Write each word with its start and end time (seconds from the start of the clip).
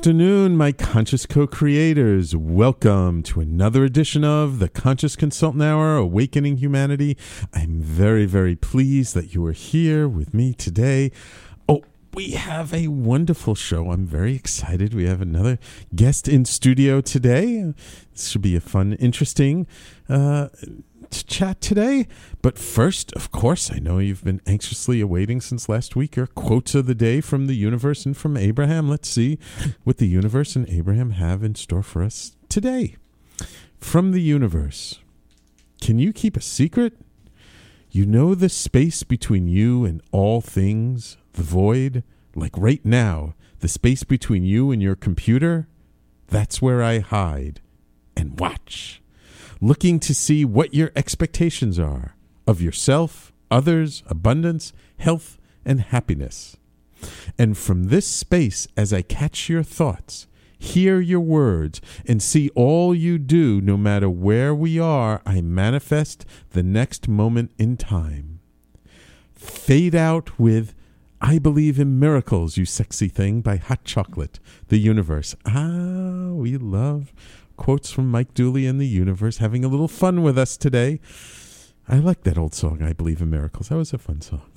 Good 0.00 0.12
afternoon, 0.12 0.56
my 0.56 0.72
conscious 0.72 1.26
co 1.26 1.46
creators. 1.46 2.34
Welcome 2.34 3.22
to 3.24 3.42
another 3.42 3.84
edition 3.84 4.24
of 4.24 4.58
the 4.58 4.70
Conscious 4.70 5.14
Consultant 5.14 5.62
Hour 5.62 5.98
Awakening 5.98 6.56
Humanity. 6.56 7.18
I'm 7.52 7.82
very, 7.82 8.24
very 8.24 8.56
pleased 8.56 9.14
that 9.14 9.34
you 9.34 9.44
are 9.44 9.52
here 9.52 10.08
with 10.08 10.32
me 10.32 10.54
today. 10.54 11.12
Oh, 11.68 11.82
we 12.14 12.30
have 12.30 12.72
a 12.72 12.88
wonderful 12.88 13.54
show. 13.54 13.90
I'm 13.90 14.06
very 14.06 14.34
excited. 14.34 14.94
We 14.94 15.04
have 15.04 15.20
another 15.20 15.58
guest 15.94 16.28
in 16.28 16.46
studio 16.46 17.02
today. 17.02 17.74
This 18.12 18.28
should 18.28 18.40
be 18.40 18.56
a 18.56 18.60
fun, 18.60 18.94
interesting 18.94 19.66
uh, 20.08 20.48
to 21.10 21.24
chat 21.26 21.60
today. 21.60 22.06
But 22.42 22.58
first, 22.58 23.12
of 23.12 23.30
course, 23.30 23.70
I 23.70 23.78
know 23.78 23.98
you've 23.98 24.24
been 24.24 24.40
anxiously 24.46 25.00
awaiting 25.00 25.40
since 25.40 25.68
last 25.68 25.96
week 25.96 26.16
your 26.16 26.26
quotes 26.26 26.74
of 26.74 26.86
the 26.86 26.94
day 26.94 27.20
from 27.20 27.46
the 27.46 27.56
universe 27.56 28.06
and 28.06 28.16
from 28.16 28.36
Abraham. 28.36 28.88
Let's 28.88 29.08
see 29.08 29.38
what 29.84 29.98
the 29.98 30.08
universe 30.08 30.56
and 30.56 30.68
Abraham 30.68 31.10
have 31.10 31.42
in 31.42 31.54
store 31.54 31.82
for 31.82 32.02
us 32.02 32.36
today. 32.48 32.96
From 33.78 34.12
the 34.12 34.22
universe 34.22 35.00
Can 35.80 35.98
you 35.98 36.12
keep 36.12 36.36
a 36.36 36.42
secret? 36.42 36.94
You 37.90 38.06
know 38.06 38.34
the 38.34 38.48
space 38.48 39.02
between 39.02 39.48
you 39.48 39.84
and 39.84 40.00
all 40.12 40.40
things, 40.40 41.16
the 41.32 41.42
void, 41.42 42.04
like 42.36 42.56
right 42.56 42.84
now, 42.84 43.34
the 43.58 43.68
space 43.68 44.04
between 44.04 44.44
you 44.44 44.70
and 44.70 44.80
your 44.80 44.94
computer? 44.94 45.66
That's 46.28 46.62
where 46.62 46.82
I 46.84 47.00
hide 47.00 47.60
and 48.16 48.38
watch 48.38 49.02
looking 49.60 50.00
to 50.00 50.14
see 50.14 50.44
what 50.44 50.74
your 50.74 50.90
expectations 50.96 51.78
are 51.78 52.16
of 52.46 52.62
yourself, 52.62 53.32
others, 53.50 54.02
abundance, 54.06 54.72
health, 54.98 55.38
and 55.64 55.80
happiness. 55.80 56.56
And 57.38 57.56
from 57.56 57.84
this 57.84 58.06
space, 58.06 58.66
as 58.76 58.92
I 58.92 59.02
catch 59.02 59.48
your 59.48 59.62
thoughts, 59.62 60.26
hear 60.58 61.00
your 61.00 61.20
words, 61.20 61.80
and 62.06 62.22
see 62.22 62.50
all 62.54 62.94
you 62.94 63.18
do, 63.18 63.60
no 63.60 63.76
matter 63.76 64.10
where 64.10 64.54
we 64.54 64.78
are, 64.78 65.22
I 65.24 65.40
manifest 65.40 66.26
the 66.50 66.62
next 66.62 67.08
moment 67.08 67.52
in 67.58 67.76
time. 67.76 68.40
Fade 69.32 69.94
out 69.94 70.38
with 70.38 70.74
I 71.22 71.38
believe 71.38 71.78
in 71.78 71.98
miracles, 71.98 72.56
you 72.56 72.64
sexy 72.64 73.08
thing, 73.08 73.42
by 73.42 73.56
Hot 73.56 73.84
Chocolate, 73.84 74.40
the 74.68 74.78
universe. 74.78 75.36
Ah, 75.44 76.30
we 76.32 76.56
love 76.56 77.12
quotes 77.60 77.90
from 77.90 78.10
Mike 78.10 78.32
Dooley 78.32 78.66
and 78.66 78.80
the 78.80 78.88
universe, 78.88 79.36
having 79.36 79.66
a 79.66 79.68
little 79.68 79.86
fun 79.86 80.22
with 80.22 80.38
us 80.38 80.56
today. 80.56 80.98
I 81.86 81.98
like 81.98 82.22
that 82.22 82.38
old 82.38 82.54
song, 82.54 82.82
I 82.82 82.94
Believe 82.94 83.20
in 83.20 83.28
Miracles. 83.28 83.68
That 83.68 83.76
was 83.76 83.92
a 83.92 83.98
fun 83.98 84.22
song. 84.22 84.50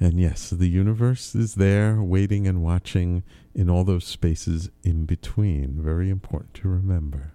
And 0.00 0.18
yes, 0.18 0.48
the 0.48 0.70
universe 0.70 1.34
is 1.34 1.56
there 1.56 2.00
waiting 2.00 2.48
and 2.48 2.62
watching 2.62 3.24
in 3.54 3.68
all 3.68 3.84
those 3.84 4.06
spaces 4.06 4.70
in 4.82 5.04
between. 5.04 5.82
Very 5.82 6.08
important 6.08 6.54
to 6.54 6.68
remember. 6.68 7.34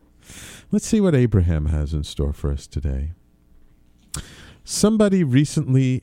Let's 0.71 0.87
see 0.87 0.99
what 0.99 1.13
Abraham 1.13 1.67
has 1.67 1.93
in 1.93 2.03
store 2.03 2.33
for 2.33 2.51
us 2.51 2.65
today. 2.65 3.11
Somebody 4.63 5.23
recently 5.23 6.01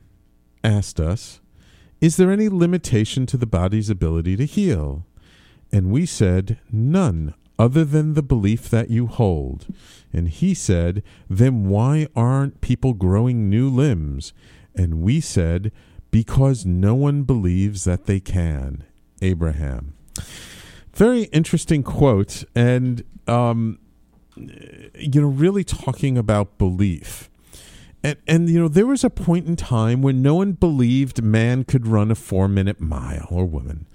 asked 0.62 1.00
us, 1.00 1.40
Is 2.00 2.16
there 2.16 2.30
any 2.30 2.48
limitation 2.48 3.26
to 3.26 3.36
the 3.36 3.46
body's 3.46 3.90
ability 3.90 4.36
to 4.36 4.44
heal? 4.46 5.04
And 5.72 5.90
we 5.90 6.06
said, 6.06 6.60
None 6.70 7.34
other 7.58 7.84
than 7.84 8.14
the 8.14 8.22
belief 8.22 8.68
that 8.70 8.90
you 8.90 9.06
hold. 9.06 9.66
And 10.12 10.28
he 10.28 10.54
said, 10.54 11.02
Then 11.28 11.68
why 11.68 12.06
aren't 12.14 12.60
people 12.60 12.92
growing 12.94 13.48
new 13.48 13.68
limbs? 13.68 14.32
And 14.74 15.00
we 15.02 15.20
said, 15.20 15.72
Because 16.10 16.66
no 16.66 16.94
one 16.94 17.22
believes 17.22 17.84
that 17.84 18.06
they 18.06 18.20
can. 18.20 18.84
Abraham. 19.22 19.94
Very 20.94 21.24
interesting 21.24 21.82
quote, 21.82 22.44
and, 22.54 23.04
um, 23.26 23.78
you 24.36 25.20
know, 25.20 25.28
really 25.28 25.64
talking 25.64 26.16
about 26.16 26.58
belief. 26.58 27.28
And, 28.02 28.16
and, 28.26 28.48
you 28.48 28.60
know, 28.60 28.68
there 28.68 28.86
was 28.86 29.04
a 29.04 29.10
point 29.10 29.46
in 29.46 29.56
time 29.56 30.00
when 30.00 30.22
no 30.22 30.36
one 30.36 30.52
believed 30.52 31.22
man 31.22 31.64
could 31.64 31.86
run 31.86 32.10
a 32.10 32.14
four 32.14 32.48
minute 32.48 32.80
mile 32.80 33.26
or 33.30 33.44
woman. 33.44 33.86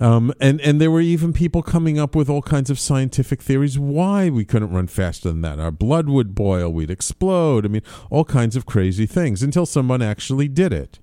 Um, 0.00 0.32
and 0.40 0.60
and 0.60 0.80
there 0.80 0.90
were 0.90 1.00
even 1.00 1.32
people 1.32 1.62
coming 1.62 1.98
up 1.98 2.16
with 2.16 2.28
all 2.28 2.42
kinds 2.42 2.70
of 2.70 2.78
scientific 2.78 3.42
theories 3.42 3.78
why 3.78 4.30
we 4.30 4.44
couldn't 4.44 4.72
run 4.72 4.86
faster 4.86 5.28
than 5.28 5.42
that. 5.42 5.60
Our 5.60 5.70
blood 5.70 6.08
would 6.08 6.34
boil, 6.34 6.72
we'd 6.72 6.90
explode. 6.90 7.64
I 7.64 7.68
mean, 7.68 7.82
all 8.10 8.24
kinds 8.24 8.56
of 8.56 8.66
crazy 8.66 9.06
things 9.06 9.42
until 9.42 9.66
someone 9.66 10.02
actually 10.02 10.48
did 10.48 10.72
it. 10.72 10.98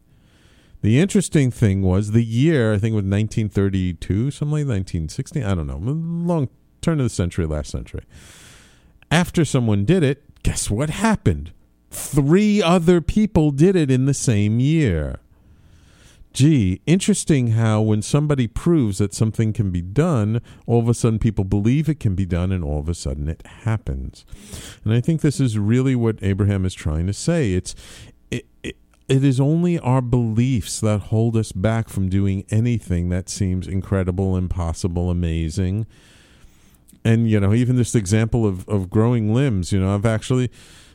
The 0.81 0.99
interesting 0.99 1.51
thing 1.51 1.81
was 1.81 2.11
the 2.11 2.23
year, 2.23 2.73
I 2.73 2.77
think 2.77 2.93
it 2.93 2.95
was 2.95 3.03
1932, 3.03 4.31
something 4.31 4.51
like 4.51 4.67
1960, 4.67 5.43
I 5.43 5.53
don't 5.53 5.67
know, 5.67 5.77
long 5.77 6.47
turn 6.81 6.99
of 6.99 7.05
the 7.05 7.09
century, 7.09 7.45
last 7.45 7.69
century. 7.69 8.03
After 9.11 9.43
someone 9.43 9.83
did 9.83 10.03
it, 10.03 10.23
guess 10.43 10.69
what 10.69 10.89
happened? 10.89 11.51
Three 11.91 12.61
other 12.61 13.01
people 13.01 13.51
did 13.51 13.75
it 13.75 13.91
in 13.91 14.05
the 14.05 14.13
same 14.13 14.59
year 14.59 15.19
gee, 16.33 16.81
interesting 16.85 17.47
how 17.49 17.81
when 17.81 18.01
somebody 18.01 18.47
proves 18.47 18.99
that 18.99 19.13
something 19.13 19.53
can 19.53 19.71
be 19.71 19.81
done, 19.81 20.41
all 20.65 20.79
of 20.79 20.87
a 20.87 20.93
sudden 20.93 21.19
people 21.19 21.43
believe 21.43 21.89
it 21.89 21.99
can 21.99 22.15
be 22.15 22.25
done 22.25 22.51
and 22.51 22.63
all 22.63 22.79
of 22.79 22.89
a 22.89 22.93
sudden 22.93 23.27
it 23.27 23.45
happens. 23.45 24.25
And 24.83 24.93
I 24.93 25.01
think 25.01 25.21
this 25.21 25.39
is 25.39 25.57
really 25.57 25.95
what 25.95 26.19
Abraham 26.21 26.65
is 26.65 26.73
trying 26.73 27.07
to 27.07 27.13
say. 27.13 27.53
It's 27.53 27.75
it, 28.29 28.45
it, 28.63 28.77
it 29.07 29.23
is 29.23 29.39
only 29.39 29.79
our 29.79 30.01
beliefs 30.01 30.79
that 30.81 30.99
hold 31.01 31.35
us 31.35 31.51
back 31.51 31.89
from 31.89 32.09
doing 32.09 32.45
anything 32.49 33.09
that 33.09 33.27
seems 33.27 33.67
incredible, 33.67 34.37
impossible, 34.37 35.09
amazing. 35.09 35.87
And 37.03 37.29
you 37.29 37.39
know, 37.39 37.53
even 37.53 37.75
this 37.75 37.95
example 37.95 38.45
of, 38.45 38.67
of 38.69 38.89
growing 38.89 39.33
limbs, 39.33 39.71
you 39.71 39.79
know, 39.79 39.95
I've 39.95 40.05
actually 40.05 40.51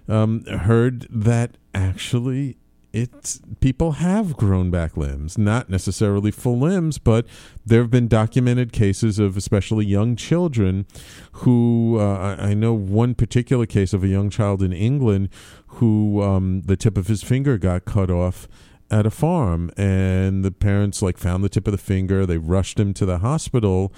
um, 0.09 0.45
heard 0.45 1.09
that 1.11 1.57
actually 1.75 2.57
it's 2.95 3.41
people 3.59 3.93
have 3.93 4.37
grown 4.37 4.71
back 4.71 4.97
limbs, 4.97 5.37
not 5.37 5.69
necessarily 5.69 6.31
full 6.31 6.61
limbs, 6.61 6.99
but 6.99 7.27
there 7.67 7.81
have 7.81 7.91
been 7.91 8.07
documented 8.07 8.73
cases 8.73 9.19
of 9.19 9.37
especially 9.37 9.85
young 9.85 10.15
children 10.15 10.87
who 11.33 11.99
uh, 11.99 12.37
I 12.39 12.55
know 12.55 12.73
one 12.73 13.17
particular 13.17 13.67
case 13.67 13.93
of 13.93 14.05
a 14.05 14.09
young 14.09 14.31
child 14.31 14.63
in 14.63 14.73
England 14.73 15.29
who 15.67 16.23
um, 16.23 16.63
the 16.63 16.77
tip 16.77 16.97
of 16.97 17.09
his 17.09 17.25
finger 17.25 17.59
got 17.59 17.85
cut 17.85 18.13
off 18.13 18.47
at 18.93 19.07
a 19.07 19.11
farm 19.11 19.73
and 19.77 20.45
the 20.45 20.53
parents 20.53 21.03
like 21.03 21.19
found 21.19 21.43
the 21.43 21.49
tip 21.49 21.67
of 21.67 21.73
the 21.73 21.79
finger 21.79 22.25
they 22.25 22.39
rushed 22.39 22.79
him 22.79 22.95
to 22.95 23.05
the 23.05 23.19
hospital 23.19 23.93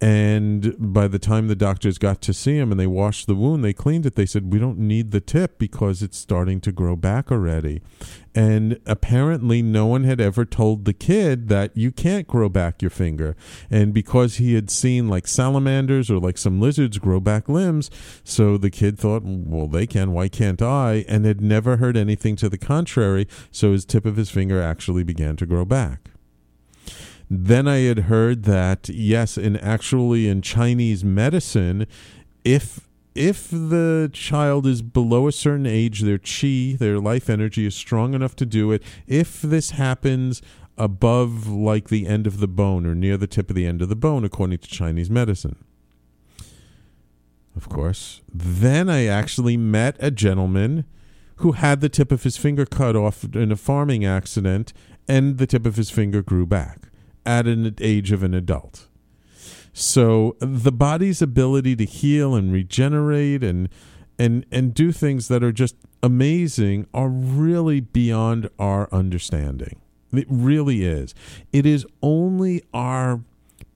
and 0.00 0.76
by 0.78 1.08
the 1.08 1.18
time 1.18 1.48
the 1.48 1.56
doctors 1.56 1.98
got 1.98 2.22
to 2.22 2.32
see 2.32 2.56
him 2.56 2.70
and 2.70 2.78
they 2.78 2.86
washed 2.86 3.26
the 3.26 3.34
wound, 3.34 3.64
they 3.64 3.72
cleaned 3.72 4.06
it. 4.06 4.14
They 4.14 4.26
said, 4.26 4.52
We 4.52 4.60
don't 4.60 4.78
need 4.78 5.10
the 5.10 5.20
tip 5.20 5.58
because 5.58 6.02
it's 6.02 6.16
starting 6.16 6.60
to 6.60 6.72
grow 6.72 6.94
back 6.94 7.32
already. 7.32 7.82
And 8.32 8.78
apparently, 8.86 9.60
no 9.60 9.86
one 9.86 10.04
had 10.04 10.20
ever 10.20 10.44
told 10.44 10.84
the 10.84 10.92
kid 10.92 11.48
that 11.48 11.76
you 11.76 11.90
can't 11.90 12.28
grow 12.28 12.48
back 12.48 12.80
your 12.80 12.92
finger. 12.92 13.34
And 13.70 13.92
because 13.92 14.36
he 14.36 14.54
had 14.54 14.70
seen 14.70 15.08
like 15.08 15.26
salamanders 15.26 16.12
or 16.12 16.20
like 16.20 16.38
some 16.38 16.60
lizards 16.60 16.98
grow 16.98 17.18
back 17.18 17.48
limbs, 17.48 17.90
so 18.22 18.56
the 18.56 18.70
kid 18.70 19.00
thought, 19.00 19.22
Well, 19.24 19.66
they 19.66 19.88
can. 19.88 20.12
Why 20.12 20.28
can't 20.28 20.62
I? 20.62 21.04
And 21.08 21.24
had 21.24 21.40
never 21.40 21.78
heard 21.78 21.96
anything 21.96 22.36
to 22.36 22.48
the 22.48 22.58
contrary. 22.58 23.26
So 23.50 23.72
his 23.72 23.84
tip 23.84 24.06
of 24.06 24.14
his 24.14 24.30
finger 24.30 24.62
actually 24.62 25.02
began 25.02 25.34
to 25.36 25.46
grow 25.46 25.64
back. 25.64 26.10
Then 27.30 27.68
I 27.68 27.78
had 27.80 28.00
heard 28.00 28.44
that 28.44 28.88
yes, 28.88 29.36
in 29.36 29.56
actually 29.56 30.28
in 30.28 30.40
Chinese 30.40 31.04
medicine, 31.04 31.86
if 32.44 32.88
if 33.14 33.50
the 33.50 34.08
child 34.12 34.66
is 34.66 34.80
below 34.80 35.26
a 35.26 35.32
certain 35.32 35.66
age, 35.66 36.02
their 36.02 36.18
chi, 36.18 36.76
their 36.78 37.00
life 37.00 37.28
energy 37.28 37.66
is 37.66 37.74
strong 37.74 38.14
enough 38.14 38.36
to 38.36 38.46
do 38.46 38.70
it. 38.70 38.82
If 39.06 39.42
this 39.42 39.72
happens 39.72 40.40
above 40.78 41.48
like 41.48 41.88
the 41.88 42.06
end 42.06 42.26
of 42.26 42.38
the 42.38 42.46
bone 42.46 42.86
or 42.86 42.94
near 42.94 43.16
the 43.16 43.26
tip 43.26 43.50
of 43.50 43.56
the 43.56 43.66
end 43.66 43.82
of 43.82 43.88
the 43.88 43.96
bone, 43.96 44.24
according 44.24 44.58
to 44.58 44.68
Chinese 44.68 45.10
medicine. 45.10 45.56
Of 47.56 47.68
course. 47.68 48.22
Then 48.32 48.88
I 48.88 49.06
actually 49.06 49.56
met 49.56 49.96
a 49.98 50.12
gentleman 50.12 50.84
who 51.36 51.52
had 51.52 51.80
the 51.80 51.88
tip 51.88 52.12
of 52.12 52.22
his 52.22 52.36
finger 52.36 52.64
cut 52.64 52.94
off 52.94 53.24
in 53.34 53.50
a 53.50 53.56
farming 53.56 54.04
accident, 54.04 54.72
and 55.08 55.38
the 55.38 55.46
tip 55.46 55.66
of 55.66 55.74
his 55.74 55.90
finger 55.90 56.22
grew 56.22 56.46
back 56.46 56.87
at 57.28 57.46
an 57.46 57.74
age 57.78 58.10
of 58.10 58.22
an 58.22 58.32
adult. 58.32 58.88
So 59.74 60.34
the 60.40 60.72
body's 60.72 61.20
ability 61.20 61.76
to 61.76 61.84
heal 61.84 62.34
and 62.34 62.50
regenerate 62.50 63.44
and 63.44 63.68
and 64.18 64.46
and 64.50 64.72
do 64.72 64.90
things 64.92 65.28
that 65.28 65.44
are 65.44 65.52
just 65.52 65.76
amazing 66.02 66.86
are 66.94 67.10
really 67.10 67.80
beyond 67.80 68.48
our 68.58 68.88
understanding. 68.90 69.78
It 70.10 70.26
really 70.30 70.84
is. 70.84 71.14
It 71.52 71.66
is 71.66 71.86
only 72.02 72.62
our 72.72 73.20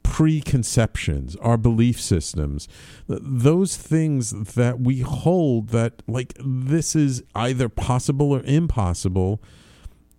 preconceptions, 0.03 1.37
our 1.37 1.59
belief 1.59 2.01
systems, 2.01 2.69
those 3.07 3.77
things 3.77 4.31
that 4.55 4.81
we 4.81 5.01
hold 5.01 5.69
that 5.69 6.03
like 6.09 6.33
this 6.43 6.97
is 6.97 7.23
either 7.35 7.69
possible 7.69 8.33
or 8.33 8.43
impossible 8.45 9.43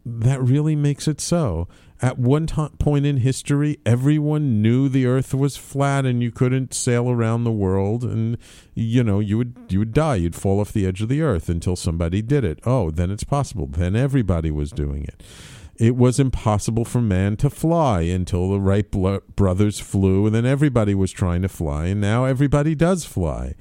that 0.06 0.42
really 0.42 0.76
makes 0.76 1.08
it 1.08 1.20
so 1.22 1.68
at 2.04 2.20
one 2.20 2.46
to- 2.48 2.70
point 2.80 3.06
in 3.06 3.18
history, 3.18 3.80
everyone 3.86 4.62
knew 4.62 4.90
the 4.90 5.06
Earth 5.06 5.34
was 5.34 5.56
flat 5.56 6.06
and 6.06 6.22
you 6.22 6.32
couldn't 6.32 6.74
sail 6.74 7.10
around 7.10 7.46
the 7.46 7.52
world, 7.52 8.04
and 8.04 8.38
you 8.76 9.06
know 9.06 9.22
you 9.22 9.38
would 9.38 9.56
you 9.70 9.80
would 9.80 9.94
die. 9.94 10.16
You'd 10.16 10.36
fall 10.36 10.60
off 10.60 10.74
the 10.74 10.86
edge 10.86 11.02
of 11.02 11.08
the 11.08 11.22
Earth 11.22 11.48
until 11.48 11.78
somebody 11.78 12.22
did 12.22 12.44
it. 12.44 12.60
Oh, 12.66 12.92
then 12.92 13.10
it's 13.10 13.24
possible. 13.24 13.68
Then 13.68 13.96
everybody 13.96 14.52
was 14.52 14.72
doing 14.72 15.06
it. 15.06 15.24
It 15.78 15.96
was 15.96 16.20
impossible 16.20 16.84
for 16.84 17.02
man 17.02 17.38
to 17.38 17.50
fly 17.50 18.02
until 18.02 18.50
the 18.50 18.60
Wright 18.60 18.92
brothers 18.92 19.80
flew, 19.80 20.26
and 20.26 20.36
then 20.36 20.46
everybody 20.46 20.94
was 20.94 21.12
trying 21.12 21.42
to 21.42 21.50
fly, 21.50 21.86
and 21.88 22.02
now 22.02 22.26
everybody 22.26 22.76
does 22.76 23.06
fly 23.06 23.56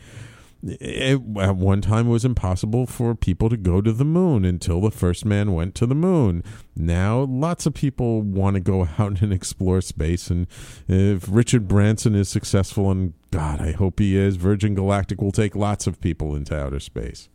it, 0.62 1.20
at 1.38 1.56
one 1.56 1.80
time 1.80 2.06
it 2.06 2.10
was 2.10 2.24
impossible 2.24 2.86
for 2.86 3.14
people 3.14 3.48
to 3.48 3.56
go 3.56 3.80
to 3.80 3.92
the 3.92 4.04
moon 4.04 4.44
until 4.44 4.80
the 4.80 4.90
first 4.90 5.24
man 5.24 5.52
went 5.54 5.74
to 5.76 5.86
the 5.86 5.94
moon. 5.94 6.44
Now 6.76 7.20
lots 7.20 7.66
of 7.66 7.74
people 7.74 8.22
want 8.22 8.54
to 8.54 8.60
go 8.60 8.88
out 8.98 9.22
and 9.22 9.32
explore 9.32 9.80
space 9.80 10.30
and 10.30 10.46
if 10.88 11.26
Richard 11.28 11.66
Branson 11.68 12.14
is 12.14 12.28
successful 12.28 12.90
and 12.90 13.14
god 13.30 13.60
I 13.60 13.72
hope 13.72 13.98
he 13.98 14.16
is 14.16 14.36
Virgin 14.36 14.74
Galactic 14.74 15.20
will 15.20 15.32
take 15.32 15.56
lots 15.56 15.86
of 15.86 16.00
people 16.00 16.36
into 16.36 16.58
outer 16.58 16.80
space. 16.80 17.28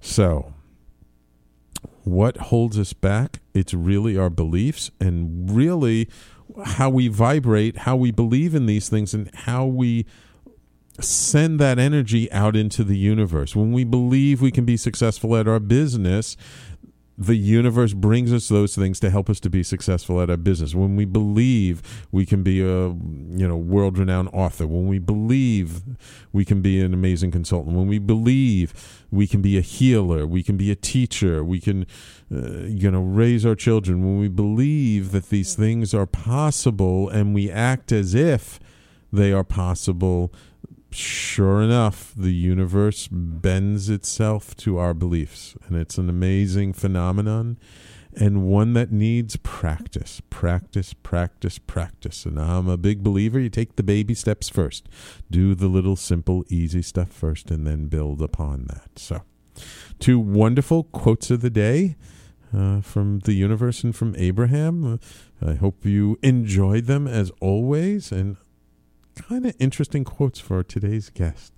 So 0.00 0.52
what 2.02 2.36
holds 2.36 2.78
us 2.78 2.92
back? 2.92 3.40
It's 3.54 3.72
really 3.72 4.16
our 4.18 4.30
beliefs 4.30 4.90
and 5.00 5.50
really 5.50 6.08
how 6.66 6.90
we 6.90 7.08
vibrate, 7.08 7.78
how 7.78 7.96
we 7.96 8.10
believe 8.10 8.54
in 8.54 8.66
these 8.66 8.88
things 8.90 9.14
and 9.14 9.34
how 9.34 9.64
we 9.64 10.04
send 11.00 11.58
that 11.60 11.78
energy 11.78 12.30
out 12.30 12.54
into 12.54 12.84
the 12.84 12.96
universe. 12.96 13.56
When 13.56 13.72
we 13.72 13.84
believe 13.84 14.40
we 14.40 14.50
can 14.50 14.64
be 14.64 14.76
successful 14.76 15.36
at 15.36 15.48
our 15.48 15.60
business, 15.60 16.36
the 17.16 17.36
universe 17.36 17.92
brings 17.92 18.32
us 18.32 18.48
those 18.48 18.74
things 18.74 18.98
to 18.98 19.08
help 19.08 19.30
us 19.30 19.38
to 19.40 19.50
be 19.50 19.62
successful 19.62 20.20
at 20.20 20.30
our 20.30 20.36
business. 20.36 20.74
When 20.74 20.96
we 20.96 21.04
believe 21.04 22.06
we 22.10 22.26
can 22.26 22.42
be 22.42 22.60
a 22.60 22.88
you 22.88 23.48
know 23.48 23.56
world 23.56 23.98
renowned 23.98 24.30
author, 24.32 24.66
when 24.66 24.88
we 24.88 24.98
believe 24.98 25.82
we 26.32 26.44
can 26.44 26.60
be 26.60 26.80
an 26.80 26.92
amazing 26.92 27.30
consultant, 27.30 27.76
when 27.76 27.86
we 27.86 28.00
believe 28.00 29.04
we 29.12 29.28
can 29.28 29.42
be 29.42 29.56
a 29.56 29.60
healer, 29.60 30.26
we 30.26 30.42
can 30.42 30.56
be 30.56 30.72
a 30.72 30.76
teacher, 30.76 31.44
we 31.44 31.60
can 31.60 31.86
uh, 32.34 32.64
you 32.66 32.90
know 32.90 33.02
raise 33.02 33.46
our 33.46 33.54
children. 33.54 34.02
When 34.02 34.18
we 34.18 34.28
believe 34.28 35.12
that 35.12 35.28
these 35.28 35.54
things 35.54 35.94
are 35.94 36.06
possible 36.06 37.08
and 37.08 37.32
we 37.32 37.48
act 37.48 37.92
as 37.92 38.14
if 38.14 38.58
they 39.12 39.32
are 39.32 39.44
possible, 39.44 40.32
sure 40.94 41.62
enough, 41.62 42.12
the 42.16 42.32
universe 42.32 43.08
bends 43.10 43.88
itself 43.88 44.56
to 44.56 44.78
our 44.78 44.94
beliefs. 44.94 45.56
And 45.66 45.76
it's 45.76 45.98
an 45.98 46.08
amazing 46.08 46.72
phenomenon 46.72 47.58
and 48.16 48.44
one 48.44 48.74
that 48.74 48.92
needs 48.92 49.36
practice, 49.36 50.22
practice, 50.30 50.94
practice, 50.94 51.58
practice. 51.58 52.24
And 52.24 52.38
I'm 52.38 52.68
a 52.68 52.76
big 52.76 53.02
believer 53.02 53.40
you 53.40 53.50
take 53.50 53.76
the 53.76 53.82
baby 53.82 54.14
steps 54.14 54.48
first. 54.48 54.88
Do 55.30 55.54
the 55.54 55.68
little 55.68 55.96
simple, 55.96 56.44
easy 56.48 56.82
stuff 56.82 57.10
first 57.10 57.50
and 57.50 57.66
then 57.66 57.88
build 57.88 58.22
upon 58.22 58.66
that. 58.66 58.98
So, 58.98 59.22
two 59.98 60.18
wonderful 60.18 60.84
quotes 60.84 61.30
of 61.30 61.40
the 61.40 61.50
day. 61.50 61.96
Uh, 62.56 62.80
from 62.80 63.18
the 63.20 63.32
universe 63.32 63.82
and 63.82 63.96
from 63.96 64.14
Abraham. 64.16 65.00
I 65.44 65.54
hope 65.54 65.84
you 65.84 66.20
enjoyed 66.22 66.84
them 66.84 67.08
as 67.08 67.32
always. 67.40 68.12
And 68.12 68.36
kind 69.14 69.46
of 69.46 69.54
interesting 69.58 70.04
quotes 70.04 70.38
for 70.38 70.62
today's 70.62 71.10
guest. 71.10 71.52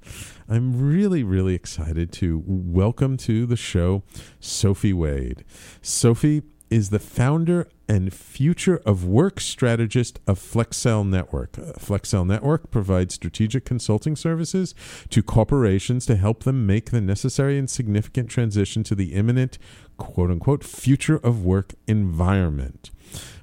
I'm 0.48 0.80
really, 0.80 1.22
really 1.22 1.54
excited 1.54 2.12
to 2.12 2.42
welcome 2.46 3.16
to 3.18 3.46
the 3.46 3.56
show 3.56 4.02
Sophie 4.40 4.92
Wade. 4.92 5.44
Sophie 5.82 6.42
is 6.70 6.90
the 6.90 6.98
founder 6.98 7.68
and 7.88 8.12
future 8.12 8.80
of 8.84 9.04
work 9.04 9.40
strategist 9.40 10.18
of 10.26 10.38
Flexcel 10.38 11.06
Network. 11.08 11.56
Uh, 11.58 11.72
Flexcel 11.78 12.26
Network 12.26 12.70
provides 12.70 13.14
strategic 13.14 13.64
consulting 13.64 14.16
services 14.16 14.74
to 15.10 15.22
corporations 15.22 16.04
to 16.06 16.16
help 16.16 16.42
them 16.42 16.66
make 16.66 16.90
the 16.90 17.00
necessary 17.00 17.58
and 17.58 17.70
significant 17.70 18.28
transition 18.28 18.82
to 18.82 18.94
the 18.94 19.14
imminent 19.14 19.58
quote 19.96 20.30
unquote 20.30 20.64
future 20.64 21.18
of 21.18 21.44
work 21.44 21.74
environment. 21.86 22.90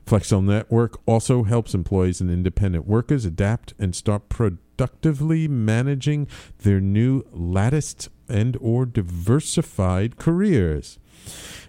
Flexcel 0.06 0.44
Network 0.44 1.00
also 1.06 1.44
helps 1.44 1.74
employees 1.74 2.22
and 2.22 2.30
independent 2.30 2.88
workers 2.88 3.26
adapt 3.26 3.74
and 3.80 3.96
start 3.96 4.30
productively 4.30 5.48
managing 5.48 6.28
their 6.60 6.82
new 6.82 7.24
latticed 7.32 8.10
and 8.28 8.58
or 8.60 8.86
diversified 8.86 10.18
careers. 10.18 11.00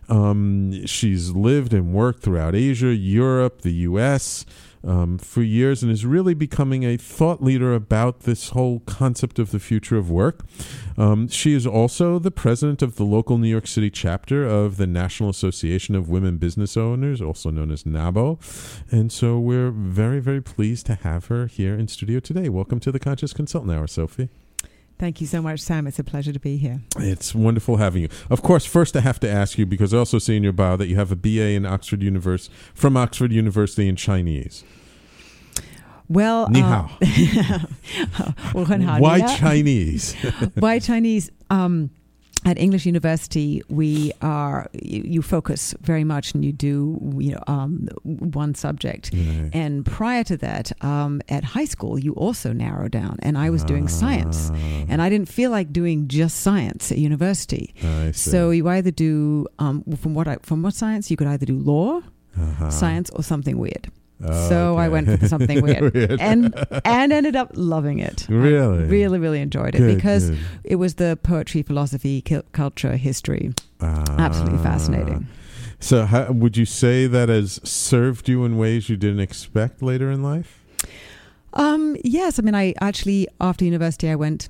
Um, 0.09 0.85
she's 0.87 1.31
lived 1.31 1.73
and 1.73 1.95
worked 1.95 2.23
throughout 2.23 2.55
Asia, 2.55 2.95
Europe, 2.95 3.63
the 3.63 3.73
U.S 3.73 4.45
um, 4.87 5.19
for 5.19 5.43
years 5.43 5.83
and 5.83 5.91
is 5.91 6.05
really 6.05 6.35
becoming 6.35 6.85
a 6.85 6.97
thought 6.97 7.43
leader 7.43 7.75
about 7.75 8.21
this 8.21 8.51
whole 8.51 8.81
concept 8.81 9.39
of 9.39 9.51
the 9.51 9.59
future 9.59 9.97
of 9.97 10.11
work. 10.11 10.45
Um, 10.97 11.29
she 11.29 11.55
is 11.55 11.67
also 11.67 12.19
the 12.19 12.31
president 12.31 12.83
of 12.83 12.97
the 12.97 13.05
local 13.05 13.39
New 13.39 13.49
York 13.49 13.67
City 13.67 13.91
chapter 13.91 14.47
of 14.47 14.77
the 14.77 14.87
National 14.87 15.31
Association 15.31 15.95
of 15.95 16.09
Women 16.09 16.37
Business 16.37 16.77
Owners, 16.77 17.21
also 17.21 17.51
known 17.51 17.71
as 17.71 17.85
NAWBO. 17.85 18.39
And 18.91 19.11
so 19.11 19.39
we're 19.39 19.71
very, 19.71 20.21
very 20.21 20.41
pleased 20.41 20.87
to 20.87 20.95
have 20.97 21.27
her 21.27 21.47
here 21.47 21.75
in 21.75 21.89
studio 21.89 22.21
today. 22.21 22.49
Welcome 22.49 22.81
to 22.81 22.93
the 22.93 23.01
Conscious 23.01 23.33
Consultant 23.33 23.73
Hour, 23.73 23.87
Sophie. 23.87 24.29
Thank 24.99 25.21
you 25.21 25.27
so 25.27 25.43
much, 25.43 25.61
Sam. 25.61 25.87
It's 25.87 25.99
a 25.99 26.05
pleasure 26.05 26.33
to 26.33 26.39
be 26.39 26.57
here. 26.57 26.81
It's 26.99 27.35
wonderful 27.35 27.77
having 27.79 28.03
you. 28.03 28.09
Of 28.31 28.43
course, 28.43 28.65
first 28.65 28.97
I 28.97 29.01
have 29.01 29.19
to 29.21 29.31
ask 29.31 29.59
you 29.59 29.67
because 29.67 29.93
I 29.93 29.99
also 29.99 30.19
see 30.19 30.37
in 30.37 30.45
your 30.45 30.53
bio 30.53 30.77
that 30.77 30.87
you 30.87 30.97
have 30.97 31.11
a 31.11 31.17
BA 31.17 31.51
in 31.51 31.67
Oxford 31.67 32.03
University 32.03 32.55
from 32.75 32.97
Oxford 32.97 33.33
University 33.33 33.89
in 33.89 33.97
Chinese. 33.97 34.65
Well, 36.09 36.49
Ni 36.51 36.61
hao. 36.61 36.91
Uh, 38.17 38.99
Why 38.99 39.21
Chinese? 39.37 40.15
Why 40.55 40.79
Chinese? 40.79 41.31
Um, 41.51 41.91
at 42.45 42.59
English 42.59 42.87
University, 42.87 43.63
we 43.69 44.13
are 44.21 44.69
you, 44.73 45.03
you, 45.05 45.23
focus 45.23 45.75
very 45.81 46.05
much, 46.05 46.35
and 46.35 46.45
you 46.45 46.53
do 46.53 46.99
you 47.19 47.33
know 47.33 47.43
um, 47.47 47.89
one 48.03 48.55
subject. 48.55 49.13
And 49.53 49.85
prior 49.87 50.25
to 50.25 50.37
that, 50.39 50.73
um, 50.85 51.23
at 51.29 51.45
high 51.45 51.65
school, 51.65 51.99
you 51.99 52.13
also 52.15 52.53
narrow 52.53 52.89
down, 52.89 53.19
and 53.23 53.39
I 53.39 53.51
was 53.51 53.65
doing 53.65 53.89
science, 53.89 54.51
ah. 54.53 54.85
and 54.89 55.01
I 55.01 55.09
didn't 55.09 55.29
feel 55.29 55.51
like 55.51 55.73
doing 55.73 56.09
just 56.09 56.41
science 56.41 56.93
at 56.93 56.99
university. 56.99 57.75
So 58.13 58.51
you 58.51 58.69
either 58.69 58.91
do 58.91 59.47
um, 59.59 59.83
from 59.97 60.15
what 60.15 60.29
I, 60.29 60.37
from 60.43 60.63
what 60.63 60.75
science 60.75 61.11
you 61.11 61.17
could 61.17 61.27
either 61.27 61.47
do 61.47 61.59
law, 61.59 62.01
uh-huh. 62.39 62.71
science, 62.71 63.11
or 63.11 63.23
something 63.23 63.59
weird. 63.59 63.91
Oh, 64.23 64.49
so 64.49 64.73
okay. 64.73 64.83
I 64.83 64.89
went 64.89 65.21
for 65.21 65.29
something 65.29 65.61
weird, 65.61 65.93
weird. 65.95 66.21
and 66.21 66.55
and 66.85 67.13
ended 67.13 67.37
up 67.37 67.51
loving 67.55 67.99
it. 67.99 68.27
Really, 68.29 68.85
I 68.85 68.87
really, 68.87 69.19
really 69.19 69.41
enjoyed 69.41 69.75
it 69.75 69.79
good, 69.79 69.95
because 69.97 70.31
good. 70.31 70.39
it 70.63 70.77
was 70.77 70.95
the 70.95 71.19
poetry, 71.23 71.63
philosophy, 71.63 72.23
culture, 72.53 72.97
history. 72.97 73.53
Absolutely 73.81 74.59
fascinating. 74.59 75.27
So, 75.81 76.07
how, 76.07 76.33
would 76.33 76.57
you 76.57 76.65
say 76.65 77.07
that 77.07 77.29
has 77.29 77.61
served 77.63 78.29
you 78.29 78.45
in 78.45 78.57
ways 78.57 78.89
you 78.89 78.97
didn't 78.97 79.21
expect 79.21 79.83
later 79.83 80.11
in 80.11 80.23
life? 80.23 80.65
Um, 81.53 81.97
yes, 82.03 82.39
I 82.39 82.43
mean, 82.43 82.55
I 82.55 82.75
actually 82.81 83.29
after 83.41 83.65
university 83.65 84.09
I 84.09 84.15
went 84.15 84.49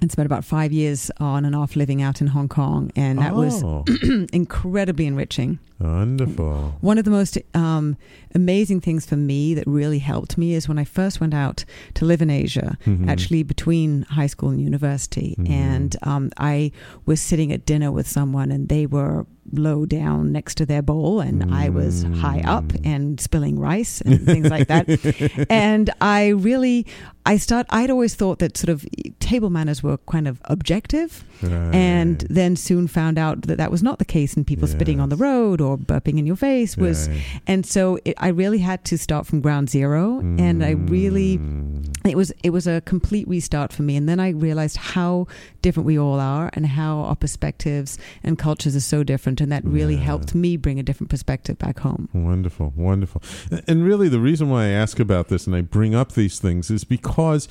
and 0.00 0.10
spent 0.10 0.26
about 0.26 0.44
five 0.44 0.72
years 0.72 1.10
on 1.18 1.44
and 1.44 1.54
off 1.54 1.76
living 1.76 2.02
out 2.02 2.20
in 2.20 2.28
Hong 2.28 2.48
Kong, 2.48 2.90
and 2.96 3.18
that 3.18 3.32
oh. 3.32 3.36
was 3.84 4.28
incredibly 4.32 5.06
enriching. 5.06 5.58
Wonderful. 5.80 6.76
One 6.80 6.98
of 6.98 7.04
the 7.04 7.10
most 7.10 7.38
um, 7.54 7.96
amazing 8.34 8.82
things 8.82 9.06
for 9.06 9.16
me 9.16 9.54
that 9.54 9.66
really 9.66 9.98
helped 9.98 10.36
me 10.36 10.54
is 10.54 10.68
when 10.68 10.78
I 10.78 10.84
first 10.84 11.20
went 11.20 11.32
out 11.32 11.64
to 11.94 12.04
live 12.04 12.20
in 12.20 12.28
Asia, 12.28 12.76
mm-hmm. 12.84 13.08
actually 13.08 13.42
between 13.42 14.02
high 14.02 14.26
school 14.26 14.50
and 14.50 14.60
university, 14.60 15.36
mm-hmm. 15.38 15.50
and 15.52 15.96
um, 16.02 16.30
I 16.36 16.72
was 17.06 17.20
sitting 17.22 17.50
at 17.50 17.64
dinner 17.64 17.90
with 17.90 18.06
someone, 18.06 18.50
and 18.50 18.68
they 18.68 18.84
were 18.84 19.26
low 19.52 19.84
down 19.84 20.32
next 20.32 20.56
to 20.56 20.66
their 20.66 20.82
bowl 20.82 21.20
and 21.20 21.42
mm. 21.42 21.52
I 21.52 21.68
was 21.70 22.04
high 22.20 22.40
up 22.46 22.64
mm. 22.64 22.86
and 22.86 23.20
spilling 23.20 23.58
rice 23.58 24.00
and 24.00 24.24
things 24.24 24.48
like 24.48 24.68
that. 24.68 25.46
and 25.50 25.90
I 26.00 26.28
really 26.28 26.86
I 27.26 27.36
start 27.36 27.66
I'd 27.70 27.90
always 27.90 28.14
thought 28.14 28.38
that 28.38 28.56
sort 28.56 28.68
of 28.68 28.86
table 29.18 29.50
manners 29.50 29.82
were 29.82 29.98
kind 29.98 30.28
of 30.28 30.40
objective 30.44 31.24
right. 31.42 31.74
and 31.74 32.20
then 32.30 32.56
soon 32.56 32.86
found 32.86 33.18
out 33.18 33.42
that 33.42 33.56
that 33.56 33.70
was 33.70 33.82
not 33.82 33.98
the 33.98 34.04
case 34.04 34.34
and 34.34 34.46
people 34.46 34.68
yes. 34.68 34.76
spitting 34.76 35.00
on 35.00 35.08
the 35.08 35.16
road 35.16 35.60
or 35.60 35.69
burping 35.78 36.18
in 36.18 36.26
your 36.26 36.36
face 36.36 36.76
was 36.76 37.08
right. 37.08 37.22
and 37.46 37.66
so 37.66 37.98
it, 38.04 38.14
I 38.18 38.28
really 38.28 38.58
had 38.58 38.84
to 38.86 38.98
start 38.98 39.26
from 39.26 39.40
ground 39.40 39.70
zero 39.70 40.20
mm. 40.22 40.40
and 40.40 40.64
I 40.64 40.70
really 40.70 41.38
mm. 41.38 42.08
it 42.08 42.16
was 42.16 42.32
it 42.42 42.50
was 42.50 42.66
a 42.66 42.80
complete 42.82 43.26
restart 43.28 43.72
for 43.72 43.82
me 43.82 43.96
and 43.96 44.08
then 44.08 44.20
I 44.20 44.30
realized 44.30 44.76
how 44.76 45.26
different 45.62 45.86
we 45.86 45.98
all 45.98 46.20
are 46.20 46.50
and 46.54 46.66
how 46.66 47.00
our 47.00 47.16
perspectives 47.16 47.98
and 48.22 48.38
cultures 48.38 48.74
are 48.76 48.80
so 48.80 49.02
different 49.02 49.40
and 49.40 49.50
that 49.52 49.64
really 49.64 49.94
yeah. 49.94 50.02
helped 50.02 50.34
me 50.34 50.56
bring 50.56 50.78
a 50.78 50.82
different 50.82 51.10
perspective 51.10 51.58
back 51.58 51.80
home. 51.80 52.08
Wonderful, 52.12 52.72
wonderful. 52.76 53.22
And 53.66 53.84
really, 53.84 54.08
the 54.08 54.20
reason 54.20 54.50
why 54.50 54.64
I 54.64 54.68
ask 54.68 54.98
about 55.00 55.28
this 55.28 55.46
and 55.46 55.54
I 55.54 55.60
bring 55.60 55.94
up 55.94 56.12
these 56.12 56.38
things 56.38 56.70
is 56.70 56.84
because 56.84 57.48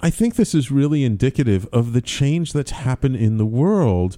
I 0.00 0.10
think 0.10 0.34
this 0.34 0.54
is 0.54 0.70
really 0.70 1.04
indicative 1.04 1.66
of 1.72 1.92
the 1.92 2.02
change 2.02 2.52
that's 2.52 2.72
happened 2.72 3.16
in 3.16 3.38
the 3.38 3.46
world 3.46 4.16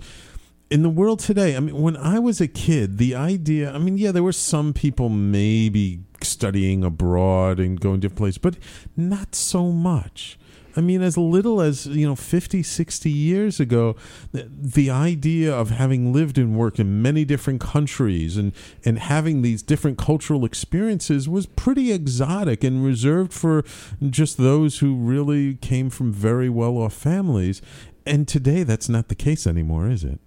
in 0.71 0.83
the 0.83 0.91
world 0.91 1.21
today, 1.21 1.57
I 1.57 1.61
mean, 1.61 1.81
when 1.81 1.97
I 1.97 2.19
was 2.19 2.41
a 2.41 2.49
kid, 2.49 2.99
the 2.99 3.15
idea, 3.15 3.73
I 3.73 3.79
mean, 3.79 3.99
yeah, 3.99 4.13
there 4.13 4.23
were 4.23 4.33
some 4.33 4.73
people 4.73 5.09
maybe 5.09 6.01
studying 6.23 6.83
abroad 6.83 7.61
and 7.61 7.81
going 7.81 8.01
to 8.01 8.09
different 8.09 8.19
places, 8.19 8.39
but 8.39 8.57
not 8.97 9.35
so 9.35 9.71
much. 9.71 10.39
I 10.79 10.83
mean, 10.83 11.01
as 11.01 11.17
little 11.17 11.63
as, 11.63 11.87
you 11.87 12.07
know, 12.07 12.15
50, 12.15 12.63
60 12.63 13.11
years 13.11 13.59
ago, 13.61 13.97
the, 14.33 14.51
the 14.51 14.91
idea 14.91 15.55
of 15.55 15.71
having 15.71 16.13
lived 16.13 16.37
and 16.37 16.55
worked 16.55 16.79
in 16.79 17.01
many 17.01 17.25
different 17.25 17.63
countries 17.63 18.37
and, 18.37 18.53
and 18.85 18.99
having 18.99 19.41
these 19.41 19.63
different 19.63 19.97
cultural 19.97 20.45
experiences 20.45 21.31
was 21.31 21.47
pretty 21.47 21.93
exotic 21.93 22.63
and 22.63 22.85
reserved 22.85 23.33
for 23.33 23.65
just 24.11 24.37
those 24.37 24.81
who 24.81 24.97
really 24.97 25.55
came 25.55 25.89
from 25.89 26.13
very 26.13 26.51
well 26.51 26.77
off 26.77 26.93
families. 26.93 27.63
And 28.07 28.27
today, 28.29 28.63
that's 28.63 28.89
not 28.89 29.09
the 29.09 29.15
case 29.15 29.47
anymore, 29.47 29.89
is 29.91 30.05
it? 30.05 30.21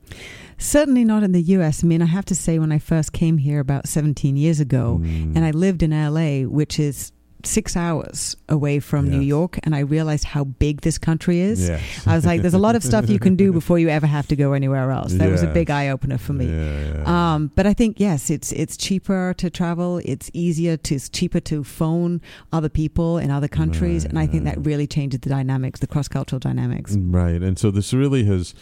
Certainly 0.58 1.06
not 1.06 1.24
in 1.24 1.32
the 1.32 1.42
US. 1.42 1.84
I 1.84 1.88
mean, 1.88 2.02
I 2.02 2.06
have 2.08 2.26
to 2.26 2.36
say, 2.36 2.60
when 2.60 2.72
I 2.72 2.80
first 2.80 3.14
came 3.14 3.38
here 3.38 3.60
about 3.60 3.88
17 3.88 4.36
years 4.36 4.60
ago, 4.60 5.00
Mm. 5.02 5.36
and 5.36 5.46
I 5.46 5.52
lived 5.52 5.82
in 5.84 5.92
LA, 5.94 6.42
which 6.48 6.78
is 6.80 7.12
six 7.44 7.76
hours 7.76 8.36
away 8.48 8.80
from 8.80 9.10
New 9.10 9.22
York, 9.22 9.60
and 9.64 9.76
I 9.76 9.80
realized 9.80 10.26
how 10.26 10.44
big 10.44 10.82
this 10.82 10.98
country 10.98 11.40
is. 11.40 11.70
Yes. 11.70 12.08
I 12.08 12.16
was 12.16 12.26
like, 12.26 12.42
there's 12.42 12.54
a 12.54 12.60
lot 12.60 12.76
of 12.76 12.84
stuff 12.84 13.10
you 13.10 13.20
can 13.20 13.36
do 13.36 13.52
before 13.60 13.80
you 13.80 13.90
ever 13.90 14.08
have 14.08 14.28
to 14.28 14.36
go 14.36 14.54
anywhere 14.54 14.92
else. 14.92 15.14
That 15.14 15.32
was 15.32 15.44
a 15.44 15.48
big 15.48 15.70
eye 15.70 15.90
opener 15.90 16.18
for 16.18 16.34
me. 16.34 16.48
Yeah, 16.48 16.94
yeah. 16.96 17.34
Um, 17.34 17.52
but 17.56 17.66
I 17.66 17.74
think 17.74 18.00
yes, 18.00 18.30
it's 18.30 18.52
it's 18.52 18.76
cheaper 18.78 19.34
to 19.38 19.50
travel. 19.50 20.02
It's 20.04 20.30
easier 20.34 20.78
to 20.78 20.96
it's 20.96 21.10
cheaper 21.10 21.40
to 21.42 21.64
phone 21.64 22.22
other 22.52 22.70
people 22.70 23.18
in 23.18 23.32
other 23.32 23.48
countries, 23.48 24.04
Right, 24.04 24.10
and 24.10 24.20
I 24.20 24.28
think 24.28 24.44
that 24.44 24.60
really 24.66 24.88
changes 24.88 25.22
the 25.22 25.30
dynamics, 25.30 25.80
the 25.80 25.88
cross 25.88 26.08
cultural 26.08 26.40
dynamics. 26.40 26.96
Right. 26.98 27.42
And 27.42 27.58
so 27.58 27.72
this 27.72 27.94
really 27.94 28.26
has 28.26 28.54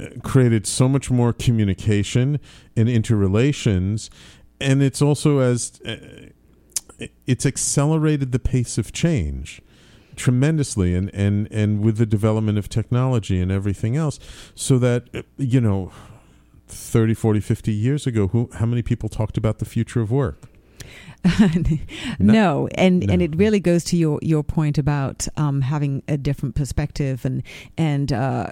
uh, 0.00 0.06
created 0.22 0.66
so 0.66 0.88
much 0.88 1.10
more 1.10 1.32
communication 1.32 2.38
and 2.76 2.88
interrelations. 2.88 4.10
And 4.60 4.82
it's 4.82 5.02
also 5.02 5.38
as 5.40 5.80
uh, 5.84 5.96
it's 7.26 7.46
accelerated 7.46 8.32
the 8.32 8.38
pace 8.38 8.78
of 8.78 8.92
change 8.92 9.60
tremendously 10.16 10.94
and, 10.94 11.12
and, 11.12 11.50
and 11.50 11.82
with 11.82 11.96
the 11.96 12.06
development 12.06 12.56
of 12.56 12.68
technology 12.68 13.40
and 13.40 13.50
everything 13.50 13.96
else. 13.96 14.18
So 14.54 14.78
that 14.78 15.24
you 15.36 15.60
know 15.60 15.92
30 16.68 17.14
40 17.14 17.40
50 17.40 17.72
years 17.72 18.06
ago 18.06 18.28
who 18.28 18.48
how 18.54 18.66
many 18.66 18.82
people 18.82 19.08
talked 19.08 19.36
about 19.36 19.58
the 19.58 19.64
future 19.64 20.00
of 20.00 20.10
work 20.10 20.48
no, 22.18 22.68
and 22.74 23.02
and 23.10 23.18
No. 23.18 23.24
it 23.24 23.36
really 23.36 23.60
goes 23.60 23.84
to 23.84 23.96
your 23.96 24.18
your 24.22 24.42
point 24.42 24.78
about 24.78 25.26
um, 25.36 25.62
having 25.62 26.02
a 26.08 26.16
different 26.16 26.54
perspective 26.54 27.24
and 27.24 27.42
and 27.78 28.12
uh, 28.12 28.48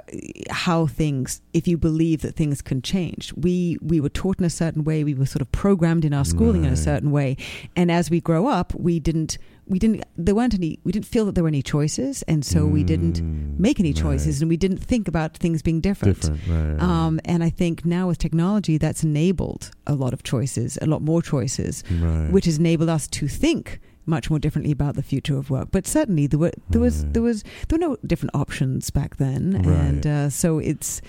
how 0.50 0.86
things. 0.86 1.40
If 1.52 1.68
you 1.68 1.76
believe 1.76 2.22
that 2.22 2.34
things 2.34 2.62
can 2.62 2.82
change, 2.82 3.32
we 3.34 3.76
we 3.82 4.00
were 4.00 4.08
taught 4.08 4.38
in 4.38 4.44
a 4.44 4.50
certain 4.50 4.84
way. 4.84 5.04
We 5.04 5.14
were 5.14 5.26
sort 5.26 5.42
of 5.42 5.52
programmed 5.52 6.04
in 6.04 6.14
our 6.14 6.24
schooling 6.24 6.64
in 6.64 6.72
a 6.72 6.76
certain 6.76 7.10
way, 7.10 7.36
and 7.76 7.90
as 7.90 8.10
we 8.10 8.20
grow 8.20 8.46
up, 8.46 8.74
we 8.74 8.98
didn't 9.00 9.38
we 9.72 9.78
didn't 9.78 10.04
there 10.26 10.34
weren't 10.36 10.54
any 10.54 10.78
we 10.84 10.92
didn't 10.92 11.06
feel 11.14 11.24
that 11.26 11.34
there 11.34 11.42
were 11.44 11.48
any 11.56 11.62
choices, 11.62 12.22
and 12.28 12.44
so 12.44 12.58
we 12.66 12.84
didn't 12.84 13.20
Mm, 13.22 13.58
make 13.58 13.80
any 13.80 13.92
right. 13.92 14.02
choices, 14.04 14.40
and 14.42 14.48
we 14.48 14.56
didn't 14.56 14.78
think 14.92 15.08
about 15.08 15.36
things 15.38 15.62
being 15.62 15.80
different. 15.80 16.20
different 16.20 16.40
right, 16.48 16.72
right. 16.74 16.82
Um, 16.82 17.20
and 17.24 17.42
I 17.42 17.50
think 17.50 17.84
now 17.84 18.06
with 18.08 18.18
technology, 18.18 18.78
that's 18.78 19.02
enabled 19.02 19.70
a 19.86 19.94
lot 19.94 20.12
of 20.12 20.22
choices, 20.22 20.78
a 20.82 20.86
lot 20.86 21.02
more 21.02 21.22
choices 21.22 21.82
right. 21.90 22.30
which 22.30 22.44
has 22.44 22.58
enabled 22.58 22.88
us 22.96 23.08
to 23.18 23.26
think 23.28 23.80
much 24.04 24.28
more 24.30 24.38
differently 24.40 24.72
about 24.72 24.94
the 24.96 25.02
future 25.02 25.36
of 25.38 25.48
work. 25.48 25.68
But 25.70 25.86
certainly 25.86 26.26
there 26.26 26.38
were 26.44 26.52
there 26.70 26.80
was 26.80 27.04
there 27.14 27.22
was 27.22 27.42
there 27.68 27.78
were 27.78 27.86
no 27.88 27.96
different 28.06 28.34
options 28.34 28.90
back 28.90 29.16
then, 29.16 29.62
Right. 29.62 29.76
and 29.86 30.06
uh, 30.06 30.28
so 30.30 30.58
it's 30.58 31.00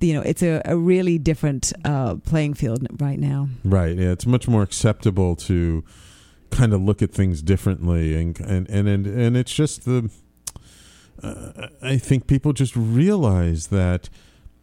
you 0.00 0.12
know 0.14 0.22
it's 0.30 0.42
a, 0.42 0.60
a 0.64 0.76
really 0.76 1.16
different 1.18 1.72
uh, 1.84 2.16
playing 2.30 2.54
field 2.54 2.86
right 3.00 3.18
now. 3.20 3.48
Right. 3.64 3.96
Yeah, 3.96 4.10
it's 4.12 4.26
much 4.26 4.46
more 4.48 4.62
acceptable 4.62 5.36
to 5.48 5.84
kind 6.50 6.72
of 6.72 6.80
look 6.80 7.02
at 7.02 7.12
things 7.12 7.42
differently, 7.42 8.14
and 8.20 8.38
and 8.40 8.68
and 8.68 8.88
and, 8.88 9.06
and 9.06 9.36
it's 9.36 9.52
just 9.52 9.84
the. 9.84 10.10
Uh, 11.22 11.68
I 11.82 11.98
think 11.98 12.26
people 12.26 12.54
just 12.54 12.74
realize 12.74 13.66
that 13.66 14.08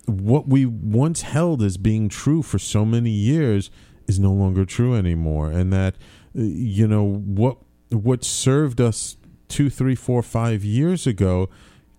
what 0.05 0.47
we 0.47 0.65
once 0.65 1.21
held 1.21 1.61
as 1.61 1.77
being 1.77 2.09
true 2.09 2.41
for 2.41 2.57
so 2.57 2.83
many 2.83 3.11
years 3.11 3.69
is 4.07 4.19
no 4.19 4.31
longer 4.31 4.65
true 4.65 4.95
anymore, 4.95 5.51
and 5.51 5.71
that 5.71 5.95
uh, 6.37 6.41
you 6.41 6.87
know 6.87 7.03
what 7.03 7.57
what 7.89 8.23
served 8.23 8.81
us 8.81 9.17
two, 9.47 9.69
three, 9.69 9.95
four, 9.95 10.21
five 10.21 10.63
years 10.63 11.07
ago 11.07 11.49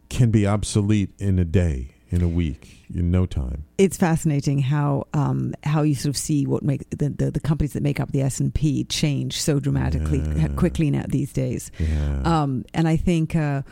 can 0.08 0.30
be 0.30 0.46
obsolete 0.46 1.10
in 1.18 1.38
a 1.38 1.44
day, 1.44 1.94
in 2.10 2.22
a 2.22 2.28
week, 2.28 2.77
in 2.94 3.10
no 3.10 3.26
time. 3.26 3.64
It's 3.78 3.96
fascinating 3.96 4.58
how 4.60 5.06
um, 5.14 5.54
how 5.64 5.82
you 5.82 5.94
sort 5.94 6.10
of 6.10 6.16
see 6.16 6.46
what 6.46 6.62
make 6.62 6.88
the, 6.90 7.10
the, 7.10 7.30
the 7.30 7.40
companies 7.40 7.72
that 7.74 7.82
make 7.82 8.00
up 8.00 8.12
the 8.12 8.22
S 8.22 8.40
and 8.40 8.52
P 8.54 8.84
change 8.84 9.40
so 9.40 9.60
dramatically 9.60 10.18
Yeah. 10.36 10.48
quickly 10.56 10.90
now 10.90 11.04
these 11.08 11.32
days. 11.32 11.70
Yeah. 11.78 12.22
Um, 12.24 12.64
and 12.74 12.88
I 12.88 12.96
think, 12.96 13.36
uh, 13.36 13.62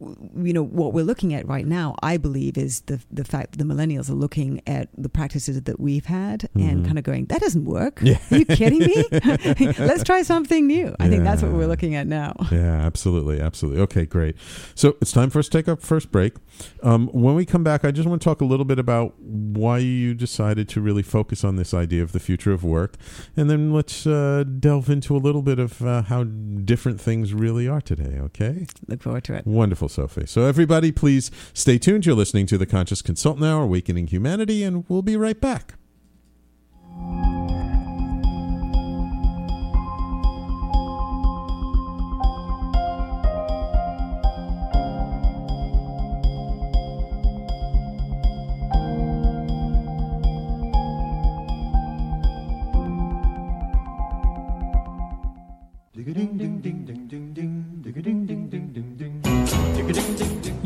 you 0.00 0.52
know, 0.52 0.62
what 0.62 0.92
we're 0.92 1.04
looking 1.04 1.34
at 1.34 1.46
right 1.48 1.66
now, 1.66 1.96
I 2.02 2.16
believe, 2.18 2.56
is 2.56 2.80
the 2.82 3.00
the 3.10 3.24
fact 3.24 3.52
that 3.52 3.58
the 3.58 3.64
millennials 3.64 4.08
are 4.08 4.14
looking 4.14 4.60
at 4.66 4.88
the 4.96 5.08
practices 5.08 5.60
that 5.62 5.80
we've 5.80 6.06
had 6.06 6.48
and 6.54 6.82
Mhm. 6.82 6.86
kind 6.86 6.98
of 6.98 7.04
going, 7.04 7.26
"That 7.26 7.40
doesn't 7.40 7.64
work. 7.64 8.00
Yeah. 8.02 8.18
Are 8.30 8.38
you 8.38 8.44
kidding 8.44 8.78
me? 8.80 9.04
Let's 9.78 10.04
try 10.04 10.22
something 10.22 10.66
new." 10.66 10.94
I 11.00 11.08
think 11.08 11.24
that's 11.24 11.42
what 11.42 11.52
we're 11.52 11.66
looking 11.66 11.94
at 11.96 12.06
now. 12.06 12.34
Yeah, 12.52 12.80
absolutely, 12.86 13.40
absolutely. 13.40 13.80
Okay, 13.82 14.06
great. 14.06 14.36
So 14.74 14.96
it's 15.00 15.10
time 15.12 15.30
for 15.30 15.40
us 15.40 15.48
to 15.48 15.58
take 15.58 15.68
our 15.68 15.76
first 15.76 16.12
break. 16.12 16.34
Um, 16.82 17.08
when 17.08 17.34
we 17.34 17.44
come 17.44 17.64
back, 17.64 17.84
I 17.84 17.90
just 17.90 18.08
want 18.08 18.20
to 18.22 18.24
talk 18.24 18.40
a 18.40 18.44
little 18.44 18.64
bit 18.64 18.78
about 18.78 19.14
why 19.20 19.78
you 19.78 20.14
decided 20.14 20.68
to 20.70 20.80
really 20.80 21.02
focus 21.02 21.44
on 21.44 21.56
this 21.56 21.74
idea 21.74 22.02
of 22.02 22.12
the 22.12 22.20
future 22.20 22.52
of 22.52 22.62
work, 22.62 22.96
and 23.36 23.50
then 23.50 23.72
let's 23.72 24.06
uh, 24.06 24.44
delve 24.60 24.88
into 24.90 25.16
a 25.16 25.18
little 25.18 25.42
bit 25.42 25.58
of 25.58 25.82
uh, 25.82 26.02
how 26.02 26.24
different 26.24 27.00
things 27.00 27.34
really 27.34 27.66
are 27.68 27.80
today. 27.80 28.18
Okay. 28.20 28.66
Look 28.86 29.02
forward 29.02 29.24
to 29.24 29.34
it. 29.34 29.46
Wonderful, 29.46 29.87
Sophie. 29.88 30.26
So, 30.26 30.44
everybody, 30.44 30.92
please 30.92 31.30
stay 31.52 31.78
tuned. 31.78 32.06
You're 32.06 32.14
listening 32.14 32.46
to 32.46 32.58
the 32.58 32.66
Conscious 32.66 33.02
Consultant 33.02 33.44
Hour, 33.44 33.64
Awakening 33.64 34.08
Humanity, 34.08 34.62
and 34.62 34.84
we'll 34.88 35.02
be 35.02 35.16
right 35.16 35.40
back. 35.40 35.74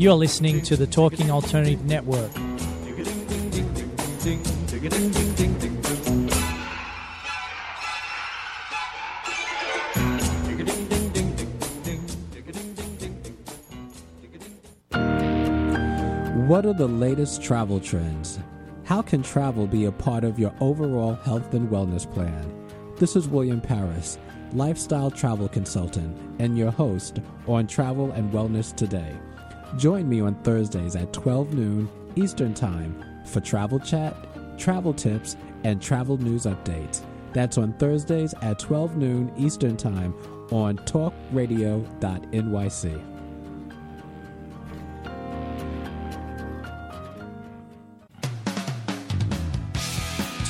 You're 0.03 0.15
listening 0.15 0.61
to 0.63 0.75
the 0.75 0.85
Talking 0.85 1.31
Alternative 1.31 1.81
Network. 1.85 2.29
What 16.49 16.65
are 16.65 16.73
the 16.73 16.85
latest 16.85 17.41
travel 17.41 17.79
trends? 17.79 18.39
How 18.83 19.01
can 19.01 19.23
travel 19.23 19.67
be 19.67 19.85
a 19.85 19.91
part 19.93 20.25
of 20.25 20.37
your 20.37 20.53
overall 20.59 21.13
health 21.13 21.53
and 21.53 21.69
wellness 21.69 22.13
plan? 22.13 22.53
This 22.97 23.15
is 23.15 23.29
William 23.29 23.61
Paris, 23.61 24.17
lifestyle 24.51 25.09
travel 25.09 25.47
consultant, 25.47 26.17
and 26.39 26.57
your 26.57 26.71
host 26.71 27.21
on 27.47 27.67
Travel 27.67 28.11
and 28.11 28.33
Wellness 28.33 28.75
Today. 28.75 29.15
Join 29.77 30.07
me 30.07 30.21
on 30.21 30.35
Thursdays 30.43 30.95
at 30.95 31.11
12 31.13 31.53
noon 31.53 31.89
Eastern 32.15 32.53
Time 32.53 33.03
for 33.25 33.39
travel 33.39 33.79
chat, 33.79 34.15
travel 34.57 34.93
tips, 34.93 35.35
and 35.63 35.81
travel 35.81 36.17
news 36.17 36.45
updates. 36.45 37.01
That's 37.33 37.57
on 37.57 37.73
Thursdays 37.73 38.33
at 38.41 38.59
12 38.59 38.97
noon 38.97 39.31
Eastern 39.37 39.77
Time 39.77 40.13
on 40.51 40.77
talkradio.nyc. 40.77 43.03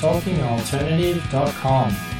TalkingAlternative.com. 0.04 2.13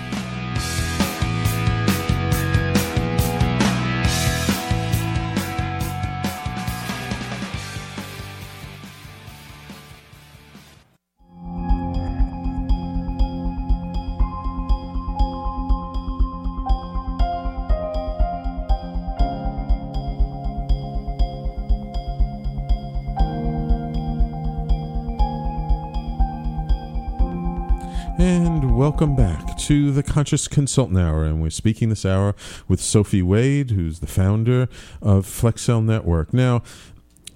Welcome 28.64 29.14
back 29.14 29.56
to 29.58 29.92
the 29.92 30.02
Conscious 30.02 30.48
Consultant 30.48 30.98
Hour. 30.98 31.24
And 31.24 31.40
we're 31.40 31.50
speaking 31.50 31.90
this 31.90 32.04
hour 32.04 32.34
with 32.66 32.80
Sophie 32.80 33.22
Wade, 33.22 33.70
who's 33.70 34.00
the 34.00 34.06
founder 34.06 34.68
of 35.00 35.26
Flexcel 35.26 35.84
Network. 35.84 36.32
Now, 36.32 36.62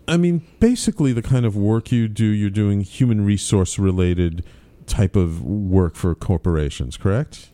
I 0.08 0.16
mean, 0.16 0.46
basically, 0.58 1.12
the 1.12 1.22
kind 1.22 1.44
of 1.44 1.54
work 1.56 1.92
you 1.92 2.08
do, 2.08 2.24
you're 2.24 2.50
doing 2.50 2.80
human 2.80 3.24
resource 3.24 3.78
related 3.78 4.42
type 4.86 5.14
of 5.16 5.42
work 5.42 5.94
for 5.96 6.14
corporations, 6.14 6.96
correct? 6.96 7.50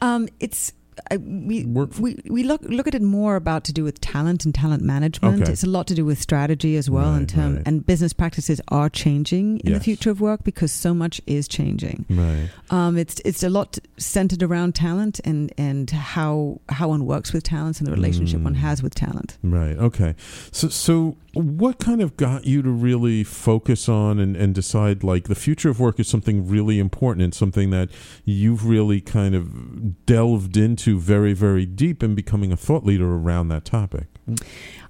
Um, 0.00 0.28
it's 0.38 0.72
I, 1.10 1.16
we 1.18 1.64
Work 1.64 1.98
we 1.98 2.18
we 2.28 2.42
look 2.44 2.62
look 2.62 2.86
at 2.86 2.94
it 2.94 3.02
more 3.02 3.36
about 3.36 3.64
to 3.64 3.72
do 3.72 3.84
with 3.84 4.00
talent 4.00 4.44
and 4.44 4.54
talent 4.54 4.82
management. 4.82 5.42
Okay. 5.42 5.52
It's 5.52 5.64
a 5.64 5.68
lot 5.68 5.86
to 5.88 5.94
do 5.94 6.04
with 6.04 6.20
strategy 6.20 6.76
as 6.76 6.88
well, 6.90 7.12
in 7.14 7.20
Right, 7.20 7.28
term 7.28 7.54
right. 7.56 7.62
and 7.66 7.84
business 7.86 8.12
practices 8.12 8.60
are 8.68 8.88
changing 8.88 9.60
in 9.60 9.72
the 9.72 9.80
future 9.80 10.10
of 10.10 10.20
work 10.20 10.44
because 10.44 10.72
so 10.72 10.94
much 10.94 11.20
is 11.26 11.48
changing. 11.48 12.04
Right. 12.10 12.48
Um, 12.70 12.96
it's 12.96 13.20
it's 13.24 13.42
a 13.42 13.48
lot 13.50 13.78
centered 13.96 14.42
around 14.42 14.74
talent 14.74 15.20
and 15.24 15.52
and 15.58 15.90
how 15.90 16.60
how 16.68 16.88
one 16.88 17.04
works 17.06 17.32
with 17.32 17.42
talents 17.44 17.80
and 17.80 17.86
the 17.86 17.92
relationship 17.92 18.40
one 18.40 18.54
Mm. 18.54 18.58
has 18.58 18.82
with 18.82 18.94
talent. 18.94 19.36
Right. 19.42 19.76
Okay. 19.76 20.14
So, 20.52 20.68
so 20.68 21.16
what 21.34 21.78
kind 21.78 22.00
of 22.00 22.16
got 22.16 22.46
you 22.46 22.62
to 22.62 22.70
really 22.70 23.24
focus 23.24 23.88
on 23.88 24.18
and, 24.18 24.36
and 24.36 24.54
decide 24.54 25.02
like 25.02 25.28
the 25.28 25.34
future 25.34 25.68
of 25.68 25.80
work 25.80 25.98
is 25.98 26.08
something 26.08 26.46
really 26.48 26.78
important 26.78 27.22
and 27.22 27.34
something 27.34 27.70
that 27.70 27.90
you've 28.24 28.66
really 28.66 29.00
kind 29.00 29.34
of 29.34 30.06
delved 30.06 30.56
into 30.56 30.98
very, 30.98 31.32
very 31.32 31.66
deep 31.66 32.02
and 32.02 32.14
becoming 32.14 32.52
a 32.52 32.56
thought 32.56 32.84
leader 32.84 33.14
around 33.14 33.48
that 33.48 33.64
topic? 33.64 34.06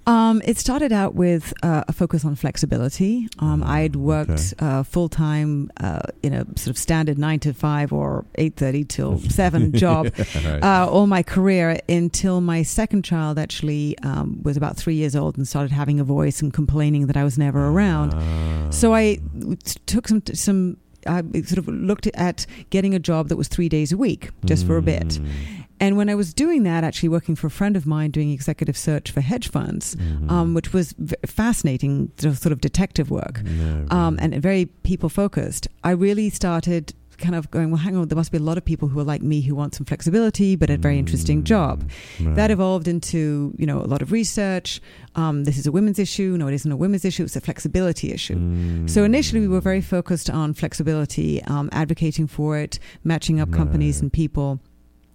Um, 0.07 0.43
it 0.45 0.59
started 0.59 0.93
out 0.93 1.15
with 1.15 1.55
uh, 1.63 1.85
a 1.89 1.93
focus 1.93 2.25
on 2.25 2.35
flexibility. 2.35 3.29
Um, 3.39 3.63
Ah, 3.63 3.73
I'd 3.73 3.97
worked 3.97 4.53
uh, 4.59 4.83
full 4.83 5.09
time 5.09 5.71
uh, 5.81 6.01
in 6.23 6.33
a 6.35 6.45
sort 6.57 6.69
of 6.69 6.79
standard 6.79 7.17
nine 7.19 7.39
to 7.41 7.55
five 7.55 7.93
or 7.93 8.25
eight 8.35 8.57
thirty 8.57 8.85
till 8.85 9.19
seven 9.31 9.73
job 9.73 10.11
right. 10.45 10.63
uh, 10.63 10.87
all 10.91 11.07
my 11.07 11.23
career 11.23 11.79
until 11.89 12.41
my 12.41 12.63
second 12.63 13.03
child 13.05 13.39
actually 13.39 13.97
um, 14.01 14.41
was 14.43 14.57
about 14.57 14.77
three 14.77 14.95
years 14.95 15.17
old 15.17 15.37
and 15.39 15.49
started 15.49 15.73
having 15.73 16.01
a 16.01 16.05
voice 16.05 16.43
and 16.43 16.53
complaining 16.53 17.07
that 17.07 17.17
I 17.17 17.25
was 17.25 17.39
never 17.39 17.69
around. 17.69 18.13
Ah. 18.15 18.71
So 18.71 18.95
I 18.95 19.19
took 19.87 20.09
some 20.09 20.23
some. 20.35 20.77
I 21.07 21.23
sort 21.45 21.59
of 21.59 21.69
looked 21.69 22.07
at 22.15 22.47
getting 22.71 22.95
a 22.95 22.99
job 22.99 23.29
that 23.29 23.37
was 23.37 23.47
three 23.49 23.69
days 23.69 23.93
a 23.93 23.97
week, 23.97 24.31
just 24.47 24.67
for 24.67 24.77
a 24.79 24.83
bit. 24.83 25.21
And 25.85 25.97
when 25.99 26.09
I 26.09 26.15
was 26.15 26.33
doing 26.45 26.63
that, 26.65 26.83
actually 26.89 27.11
working 27.19 27.37
for 27.37 27.47
a 27.49 27.51
friend 27.61 27.77
of 27.77 27.85
mine 27.95 28.11
doing 28.11 28.31
executive 28.31 28.77
search 28.89 29.07
for 29.15 29.21
hedge 29.21 29.49
funds, 29.57 29.97
mhm. 29.97 30.31
um, 30.31 30.55
which 30.57 30.73
was 30.73 30.87
v- 30.99 31.15
fascinating, 31.27 31.95
sort 32.19 32.53
of 32.57 32.61
detective 32.61 33.11
work 33.11 33.43
No, 33.45 33.87
um, 33.99 34.19
and 34.23 34.29
very 34.51 34.65
people 34.91 35.09
focused. 35.09 35.69
I 35.91 35.91
really 36.07 36.31
started 36.31 36.85
kind 37.19 37.35
of 37.37 37.49
going, 37.51 37.69
well, 37.71 37.83
hang 37.87 37.95
on, 37.97 38.09
there 38.09 38.17
must 38.17 38.33
be 38.33 38.39
a 38.39 38.47
lot 38.51 38.59
of 38.59 38.65
people 38.65 38.89
who 38.89 38.99
are 38.99 39.05
like 39.15 39.23
me 39.23 39.39
who 39.47 39.55
want 39.55 39.75
some 39.75 39.85
flexibility, 39.91 40.57
but 40.57 40.69
a 40.71 40.77
very 40.77 40.99
interesting 40.99 41.45
job. 41.45 41.75
Mm, 42.19 42.27
right. 42.27 42.37
That 42.37 42.51
evolved 42.51 42.89
into, 42.89 43.55
you 43.57 43.67
know, 43.67 43.79
a 43.87 43.89
lot 43.95 44.03
of 44.03 44.11
research. 44.21 44.81
Um, 45.15 45.45
this 45.45 45.57
is 45.61 45.67
a 45.67 45.73
women's 45.79 46.01
issue. 46.07 46.31
No, 46.41 46.49
it 46.49 46.55
isn't 46.55 46.73
a 46.73 46.77
women's 46.85 47.05
issue. 47.05 47.23
It's 47.29 47.37
a 47.37 47.41
flexibility 47.41 48.09
issue. 48.19 48.35
So 48.95 49.03
Mm. 49.03 49.07
initially, 49.13 49.41
we 49.47 49.49
were 49.49 49.61
very 49.73 49.81
focused 49.97 50.29
on 50.41 50.55
flexibility, 50.55 51.31
um, 51.55 51.69
advocating 51.73 52.27
for 52.27 52.59
it, 52.65 52.73
matching 53.05 53.37
up 53.43 53.51
companies 53.53 54.01
and 54.03 54.13
people. 54.13 54.49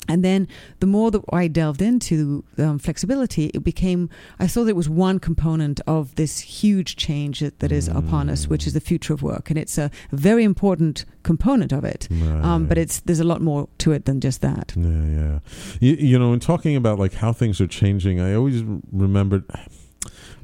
And 0.09 0.25
then 0.25 0.47
the 0.79 0.87
more 0.87 1.11
that 1.11 1.21
I 1.31 1.47
delved 1.47 1.81
into 1.81 2.43
um, 2.57 2.79
flexibility, 2.79 3.45
it 3.53 3.63
became, 3.63 4.09
I 4.39 4.47
saw 4.47 4.63
that 4.63 4.71
it 4.71 4.75
was 4.75 4.89
one 4.89 5.19
component 5.19 5.79
of 5.85 6.15
this 6.15 6.39
huge 6.39 6.95
change 6.95 7.39
that, 7.39 7.59
that 7.59 7.71
is 7.71 7.87
upon 7.87 8.29
us, 8.29 8.47
which 8.47 8.65
is 8.65 8.73
the 8.73 8.81
future 8.81 9.13
of 9.13 9.21
work. 9.21 9.49
And 9.51 9.59
it's 9.59 9.77
a 9.77 9.91
very 10.11 10.43
important 10.43 11.05
component 11.23 11.71
of 11.71 11.85
it. 11.85 12.07
Um, 12.43 12.65
but 12.65 12.77
it's 12.77 12.99
there's 13.01 13.19
a 13.19 13.23
lot 13.23 13.41
more 13.41 13.69
to 13.77 13.91
it 13.91 14.05
than 14.05 14.19
just 14.19 14.41
that. 14.41 14.73
Yeah, 14.75 15.05
yeah. 15.05 15.39
You, 15.79 15.93
you 15.95 16.19
know, 16.19 16.33
in 16.33 16.39
talking 16.39 16.75
about 16.75 16.97
like 16.97 17.13
how 17.13 17.31
things 17.31 17.61
are 17.61 17.67
changing, 17.67 18.19
I 18.19 18.33
always 18.33 18.63
remembered. 18.91 19.43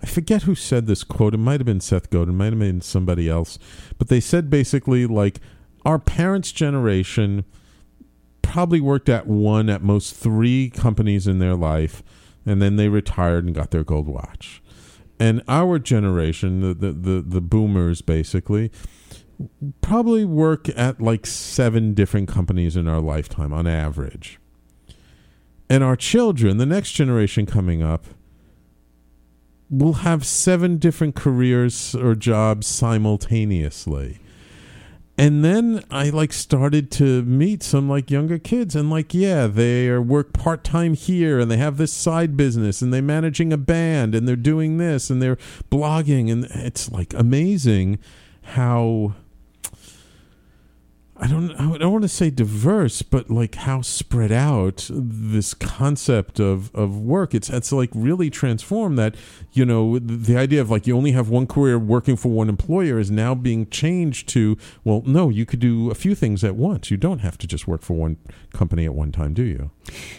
I 0.03 0.05
forget 0.05 0.43
who 0.43 0.53
said 0.53 0.85
this 0.85 1.03
quote. 1.03 1.33
It 1.33 1.37
might 1.37 1.59
have 1.59 1.65
been 1.65 1.81
Seth 1.81 2.11
Godin, 2.11 2.35
it 2.35 2.37
might 2.37 2.53
have 2.53 2.59
been 2.59 2.81
somebody 2.81 3.27
else, 3.27 3.57
but 3.97 4.09
they 4.09 4.19
said 4.19 4.49
basically 4.49 5.07
like 5.07 5.39
our 5.83 5.97
parents' 5.97 6.51
generation 6.51 7.45
probably 8.55 8.79
worked 8.79 9.09
at 9.09 9.27
one, 9.27 9.69
at 9.69 9.81
most 9.81 10.15
three 10.15 10.69
companies 10.69 11.27
in 11.27 11.39
their 11.39 11.55
life, 11.55 12.01
and 12.45 12.61
then 12.61 12.77
they 12.77 12.87
retired 12.87 13.43
and 13.43 13.53
got 13.53 13.71
their 13.71 13.83
gold 13.83 14.07
watch. 14.07 14.63
And 15.19 15.43
our 15.49 15.77
generation, 15.77 16.61
the 16.61 16.73
the, 16.73 16.93
the, 16.93 17.21
the 17.21 17.41
boomers, 17.41 18.01
basically, 18.01 18.71
probably 19.81 20.23
work 20.23 20.69
at 20.69 21.01
like 21.01 21.25
seven 21.25 21.93
different 21.93 22.29
companies 22.29 22.77
in 22.77 22.87
our 22.87 23.01
lifetime 23.01 23.51
on 23.51 23.67
average. 23.67 24.39
And 25.69 25.83
our 25.83 25.97
children, 25.97 26.55
the 26.55 26.65
next 26.65 26.93
generation 26.93 27.45
coming 27.45 27.83
up, 27.83 28.05
will 29.69 29.95
have 29.95 30.25
seven 30.25 30.77
different 30.77 31.13
careers 31.13 31.93
or 31.93 32.15
jobs 32.15 32.67
simultaneously. 32.67 34.19
And 35.17 35.45
then 35.45 35.83
I 35.89 36.09
like 36.09 36.33
started 36.33 36.91
to 36.91 37.23
meet 37.23 37.63
some 37.63 37.87
like 37.87 38.11
younger 38.11 38.37
kids 38.37 38.75
and 38.75 38.89
like 38.89 39.13
yeah, 39.13 39.47
they 39.47 39.87
are 39.87 40.01
work 40.01 40.33
part-time 40.33 40.93
here 40.93 41.39
and 41.39 41.49
they 41.49 41.57
have 41.57 41.77
this 41.77 41.93
side 41.93 42.35
business 42.35 42.81
and 42.81 42.93
they're 42.93 43.01
managing 43.01 43.53
a 43.53 43.57
band 43.57 44.13
and 44.13 44.27
they're 44.27 44.35
doing 44.35 44.77
this 44.77 45.09
and 45.09 45.21
they're 45.21 45.37
blogging 45.71 46.29
and 46.29 46.45
it's 46.45 46.91
like 46.91 47.13
amazing 47.13 47.97
how 48.41 49.13
I 51.17 51.27
don't 51.27 51.51
I 51.53 51.77
don't 51.77 51.93
want 51.93 52.01
to 52.03 52.09
say 52.09 52.29
diverse, 52.29 53.01
but 53.01 53.29
like 53.29 53.55
how 53.55 53.81
spread 53.81 54.33
out 54.33 54.89
this 54.91 55.53
concept 55.53 56.41
of, 56.41 56.73
of 56.75 56.99
work. 56.99 57.33
It's 57.33 57.49
it's 57.49 57.71
like 57.71 57.89
really 57.93 58.29
transformed 58.29 58.97
that, 58.99 59.15
you 59.53 59.65
know, 59.65 59.97
the 59.97 60.35
idea 60.35 60.59
of 60.59 60.69
like 60.69 60.85
you 60.87 60.95
only 60.97 61.13
have 61.13 61.29
one 61.29 61.47
career 61.47 61.79
working 61.79 62.17
for 62.17 62.29
one 62.29 62.49
employer 62.49 62.99
is 62.99 63.09
now 63.09 63.33
being 63.33 63.69
changed 63.69 64.27
to, 64.29 64.57
well, 64.83 65.03
no, 65.05 65.29
you 65.29 65.45
could 65.45 65.61
do 65.61 65.89
a 65.89 65.95
few 65.95 66.15
things 66.15 66.43
at 66.43 66.57
once. 66.57 66.91
You 66.91 66.97
don't 66.97 67.19
have 67.19 67.37
to 67.37 67.47
just 67.47 67.65
work 67.65 67.81
for 67.81 67.93
one 67.93 68.17
company 68.51 68.83
at 68.83 68.93
one 68.93 69.13
time, 69.13 69.33
do 69.33 69.43
you? 69.43 69.71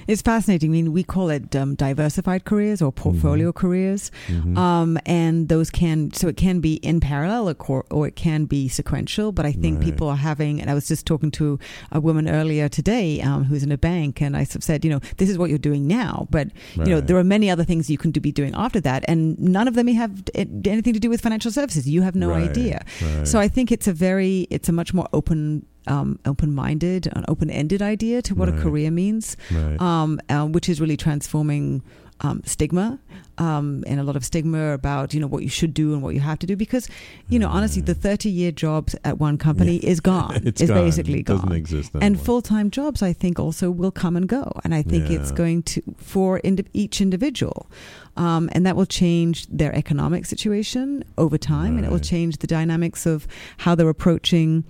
It's 0.07 0.23
fascinating. 0.23 0.71
I 0.71 0.73
mean, 0.73 0.93
we 0.95 1.05
call 1.05 1.29
it 1.29 1.55
um, 1.55 1.75
diversified 1.75 2.45
careers 2.47 2.81
or 2.81 2.91
portfolio 2.91 3.53
careers, 3.53 4.11
Mhm. 4.29 4.57
um, 4.57 4.99
and 5.05 5.49
those 5.49 5.69
can 5.71 6.13
so 6.15 6.29
it 6.29 6.39
can 6.39 6.61
be 6.61 6.75
in 6.77 7.01
parallel 7.01 7.49
or, 7.69 7.85
or 7.91 8.07
it 8.09 8.17
can 8.17 8.47
be 8.47 8.69
sequential. 8.69 9.31
But 9.31 9.45
I 9.45 9.53
think 9.53 9.77
Right. 9.79 9.85
people 9.85 10.09
are 10.09 10.17
having, 10.17 10.61
and 10.61 10.71
I 10.71 10.75
was 10.75 10.86
just 10.89 11.07
talking 11.07 11.31
to 11.33 11.59
a 11.93 12.01
woman 12.01 12.29
earlier 12.29 12.69
today 12.69 13.21
um, 13.21 13.45
who's 13.45 13.63
in 13.63 13.73
a 13.73 13.79
bank, 13.79 14.21
and 14.23 14.37
I 14.37 14.45
sort 14.45 14.57
of 14.57 14.65
said, 14.65 14.85
you 14.85 14.91
know, 14.91 15.01
this 15.19 15.29
is 15.31 15.37
what 15.39 15.49
you're 15.51 15.59
doing 15.59 15.87
now, 15.87 16.27
but 16.31 16.49
you 16.77 16.85
know, 16.87 17.01
there 17.01 17.17
are 17.17 17.25
many 17.25 17.51
other 17.51 17.65
things 17.65 17.89
you 17.91 17.99
can 17.99 18.11
do, 18.11 18.21
be 18.21 18.33
doing 18.33 18.55
after 18.55 18.81
that, 18.81 19.05
and 19.09 19.39
none 19.39 19.69
of 19.69 19.75
them 19.75 19.87
have 19.89 20.23
anything 20.35 20.93
to 20.95 21.01
do 21.01 21.09
with 21.11 21.21
financial 21.21 21.51
services. 21.51 21.89
You 21.89 22.03
have 22.03 22.15
no 22.15 22.29
Right, 22.31 22.51
idea. 22.51 22.85
right. 23.03 23.27
So 23.29 23.39
I 23.39 23.49
think 23.49 23.71
it's 23.73 23.87
a 23.89 23.93
very, 23.93 24.47
it's 24.51 24.69
a 24.69 24.73
much 24.73 24.93
more 24.95 25.09
open. 25.13 25.67
Um, 25.89 26.19
open-minded, 26.27 27.07
an 27.15 27.25
open-ended 27.29 27.81
idea 27.81 28.21
to 28.23 28.35
what 28.35 28.49
Right. 28.49 28.59
a 28.59 28.61
career 28.61 28.91
means 28.91 29.37
right. 29.53 29.81
um, 29.81 30.19
uh, 30.29 30.45
which 30.45 30.69
is 30.69 30.81
really 30.81 30.97
transforming 30.97 31.81
um, 32.23 32.43
stigma 32.47 32.99
um, 33.39 33.85
and 33.87 34.01
a 34.01 34.03
lot 34.03 34.17
of 34.17 34.25
stigma 34.25 34.73
about 34.73 35.13
you 35.13 35.21
know 35.21 35.27
what 35.27 35.43
you 35.43 35.49
should 35.51 35.75
do 35.75 35.93
and 35.93 36.03
what 36.03 36.15
you 36.15 36.21
have 36.21 36.39
to 36.39 36.47
do 36.47 36.57
because 36.57 36.89
you 37.29 37.39
know 37.39 37.49
honestly 37.49 37.83
the 37.83 37.95
30 37.95 38.31
year 38.31 38.51
jobs 38.51 38.97
at 39.05 39.19
one 39.19 39.37
company 39.37 39.77
is 39.77 40.01
gone. 40.01 40.41
It's 40.47 40.61
is 40.63 40.71
gone. 40.71 40.85
basically 40.85 41.21
It 41.21 41.27
doesn't 41.27 41.49
gone. 41.49 41.57
exist 41.57 41.91
and 42.01 42.19
full 42.21 42.41
time 42.43 42.71
jobs 42.71 43.03
I 43.03 43.13
think 43.13 43.39
also 43.39 43.71
will 43.71 43.91
come 43.91 44.17
and 44.17 44.27
go. 44.29 44.51
And 44.65 44.75
I 44.75 44.83
think 44.83 45.11
it's 45.11 45.31
going 45.33 45.63
to 45.65 45.83
for 45.99 46.41
indi- 46.43 46.67
each 46.73 47.01
individual. 47.01 47.69
Um, 48.17 48.49
and 48.53 48.65
that 48.65 48.77
will 48.77 48.87
change 48.87 49.47
their 49.49 49.75
economic 49.75 50.25
situation 50.25 51.05
over 51.19 51.37
time 51.37 51.77
and 51.77 51.85
it 51.85 51.91
will 51.93 51.99
change 52.01 52.39
the 52.39 52.47
dynamics 52.47 53.05
of 53.05 53.27
how 53.59 53.75
they're 53.75 53.91
approaching 53.91 54.65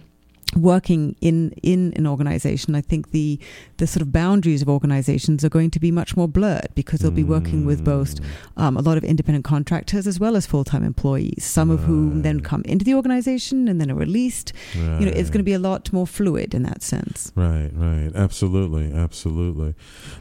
working 0.54 1.16
in 1.20 1.50
in 1.62 1.92
an 1.96 2.06
organization 2.06 2.74
i 2.74 2.80
think 2.80 3.10
the 3.10 3.38
the 3.78 3.86
sort 3.86 4.00
of 4.00 4.12
boundaries 4.12 4.62
of 4.62 4.68
organizations 4.68 5.44
are 5.44 5.48
going 5.48 5.70
to 5.70 5.80
be 5.80 5.90
much 5.90 6.16
more 6.16 6.28
blurred 6.28 6.68
because 6.74 7.00
they'll 7.00 7.10
be 7.10 7.24
working 7.24 7.66
with 7.66 7.84
both 7.84 8.14
Mm. 8.16 8.24
um, 8.62 8.76
a 8.76 8.80
lot 8.80 8.96
of 8.96 9.04
independent 9.04 9.44
contractors 9.44 10.06
as 10.06 10.20
well 10.20 10.36
as 10.36 10.46
full-time 10.46 10.84
employees 10.84 11.44
some 11.44 11.68
of 11.68 11.80
whom 11.80 12.22
then 12.22 12.40
come 12.40 12.62
into 12.64 12.84
the 12.84 12.94
organization 12.94 13.66
and 13.68 13.80
then 13.80 13.90
are 13.90 13.96
released 13.96 14.52
you 14.74 14.80
know 14.82 15.12
it's 15.14 15.28
going 15.30 15.40
to 15.40 15.42
be 15.44 15.52
a 15.52 15.58
lot 15.58 15.92
more 15.92 16.06
fluid 16.06 16.54
in 16.54 16.62
that 16.62 16.82
sense 16.82 17.32
Right, 17.34 17.70
right. 17.74 18.10
Absolutely, 18.14 18.92
absolutely. 18.92 19.74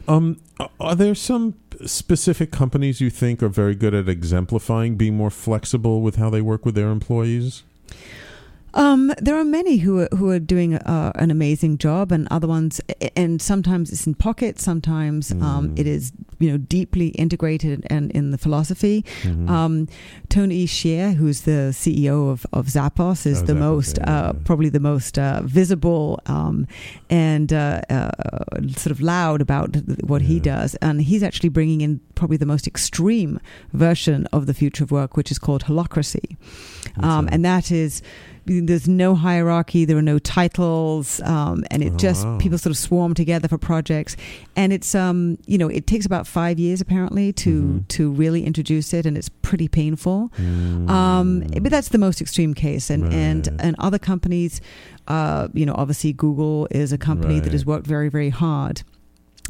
Um, 0.08 0.40
are 0.80 0.94
there 0.96 1.14
some 1.14 1.54
specific 1.86 2.50
companies 2.50 3.00
you 3.00 3.10
think 3.10 3.42
are 3.42 3.48
very 3.48 3.74
good 3.74 3.94
at 3.94 4.08
exemplifying 4.08 4.96
being 4.96 5.16
more 5.16 5.30
flexible 5.30 6.02
with 6.02 6.16
how 6.16 6.30
they 6.30 6.40
work 6.42 6.64
with 6.66 6.74
their 6.74 6.90
employees? 6.90 7.62
Um, 8.76 9.10
there 9.18 9.36
are 9.36 9.44
many 9.44 9.78
who 9.78 10.00
are, 10.00 10.08
who 10.16 10.28
are 10.30 10.38
doing 10.38 10.74
uh, 10.74 11.10
an 11.14 11.30
amazing 11.30 11.78
job, 11.78 12.12
and 12.12 12.28
other 12.30 12.46
ones, 12.46 12.80
and 13.16 13.40
sometimes 13.40 13.90
it's 13.90 14.06
in 14.06 14.14
pockets, 14.14 14.62
sometimes 14.62 15.32
um, 15.32 15.70
Mm. 15.70 15.78
it 15.78 15.86
is 15.86 16.12
you 16.38 16.50
know 16.50 16.58
deeply 16.58 17.08
integrated 17.24 17.86
and 17.88 18.10
in 18.12 18.30
the 18.30 18.36
philosophy. 18.38 19.02
Mhm. 19.22 19.48
Um, 19.48 19.88
Tony 20.28 20.66
Hsieh, 20.66 21.14
who's 21.14 21.40
the 21.42 21.72
CEO 21.72 22.28
of, 22.30 22.44
of 22.52 22.66
Zappos, 22.66 23.24
is 23.24 23.40
Oh, 23.42 23.46
the 23.46 23.54
Zappos, 23.54 23.58
most 23.58 23.98
yeah, 23.98 24.04
uh, 24.28 24.32
yeah. 24.34 24.40
probably 24.44 24.68
the 24.68 24.80
most 24.80 25.18
uh, 25.18 25.40
visible 25.44 26.20
um, 26.26 26.66
and 27.08 27.52
uh, 27.54 27.80
uh, 27.88 28.10
sort 28.76 28.90
of 28.90 29.00
loud 29.00 29.40
about 29.40 29.74
what 30.04 30.20
he 30.22 30.38
does, 30.38 30.74
and 30.82 31.00
he's 31.00 31.22
actually 31.22 31.48
bringing 31.48 31.80
in 31.80 32.00
probably 32.14 32.36
the 32.36 32.46
most 32.54 32.66
extreme 32.66 33.40
version 33.72 34.26
of 34.32 34.44
the 34.44 34.52
future 34.54 34.84
of 34.84 34.90
work, 34.90 35.16
which 35.16 35.30
is 35.30 35.38
called 35.38 35.64
holacracy, 35.64 36.36
um, 37.02 37.26
and 37.32 37.42
that 37.46 37.72
is. 37.72 38.02
There's 38.46 38.86
no 38.88 39.14
hierarchy. 39.14 39.84
There 39.84 39.96
are 39.98 40.02
no 40.02 40.18
titles, 40.18 41.20
um, 41.22 41.64
and 41.70 41.82
it 41.82 41.92
Oh, 41.94 41.96
just 41.96 42.24
wow. 42.24 42.38
people 42.38 42.58
sort 42.58 42.70
of 42.70 42.78
swarm 42.78 43.12
together 43.12 43.48
for 43.48 43.58
projects. 43.58 44.16
And 44.54 44.72
it's 44.72 44.94
um, 44.94 45.38
you 45.46 45.58
know, 45.58 45.68
it 45.68 45.86
takes 45.86 46.06
about 46.06 46.26
five 46.26 46.58
years 46.58 46.80
apparently 46.80 47.32
to 47.34 47.62
Mhm. 47.62 47.88
to 47.88 48.10
really 48.10 48.44
introduce 48.44 48.94
it, 48.94 49.04
and 49.06 49.16
it's 49.18 49.28
pretty 49.42 49.68
painful. 49.68 50.30
Mm. 50.40 50.88
Um, 50.88 51.44
but 51.60 51.70
that's 51.70 51.88
the 51.88 51.98
most 51.98 52.20
extreme 52.20 52.54
case, 52.54 52.88
and 52.88 53.12
and 53.12 53.46
Right. 53.48 53.60
and 53.66 53.76
other 53.78 53.98
companies, 53.98 54.60
uh, 55.08 55.48
you 55.52 55.66
know, 55.66 55.74
obviously 55.76 56.12
Google 56.12 56.68
is 56.70 56.92
a 56.92 56.98
company 56.98 57.40
that 57.40 57.52
has 57.52 57.66
worked 57.66 57.86
very 57.86 58.08
very 58.08 58.30
hard 58.30 58.82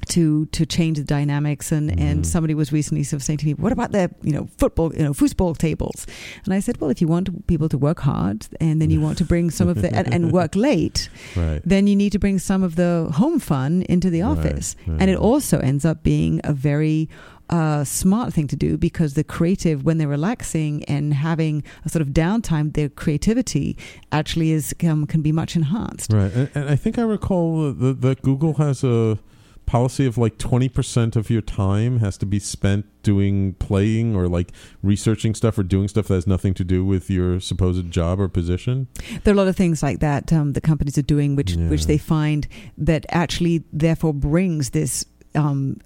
to 0.06 0.46
to 0.46 0.64
change 0.66 0.98
the 0.98 1.04
dynamics 1.04 1.72
and 1.72 1.90
Mhm. 1.90 2.00
and 2.00 2.26
somebody 2.26 2.54
was 2.54 2.72
recently 2.72 3.02
sort 3.02 3.18
of 3.20 3.24
saying 3.24 3.38
to 3.38 3.46
me 3.46 3.54
what 3.54 3.72
about 3.72 3.92
the 3.92 4.10
you 4.22 4.32
know 4.32 4.48
football 4.58 4.92
you 4.94 5.02
know 5.02 5.12
foosball 5.12 5.56
tables 5.56 6.06
and 6.44 6.52
i 6.54 6.60
said 6.60 6.78
well 6.80 6.90
if 6.90 7.00
you 7.00 7.08
want 7.08 7.46
people 7.46 7.68
to 7.68 7.78
work 7.78 8.00
hard 8.00 8.46
and 8.60 8.80
then 8.80 8.90
you 8.90 9.00
want 9.00 9.16
to 9.18 9.24
bring 9.24 9.50
some 9.50 9.68
of 9.68 9.80
the 9.82 9.92
and, 9.94 10.12
and 10.12 10.32
work 10.32 10.54
late 10.68 11.08
right. 11.36 11.60
then 11.64 11.86
you 11.86 11.96
need 11.96 12.12
to 12.12 12.18
bring 12.18 12.38
some 12.38 12.62
of 12.62 12.76
the 12.76 13.08
home 13.14 13.38
fun 13.38 13.82
into 13.88 14.10
the 14.10 14.22
Right, 14.22 14.30
office. 14.38 14.76
right. 14.86 15.00
And 15.00 15.10
it 15.10 15.18
also 15.18 15.58
ends 15.58 15.84
up 15.84 16.02
being 16.02 16.40
a 16.44 16.52
very 16.52 17.08
uh, 17.48 17.84
smart 17.84 18.32
thing 18.34 18.48
to 18.48 18.56
do 18.56 18.76
because 18.76 19.14
the 19.14 19.22
creative, 19.22 19.84
when 19.84 19.98
they're 19.98 20.08
relaxing 20.08 20.82
and 20.84 21.14
having 21.14 21.62
a 21.84 21.88
sort 21.88 22.02
of 22.02 22.08
downtime, 22.08 22.72
their 22.74 22.88
creativity 22.88 23.76
actually 24.10 24.50
is 24.50 24.74
um, 24.84 25.06
can 25.06 25.22
be 25.22 25.30
much 25.32 25.54
enhanced. 25.54 26.12
Right, 26.12 26.32
and, 26.34 26.50
and 26.56 26.68
I 26.68 26.74
think 26.76 26.98
I 26.98 27.02
recall 27.02 27.72
that, 27.72 28.00
that 28.00 28.22
Google 28.22 28.54
has 28.54 28.82
a 28.82 29.18
policy 29.66 30.06
of 30.06 30.16
like 30.16 30.38
twenty 30.38 30.68
percent 30.68 31.16
of 31.16 31.28
your 31.28 31.42
time 31.42 31.98
has 31.98 32.16
to 32.18 32.26
be 32.26 32.38
spent 32.38 32.86
doing 33.02 33.54
playing 33.54 34.16
or 34.16 34.28
like 34.28 34.50
researching 34.82 35.34
stuff 35.34 35.58
or 35.58 35.62
doing 35.62 35.88
stuff 35.88 36.08
that 36.08 36.14
has 36.14 36.26
nothing 36.26 36.54
to 36.54 36.64
do 36.64 36.84
with 36.84 37.08
your 37.10 37.38
supposed 37.40 37.90
job 37.90 38.18
or 38.20 38.28
position. 38.28 38.86
There 39.24 39.32
are 39.32 39.36
a 39.36 39.38
lot 39.38 39.48
of 39.48 39.56
things 39.56 39.82
like 39.82 40.00
that 40.00 40.32
um, 40.32 40.52
that 40.54 40.62
companies 40.62 40.96
are 40.98 41.02
doing, 41.02 41.36
which 41.36 41.52
Yeah. 41.52 41.68
which 41.68 41.86
they 41.86 41.98
find 41.98 42.46
that 42.78 43.06
actually 43.10 43.64
therefore 43.72 44.14
brings 44.14 44.70
this. 44.70 45.04
Um, 45.36 45.80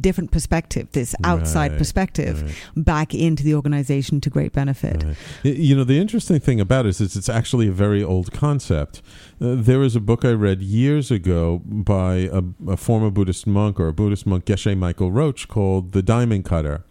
different 0.00 0.30
perspective, 0.30 0.88
this 0.92 1.14
outside 1.24 1.72
Right, 1.72 1.78
perspective, 1.78 2.42
Right, 2.42 2.84
back 2.84 3.14
into 3.14 3.42
the 3.44 3.54
organization 3.54 4.20
to 4.22 4.30
great 4.30 4.52
benefit. 4.52 5.04
right. 5.04 5.16
You 5.44 5.76
know, 5.76 5.84
the 5.84 5.98
interesting 5.98 6.40
thing 6.40 6.60
about 6.60 6.86
it 6.86 6.90
is 6.90 7.00
it's, 7.00 7.16
it's 7.16 7.28
actually 7.28 7.68
a 7.68 7.72
very 7.72 8.02
old 8.02 8.32
concept. 8.32 9.02
Uh, 9.40 9.54
there 9.56 9.78
was 9.78 9.94
a 9.94 10.00
book 10.00 10.24
I 10.24 10.32
read 10.32 10.62
years 10.62 11.10
ago 11.10 11.60
by 11.64 12.30
a, 12.32 12.42
a 12.68 12.76
former 12.76 13.10
Buddhist 13.10 13.46
monk 13.46 13.78
or 13.78 13.88
a 13.88 13.92
Buddhist 13.92 14.26
monk, 14.26 14.46
Geshe 14.46 14.76
Michael 14.76 15.12
Roach, 15.12 15.48
called 15.48 15.92
The 15.92 16.02
Diamond 16.02 16.44
Cutter. 16.46 16.82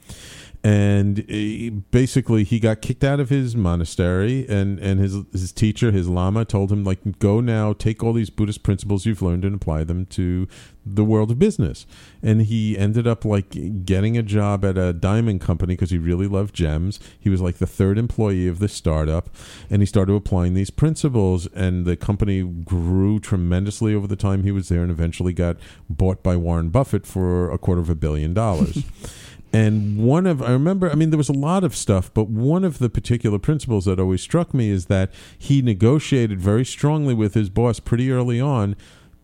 And 0.63 1.26
eh, 1.30 1.69
basically 1.91 2.43
he 2.43 2.60
got 2.60 2.82
kicked 2.82 3.04
out 3.04 3.19
of 3.19 3.30
his 3.30 3.56
monastery 3.56 4.47
and 4.47 4.80
and 4.80 4.99
his 4.99 5.17
his 5.32 5.52
teacher 5.52 5.91
his 5.91 6.08
lama 6.08 6.45
told 6.45 6.71
him 6.71 6.84
like 6.84 7.19
go 7.19 7.41
now 7.41 7.73
take 7.73 8.02
all 8.02 8.13
these 8.13 8.30
buddhist 8.30 8.63
principles 8.63 9.06
you've 9.06 9.21
learned 9.21 9.43
and 9.43 9.56
apply 9.56 9.84
them 9.84 10.06
to 10.06 10.47
the 10.86 11.04
world 11.04 11.32
of 11.32 11.39
business. 11.39 11.86
And 12.21 12.43
he 12.43 12.78
ended 12.78 13.08
up 13.08 13.26
like 13.26 13.86
getting 13.86 14.17
a 14.17 14.23
job 14.23 14.65
at 14.65 14.78
a 14.78 14.93
diamond 14.93 15.41
company 15.41 15.73
because 15.73 15.91
he 15.91 15.97
really 15.97 16.28
loved 16.28 16.54
gems. 16.54 16.99
He 17.19 17.30
was 17.30 17.41
like 17.41 17.58
the 17.58 17.67
third 17.67 17.97
employee 17.97 18.47
of 18.47 18.60
this 18.60 18.73
startup 18.73 19.30
and 19.69 19.82
he 19.82 19.86
started 19.86 20.13
applying 20.13 20.54
these 20.54 20.69
principles 20.69 21.47
and 21.47 21.86
the 21.86 21.95
company 21.95 22.43
grew 22.43 23.19
tremendously 23.19 23.95
over 23.95 24.08
the 24.08 24.15
time 24.15 24.43
he 24.43 24.52
was 24.52 24.69
there 24.69 24.82
and 24.82 24.91
eventually 24.91 25.34
got 25.34 25.58
bought 25.89 26.23
by 26.23 26.36
warren 26.36 26.69
buffett 26.69 27.06
for 27.06 27.52
a 27.52 27.58
quarter 27.58 27.82
of 27.82 27.89
a 27.89 27.95
billion 27.95 28.34
dollars 28.34 28.84
And 29.54 30.00
one 30.00 30.26
of, 30.26 30.42
I 30.42 30.52
remember, 30.52 30.89
I 30.89 30.96
mean, 30.96 31.12
there 31.12 31.18
was 31.18 31.30
a 31.30 31.34
lot 31.34 31.63
of 31.63 31.76
stuff, 31.76 32.12
but 32.12 32.28
one 32.28 32.63
of 32.63 32.80
the 32.80 32.89
particular 32.89 33.38
principles 33.38 33.86
that 33.86 34.00
always 34.00 34.22
struck 34.22 34.52
me 34.52 34.72
is 34.72 34.88
that 34.88 35.12
he 35.38 35.62
negotiated 35.62 36.42
very 36.42 36.66
strongly 36.66 37.13
with 37.13 37.36
his 37.36 37.52
boss 37.52 37.80
pretty 37.80 38.12
early 38.12 38.42
on 38.42 38.76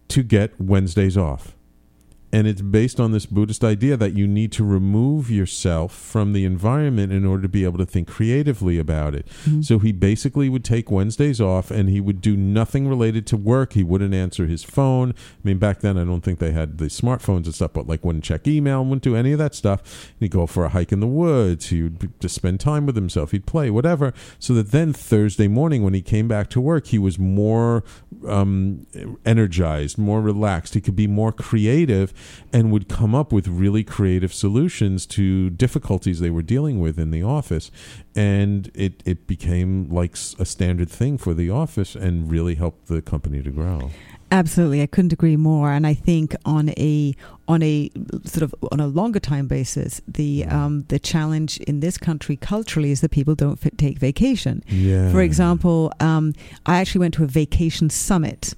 to 0.10 0.22
get 0.22 0.60
Wednesdays 0.62 1.18
off. 1.18 1.56
And 2.32 2.48
it's 2.48 2.62
based 2.62 3.00
on 3.00 3.12
this 3.12 3.26
Buddhist 3.26 3.63
idea 3.63 3.98
that 3.98 4.13
you 4.13 4.28
need 4.28 4.52
to 4.54 4.63
remove 4.63 5.32
yourself 5.32 5.96
from 5.96 6.34
the 6.34 6.46
environment 6.46 7.12
in 7.12 7.26
order 7.26 7.42
to 7.44 7.50
be 7.50 7.63
able 7.63 7.80
to 7.80 7.86
think 7.86 8.08
creatively 8.08 8.78
about 8.78 9.15
it. 9.15 9.28
Mm-hmm. 9.46 9.62
So 9.62 9.80
he 9.80 9.92
basically 9.92 10.48
would 10.48 10.63
take 10.63 10.92
Wednesdays 10.92 11.42
off 11.42 11.72
and 11.72 11.89
he 11.89 12.00
would 12.00 12.22
do 12.22 12.38
nothing 12.38 12.88
related 12.88 13.26
to 13.28 13.38
work. 13.38 13.74
He 13.74 13.84
wouldn't 13.84 14.13
answer 14.13 14.46
his 14.46 14.63
phone. 14.63 15.12
I 15.12 15.39
mean, 15.44 15.58
back 15.58 15.80
then, 15.80 15.98
I 15.98 16.04
don't 16.04 16.22
think 16.22 16.38
they 16.38 16.52
had 16.52 16.78
the 16.78 16.86
smartphones 16.86 17.46
and 17.46 17.56
stuff, 17.56 17.74
but 17.74 17.88
like 17.88 18.06
wouldn't 18.06 18.24
check 18.24 18.48
email, 18.48 18.84
wouldn't 18.84 19.02
do 19.02 19.15
any 19.15 19.32
of 19.32 19.39
that 19.39 19.56
stuff. 19.56 20.13
He'd 20.20 20.30
go 20.30 20.46
for 20.46 20.65
a 20.65 20.70
hike 20.70 20.92
in 20.92 21.00
the 21.00 21.08
woods. 21.08 21.70
He 21.70 21.84
would 21.84 22.20
just 22.20 22.36
spend 22.36 22.60
time 22.60 22.86
with 22.86 22.96
himself. 22.96 23.32
He'd 23.32 23.48
play, 23.48 23.72
whatever. 23.72 24.13
So 24.38 24.54
that 24.54 24.72
then 24.72 24.94
Thursday 24.94 25.48
morning, 25.48 25.84
when 25.84 25.96
he 25.96 26.02
came 26.02 26.28
back 26.28 26.52
to 26.52 26.62
work, 26.62 26.88
he 26.88 27.00
was 27.00 27.18
more 27.18 27.84
um, 28.28 28.86
energized, 29.26 29.98
more 29.98 30.22
relaxed. 30.22 30.76
He 30.76 30.82
could 30.82 30.96
be 30.96 31.08
more 31.08 31.32
creative 31.32 32.13
and 32.51 32.71
would 32.71 32.88
come 32.88 33.13
up 33.13 33.32
with 33.32 33.47
really 33.47 33.84
creative 33.84 34.34
solutions 34.34 35.05
to 35.08 35.49
difficulties 35.49 36.19
they 36.19 36.29
were 36.29 36.41
dealing 36.41 36.79
with 36.79 36.99
in 36.99 37.12
the 37.12 37.23
office. 37.23 37.71
And 38.15 38.71
it, 38.73 39.01
it 39.05 39.27
became 39.27 39.89
like 39.89 40.17
a 40.38 40.45
standard 40.45 40.89
thing 40.89 41.17
for 41.17 41.34
the 41.34 41.49
office 41.49 41.95
and 41.95 42.32
really 42.32 42.55
helped 42.55 42.88
the 42.88 43.01
company 43.01 43.41
to 43.43 43.51
grow. 43.51 43.91
Absolutely, 44.32 44.84
I 44.84 44.86
couldn't 44.86 45.12
agree 45.12 45.38
more. 45.38 45.71
And 45.71 45.88
I 45.88 45.95
think 45.95 46.36
on 46.45 46.69
a 46.77 47.15
on 47.47 47.63
a 47.63 47.89
sort 48.25 48.43
of 48.43 48.53
on 48.71 48.79
a 48.79 48.86
longer 48.86 49.19
time 49.19 49.47
basis, 49.47 50.01
the 50.08 50.45
um, 50.45 50.86
the 50.89 50.99
challenge 50.99 51.58
in 51.62 51.79
this 51.79 51.97
country 51.97 52.36
culturally 52.36 52.91
is 52.91 53.01
that 53.01 53.10
people 53.10 53.34
don't 53.34 53.58
fit, 53.58 53.77
take 53.77 53.97
vacation. 53.97 54.63
Yeah. 54.67 55.12
For 55.12 55.21
example, 55.21 55.91
um, 55.99 56.34
I 56.67 56.79
actually 56.79 56.99
went 56.99 57.15
to 57.15 57.23
a 57.23 57.27
vacation 57.27 57.89
summit. 57.89 58.53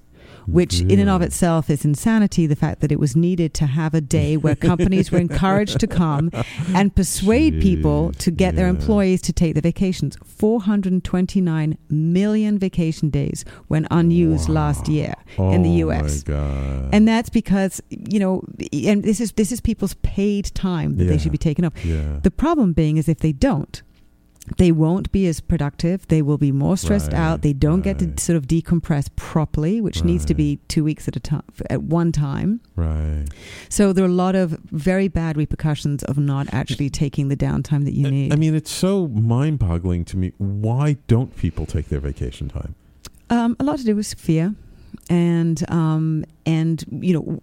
Which, 0.47 0.81
in 0.81 0.99
and 0.99 1.09
of 1.09 1.21
itself, 1.21 1.69
is 1.69 1.85
insanity. 1.85 2.47
The 2.47 2.55
fact 2.55 2.81
that 2.81 2.91
it 2.91 2.99
was 2.99 3.15
needed 3.15 3.53
to 3.55 3.65
have 3.67 3.93
a 3.93 4.01
day 4.01 4.37
where 4.37 4.55
companies 4.55 5.11
were 5.11 5.19
encouraged 5.19 5.79
to 5.79 5.87
come 5.87 6.31
and 6.75 6.95
persuade 6.95 7.61
people 7.61 8.11
to 8.13 8.31
get 8.31 8.55
their 8.55 8.67
employees 8.67 9.21
to 9.23 9.33
take 9.33 9.55
the 9.55 9.61
vacations. 9.61 10.17
429 10.25 11.77
million 11.89 12.57
vacation 12.57 13.09
days 13.09 13.45
went 13.69 13.87
unused 13.91 14.49
last 14.49 14.87
Wow. 14.87 14.93
year 14.93 15.13
in 15.37 15.61
the 15.63 15.83
Oh, 15.83 15.89
US. 15.91 16.23
And 16.91 17.07
that's 17.07 17.29
because, 17.29 17.81
you 17.89 18.19
know, 18.19 18.43
and 18.73 19.03
this 19.03 19.19
is 19.21 19.31
this 19.33 19.51
is 19.51 19.61
people's 19.61 19.93
paid 20.01 20.45
time 20.55 20.97
that 20.97 21.05
they 21.05 21.17
should 21.17 21.31
be 21.31 21.37
taken 21.37 21.65
up. 21.65 21.73
yeah. 21.85 22.19
The 22.23 22.31
problem 22.31 22.73
being 22.73 22.97
is 22.97 23.07
if 23.07 23.19
they 23.19 23.31
don't, 23.31 23.81
they 24.57 24.71
won't 24.71 25.11
be 25.11 25.27
as 25.27 25.39
productive. 25.39 26.07
They 26.07 26.21
will 26.21 26.37
be 26.37 26.51
more 26.51 26.75
stressed 26.77 27.11
Right, 27.13 27.19
out. 27.19 27.41
They 27.41 27.53
don't 27.53 27.81
get 27.81 27.99
to 27.99 28.21
sort 28.21 28.37
of 28.37 28.47
decompress 28.47 29.09
properly, 29.15 29.81
which 29.81 30.03
needs 30.03 30.25
to 30.25 30.33
be 30.33 30.59
two 30.67 30.83
weeks 30.83 31.07
at 31.07 31.15
a 31.15 31.19
time, 31.19 31.43
at 31.69 31.83
one 31.83 32.11
time. 32.11 32.59
right. 32.75 33.25
So 33.69 33.93
there 33.93 34.03
are 34.03 34.07
a 34.07 34.11
lot 34.11 34.35
of 34.35 34.51
very 34.71 35.07
bad 35.07 35.37
repercussions 35.37 36.03
of 36.03 36.17
not 36.17 36.53
actually 36.53 36.89
taking 36.89 37.27
the 37.29 37.37
downtime 37.37 37.85
that 37.85 37.93
you 37.93 38.09
need. 38.09 38.33
I 38.33 38.35
mean, 38.35 38.55
it's 38.55 38.71
so 38.71 39.07
mind 39.07 39.59
boggling 39.59 40.05
to 40.05 40.17
me. 40.17 40.33
Why 40.37 40.97
don't 41.07 41.35
people 41.37 41.65
take 41.65 41.89
their 41.89 41.99
vacation 41.99 42.49
time? 42.49 42.75
Um, 43.29 43.55
a 43.59 43.63
lot 43.63 43.77
to 43.79 43.85
do 43.85 43.95
with 43.95 44.13
fear, 44.15 44.53
and 45.09 45.63
um, 45.71 46.25
and 46.45 46.83
you 46.91 47.13
know, 47.13 47.41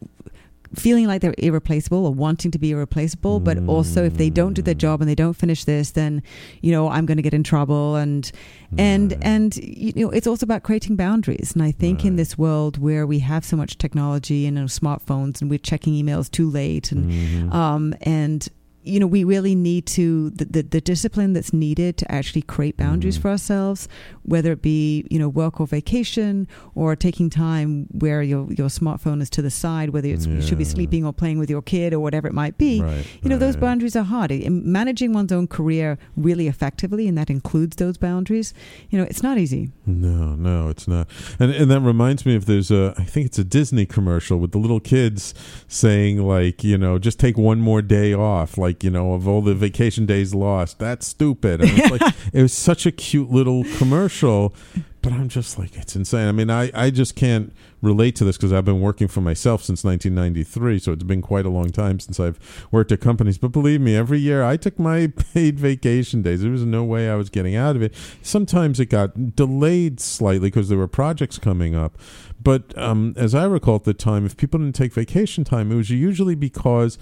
feeling 0.75 1.07
like 1.07 1.21
they're 1.23 1.35
irreplaceable 1.39 2.05
or 2.07 2.13
wanting 2.13 2.51
to 2.51 2.59
be 2.59 2.71
irreplaceable. 2.73 3.41
But 3.41 3.59
also, 3.67 4.05
if 4.05 4.17
they 4.19 4.31
don't 4.31 4.53
do 4.55 4.63
their 4.63 4.75
Mm. 4.75 4.79
job 4.79 5.01
and 5.01 5.09
they 5.09 5.15
don't 5.15 5.35
finish 5.35 5.65
this, 5.65 5.93
then 5.93 6.23
you 6.63 6.71
know 6.73 6.89
I'm 6.89 7.07
going 7.07 7.17
to 7.17 7.23
get 7.23 7.35
in 7.35 7.43
trouble. 7.43 7.97
And 7.97 8.31
and 8.77 9.13
Right. 9.13 9.23
and 9.23 9.57
you 9.57 9.93
know, 9.97 10.11
it's 10.11 10.27
also 10.27 10.45
about 10.45 10.63
creating 10.63 10.97
boundaries. 10.97 11.53
And 11.55 11.63
I 11.63 11.71
think 11.73 12.05
in 12.05 12.17
this 12.17 12.37
world 12.37 12.79
where 12.79 13.07
we 13.07 13.21
have 13.21 13.45
so 13.45 13.57
much 13.57 13.79
technology 13.79 14.47
and 14.47 14.57
you 14.57 14.63
know, 14.63 14.67
smartphones, 14.67 15.41
and 15.41 15.51
we're 15.51 15.59
checking 15.59 15.95
emails 15.95 16.31
too 16.31 16.49
late, 16.51 16.93
and 16.93 17.11
Mhm. 17.11 17.55
um, 17.55 17.95
and 18.03 18.49
you 18.85 18.99
know, 19.01 19.07
we 19.07 19.23
really 19.25 19.55
need 19.55 19.85
to 19.87 20.31
the, 20.31 20.45
the, 20.47 20.63
the 20.63 20.81
discipline 20.81 21.33
that's 21.35 21.53
needed 21.53 21.97
to 21.99 22.11
actually 22.11 22.43
create 22.43 22.77
boundaries 22.77 23.19
Mhm. 23.19 23.23
for 23.23 23.31
ourselves, 23.31 23.89
whether 24.23 24.53
it 24.53 24.63
be 24.63 25.05
you 25.11 25.19
know 25.19 25.29
work 25.29 25.61
or 25.61 25.67
vacation, 25.67 26.47
or 26.75 26.97
taking 26.97 27.29
time 27.29 27.87
where 27.91 28.23
your 28.23 28.51
your 28.53 28.69
smartphone 28.69 29.21
is 29.21 29.29
to 29.31 29.43
the 29.43 29.51
side, 29.51 29.91
whether 29.91 30.09
it's, 30.09 30.27
you 30.27 30.41
should 30.41 30.59
be 30.59 30.65
sleeping 30.65 31.05
or 31.05 31.13
playing 31.13 31.39
with 31.39 31.51
your 31.51 31.61
kid 31.63 31.93
or 31.93 32.01
whatever 32.01 32.27
it 32.29 32.35
might 32.35 32.57
be. 32.57 32.81
Right, 32.81 33.05
You 33.23 33.29
know, 33.31 33.37
those 33.39 33.57
boundaries 33.57 33.97
are 33.97 34.05
hard. 34.05 34.31
Managing 34.49 35.13
one's 35.13 35.33
own 35.33 35.47
career 35.49 35.99
really 36.17 36.47
effectively, 36.49 37.09
and 37.09 37.17
that 37.19 37.29
includes 37.31 37.77
those 37.77 37.97
boundaries. 37.99 38.55
You 38.91 38.99
know, 38.99 39.05
it's 39.05 39.23
not 39.23 39.39
easy. 39.39 39.71
No, 39.87 40.35
no, 40.35 40.69
it's 40.69 40.87
not. 40.89 41.09
And 41.39 41.51
and 41.53 41.71
that 41.71 41.81
reminds 41.81 42.25
me 42.25 42.37
of 42.37 42.47
there's 42.47 42.71
a 42.71 42.95
I 42.97 43.05
think 43.05 43.27
it's 43.27 43.39
a 43.39 43.45
Disney 43.45 43.87
commercial 43.87 44.39
with 44.39 44.53
the 44.53 44.59
little 44.59 44.81
kids 44.81 45.35
saying 45.67 46.23
like, 46.23 46.65
you 46.65 46.79
know, 46.79 46.99
just 46.99 47.19
take 47.21 47.37
one 47.37 47.61
more 47.61 47.83
day 47.83 48.15
off, 48.15 48.57
like, 48.59 48.78
you 48.83 48.91
know, 48.91 49.15
of 49.15 49.27
all 49.27 49.43
the 49.43 49.55
vacation 49.55 50.07
days 50.07 50.35
lost. 50.35 50.79
That's 50.79 51.07
stupid. 51.07 51.61
And 51.61 51.71
it's 51.71 51.91
like 51.91 52.15
it 52.33 52.43
was 52.43 52.53
such 52.53 52.87
a 52.87 52.93
cute 52.93 53.31
little 53.31 53.65
commercial, 53.77 54.55
but 55.03 55.13
I'm 55.13 55.29
just 55.29 55.59
like 55.59 55.77
it's 55.77 55.97
insane. 55.97 56.29
I 56.29 56.33
mean, 56.33 56.51
I 56.51 56.71
I 56.75 56.91
just 56.91 57.15
can't 57.17 57.53
relate 57.81 58.17
to 58.17 58.25
this 58.25 58.37
because 58.37 58.53
I've 58.53 58.65
been 58.65 58.81
working 58.81 59.09
for 59.09 59.21
myself 59.21 59.63
since 59.63 59.85
1993, 59.85 60.79
so 60.79 60.93
it's 60.93 61.05
been 61.05 61.23
quite 61.23 61.47
a 61.47 61.51
long 61.51 61.71
time 61.71 62.01
since 62.01 62.19
I've 62.19 62.39
worked 62.71 62.91
at 62.93 63.01
companies. 63.01 63.39
But 63.39 63.49
believe 63.49 63.81
me, 63.81 63.97
every 63.97 64.19
year 64.19 64.43
I 64.43 64.57
took 64.57 64.79
my 64.79 65.07
paid 65.35 65.59
vacation 65.59 66.23
days. 66.23 66.43
There 66.43 66.51
was 66.51 66.65
no 66.65 66.85
way 66.85 67.09
I 67.09 67.15
was 67.15 67.31
getting 67.31 67.55
out 67.55 67.77
of 67.77 67.83
it. 67.83 67.95
Sometimes 68.23 68.81
it 68.81 68.87
got 68.87 69.37
delayed 69.37 70.01
slightly 70.01 70.49
because 70.49 70.69
there 70.69 70.79
were 70.79 70.89
projects 70.89 71.39
coming 71.39 71.75
up. 71.75 71.97
But 72.41 72.77
um, 72.79 73.15
as 73.17 73.35
I 73.35 73.45
recall 73.45 73.77
at 73.77 73.85
the 73.85 73.95
time, 73.95 74.25
if 74.25 74.37
people 74.37 74.61
didn't 74.61 74.77
take 74.77 74.93
vacation 74.93 75.45
time, 75.45 75.73
it 75.73 75.75
was 75.75 75.91
usually 75.91 76.35
because, 76.35 76.97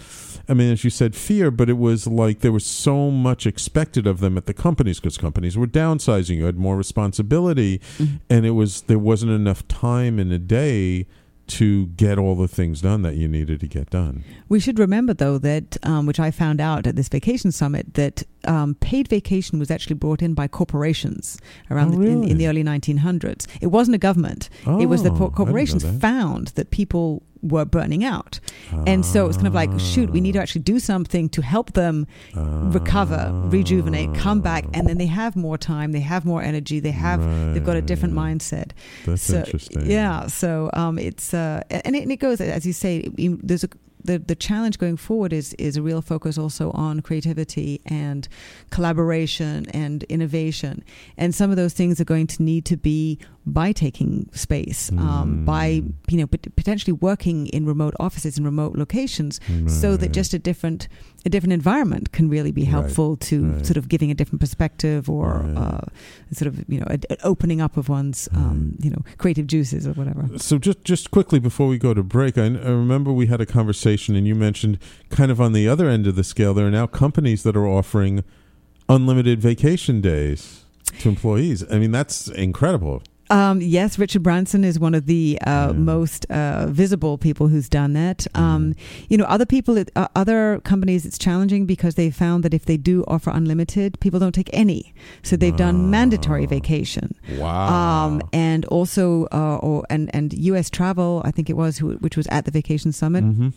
I 0.49 0.55
mean, 0.55 0.73
as 0.73 0.83
you 0.83 0.91
said, 0.91 1.15
fear, 1.15 1.51
but 1.51 1.69
it 1.69 1.79
was 1.79 2.07
like 2.07 2.41
there 2.41 2.53
was 2.53 2.65
so 2.65 3.11
much 3.11 3.47
expected 3.47 4.07
of 4.07 4.21
them 4.21 4.39
at 4.39 4.47
the 4.47 4.55
companies 4.55 4.99
because 4.99 5.19
companies 5.19 5.57
were 5.57 5.67
downsizing. 5.67 6.37
You 6.37 6.47
had 6.47 6.57
more 6.57 6.77
responsibility, 6.77 7.81
and 8.31 8.47
it 8.47 8.53
was 8.53 8.83
there 8.83 8.99
wasn't 8.99 9.33
enough 9.33 9.67
time 9.69 10.19
in 10.19 10.33
a 10.33 10.39
day 10.39 11.07
to 11.49 11.87
get 11.87 12.19
all 12.19 12.35
the 12.35 12.49
things 12.49 12.81
done 12.81 13.03
that 13.03 13.15
you 13.17 13.29
needed 13.29 13.61
to 13.61 13.67
get 13.69 13.91
done. 13.91 14.25
We 14.49 14.59
should 14.61 14.79
remember, 14.79 15.15
though, 15.15 15.39
that 15.39 15.77
um, 15.85 16.05
which 16.07 16.19
I 16.19 16.31
found 16.31 16.61
out 16.61 16.87
at 16.87 16.97
this 16.97 17.09
vacation 17.09 17.53
summit 17.53 17.95
that 17.95 18.25
um, 18.45 18.75
paid 18.77 19.09
vacation 19.09 19.59
was 19.59 19.71
actually 19.71 19.95
brought 19.95 20.23
in 20.23 20.35
by 20.35 20.49
corporations 20.49 21.39
around 21.71 21.95
Oh, 21.95 21.99
the, 21.99 22.07
in, 22.09 22.25
in 22.25 22.39
the 22.39 22.49
early 22.49 22.65
1900s. 22.65 23.47
It 23.61 23.69
wasn't 23.69 23.95
a 23.95 23.99
government. 23.99 24.49
it 24.67 24.87
was 24.87 25.03
the 25.03 25.11
Oh, 25.11 25.15
I 25.15 25.19
co- 25.19 25.25
didn't 25.27 25.31
know 25.31 25.37
corporations 25.45 25.83
that. 25.85 26.01
found 26.01 26.49
that 26.49 26.71
people 26.71 27.23
were 27.43 27.65
burning 27.65 28.05
out, 28.05 28.41
and 28.87 29.05
so 29.05 29.25
it 29.25 29.29
was 29.29 29.37
kind 29.37 29.49
of 29.49 29.55
like, 29.55 29.71
shoot, 29.79 30.11
we 30.11 30.21
need 30.21 30.33
to 30.33 30.41
actually 30.41 30.63
do 30.63 30.79
something 30.79 31.29
to 31.31 31.43
help 31.43 31.73
them 31.73 32.07
recover, 32.35 33.31
rejuvenate, 33.47 34.15
come 34.15 34.41
back, 34.41 34.65
and 34.75 34.87
then 34.87 34.99
they 34.99 35.07
have 35.07 35.37
more 35.37 35.59
time, 35.59 35.93
they 35.93 36.01
have 36.01 36.25
more 36.25 36.43
energy, 36.43 36.81
they 36.81 36.91
have 36.91 37.21
they've 37.55 37.65
got 37.65 37.77
a 37.77 37.83
different 37.83 38.15
mindset. 38.15 38.73
That's 39.05 39.23
so, 39.23 39.39
interesting. 39.39 39.91
Yeah, 39.91 40.27
so 40.27 40.71
um, 40.73 40.99
it's 40.99 41.35
uh, 41.35 41.63
and 41.71 41.97
it, 41.97 42.03
and 42.03 42.13
it 42.13 42.17
goes 42.17 42.41
as 42.41 42.67
you 42.67 42.73
say. 42.73 43.09
There's 43.17 43.65
a 43.65 43.69
the, 44.07 44.19
the 44.19 44.35
challenge 44.35 44.79
going 44.79 44.97
forward 44.97 45.33
is 45.33 45.55
is 45.55 45.77
a 45.77 45.83
real 45.83 46.03
focus 46.03 46.39
also 46.39 46.71
on 46.73 47.01
creativity 47.01 47.81
and 47.87 48.29
collaboration 48.71 49.67
and 49.71 50.03
innovation, 50.05 50.85
and 51.17 51.35
some 51.35 51.51
of 51.51 51.57
those 51.57 51.73
things 51.75 52.01
are 52.01 52.05
going 52.05 52.27
to 52.29 52.43
need 52.43 52.65
to 52.67 52.77
be 52.77 53.19
by 53.47 53.73
taking 53.73 54.29
space, 54.33 54.91
um, 54.99 55.45
by 55.45 55.67
Mm. 55.81 55.93
you 56.11 56.19
know 56.19 56.27
potentially 56.27 56.93
working 56.93 57.47
in 57.49 57.67
remote 57.67 57.95
offices 58.01 58.39
in 58.39 58.45
remote 58.45 58.77
locations, 58.77 59.41
so 59.67 59.97
that 59.97 60.13
just 60.13 60.35
a 60.35 60.39
different 60.39 60.89
a 61.27 61.29
different 61.29 61.53
environment 61.53 62.13
can 62.13 62.29
really 62.31 62.53
be 62.53 62.63
Right, 62.63 62.71
helpful 62.71 63.17
to 63.17 63.37
right. 63.47 63.67
sort 63.67 63.77
of 63.77 63.89
giving 63.89 64.11
a 64.11 64.15
different 64.15 64.41
perspective 64.41 65.11
or 65.11 65.41
Right. 65.45 65.57
uh, 65.57 65.81
sort 66.33 66.47
of 66.49 66.65
you 66.69 66.79
know 66.81 66.87
a, 66.89 66.99
a 67.11 67.17
opening 67.33 67.61
up 67.61 67.77
of 67.77 67.89
one's 67.89 68.29
um, 68.35 68.77
you 68.81 68.91
know 68.91 69.03
creative 69.19 69.47
juices 69.47 69.87
or 69.87 69.93
whatever. 69.93 70.23
So 70.39 70.57
just 70.59 70.85
just 70.85 71.11
quickly 71.11 71.39
before 71.41 71.67
we 71.69 71.79
go 71.79 71.93
to 71.95 72.03
break, 72.03 72.39
I, 72.39 72.45
I 72.45 72.71
remember 72.85 73.13
we 73.13 73.27
had 73.27 73.41
a 73.41 73.47
conversation, 73.59 74.15
and 74.17 74.27
you 74.27 74.35
mentioned 74.35 74.79
kind 75.11 75.31
of 75.31 75.41
on 75.41 75.53
the 75.53 75.69
other 75.69 75.89
end 75.89 76.07
of 76.07 76.15
the 76.15 76.25
scale, 76.25 76.55
there 76.55 76.67
are 76.67 76.71
now 76.71 76.87
companies 76.87 77.43
that 77.43 77.57
are 77.57 77.67
offering 77.67 78.23
unlimited 78.89 79.41
vacation 79.41 80.01
days 80.01 80.65
to 81.01 81.09
employees. 81.09 81.65
I 81.71 81.79
mean, 81.79 81.91
that's 81.91 82.29
incredible. 82.29 83.03
Um, 83.31 83.61
yes, 83.61 83.99
Richard 83.99 84.23
Branson 84.23 84.63
is 84.65 84.79
one 84.79 84.95
of 84.95 85.07
the 85.07 85.39
uh, 85.47 85.51
Yeah. 85.51 85.73
most 85.73 86.27
uh, 86.31 86.67
visible 86.69 87.19
people 87.19 87.49
who's 87.49 87.69
done 87.69 87.93
that. 87.95 88.27
Um, 88.35 88.75
You 89.09 89.19
know, 89.19 89.25
other 89.25 89.47
people, 89.47 89.77
it- 89.77 89.91
uh, 89.97 90.09
other 90.15 90.61
companies, 90.65 91.05
it's 91.05 91.19
challenging 91.19 91.67
because 91.67 91.95
they 91.97 92.11
found 92.11 92.45
that 92.45 92.55
if 92.55 92.65
they 92.67 92.77
do 92.77 93.05
offer 93.09 93.31
unlimited, 93.31 93.99
people 94.01 94.21
don't 94.21 94.35
take 94.35 94.51
any. 94.53 94.95
So 95.23 95.37
they've 95.37 95.57
done 95.57 95.91
mandatory 95.91 96.47
vacation. 96.47 97.15
Wow. 97.39 98.07
Um, 98.07 98.23
and 98.33 98.65
also, 98.67 99.27
uh, 99.33 99.57
or 99.57 99.85
and 99.91 100.09
and 100.15 100.33
U.S. 100.33 100.71
Travel, 100.71 101.23
I 101.25 101.31
think 101.33 101.51
it 101.51 101.57
was, 101.57 101.79
who, 101.79 101.93
which 102.05 102.17
was 102.17 102.27
at 102.29 102.45
the 102.45 102.51
Vacation 102.51 102.93
Summit, 102.93 103.25
Mhm. 103.25 103.53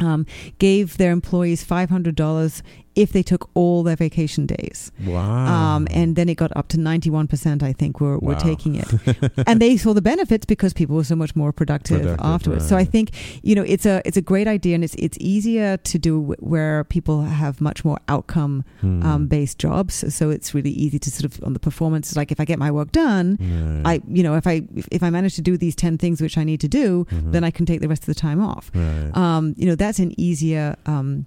um, 0.00 0.26
gave 0.58 0.96
their 0.96 1.12
employees 1.12 1.62
five 1.62 1.90
hundred 1.90 2.16
dollars 2.16 2.62
if 2.94 3.12
they 3.12 3.22
took 3.22 3.48
all 3.54 3.82
their 3.82 3.96
vacation 3.96 4.46
days. 4.46 4.92
Wow. 5.06 5.46
Um, 5.76 5.88
and 5.90 6.14
then 6.16 6.28
it 6.28 6.34
got 6.34 6.54
up 6.56 6.68
to 6.68 6.76
91%, 6.76 7.62
I 7.62 7.72
think, 7.72 8.00
were, 8.00 8.18
were 8.18 8.32
Wow. 8.34 8.38
taking 8.38 8.74
it. 8.76 8.88
and 9.46 9.60
they 9.60 9.76
saw 9.76 9.92
the 9.94 10.02
benefits 10.02 10.44
because 10.44 10.72
people 10.72 10.96
were 10.96 11.04
so 11.04 11.16
much 11.16 11.34
more 11.34 11.52
productive, 11.52 12.02
Productive, 12.02 12.24
afterwards. 12.26 12.68
So 12.68 12.76
I 12.76 12.84
think, 12.84 13.10
you 13.42 13.54
know, 13.54 13.62
it's 13.62 13.86
a 13.86 14.02
it's 14.04 14.16
a 14.16 14.22
great 14.22 14.46
idea 14.48 14.74
and 14.74 14.84
it's 14.84 14.94
it's 14.96 15.16
easier 15.20 15.76
to 15.78 15.98
do 15.98 16.34
where 16.40 16.84
people 16.84 17.22
have 17.22 17.60
much 17.60 17.84
more 17.84 17.98
outcome 18.08 18.64
Hmm. 18.80 19.02
um, 19.02 19.26
based 19.26 19.58
jobs. 19.58 20.04
So 20.14 20.30
it's 20.30 20.52
really 20.54 20.70
easy 20.70 20.98
to 20.98 21.10
sort 21.10 21.24
of 21.32 21.42
on 21.44 21.52
the 21.52 21.60
performance, 21.60 22.16
like 22.16 22.30
if 22.32 22.40
I 22.40 22.44
get 22.44 22.58
my 22.58 22.70
work 22.70 22.92
done, 22.92 23.38
Right. 23.84 23.94
I, 23.96 24.02
you 24.08 24.22
know, 24.22 24.34
if 24.36 24.46
I 24.46 24.62
if, 24.90 25.02
I 25.02 25.10
manage 25.10 25.34
to 25.36 25.42
do 25.42 25.56
these 25.56 25.74
10 25.76 25.98
things 25.98 26.20
which 26.20 26.36
I 26.38 26.44
need 26.44 26.60
to 26.60 26.68
do, 26.68 27.06
Mhm. 27.10 27.32
then 27.32 27.44
I 27.44 27.50
can 27.50 27.64
take 27.66 27.80
the 27.80 27.88
rest 27.88 28.02
of 28.02 28.06
the 28.06 28.14
time 28.14 28.40
off. 28.40 28.70
Right. 28.74 29.16
Um, 29.16 29.54
you 29.56 29.66
know, 29.66 29.74
that's 29.74 29.98
an 29.98 30.12
easier 30.20 30.76
um, 30.86 31.26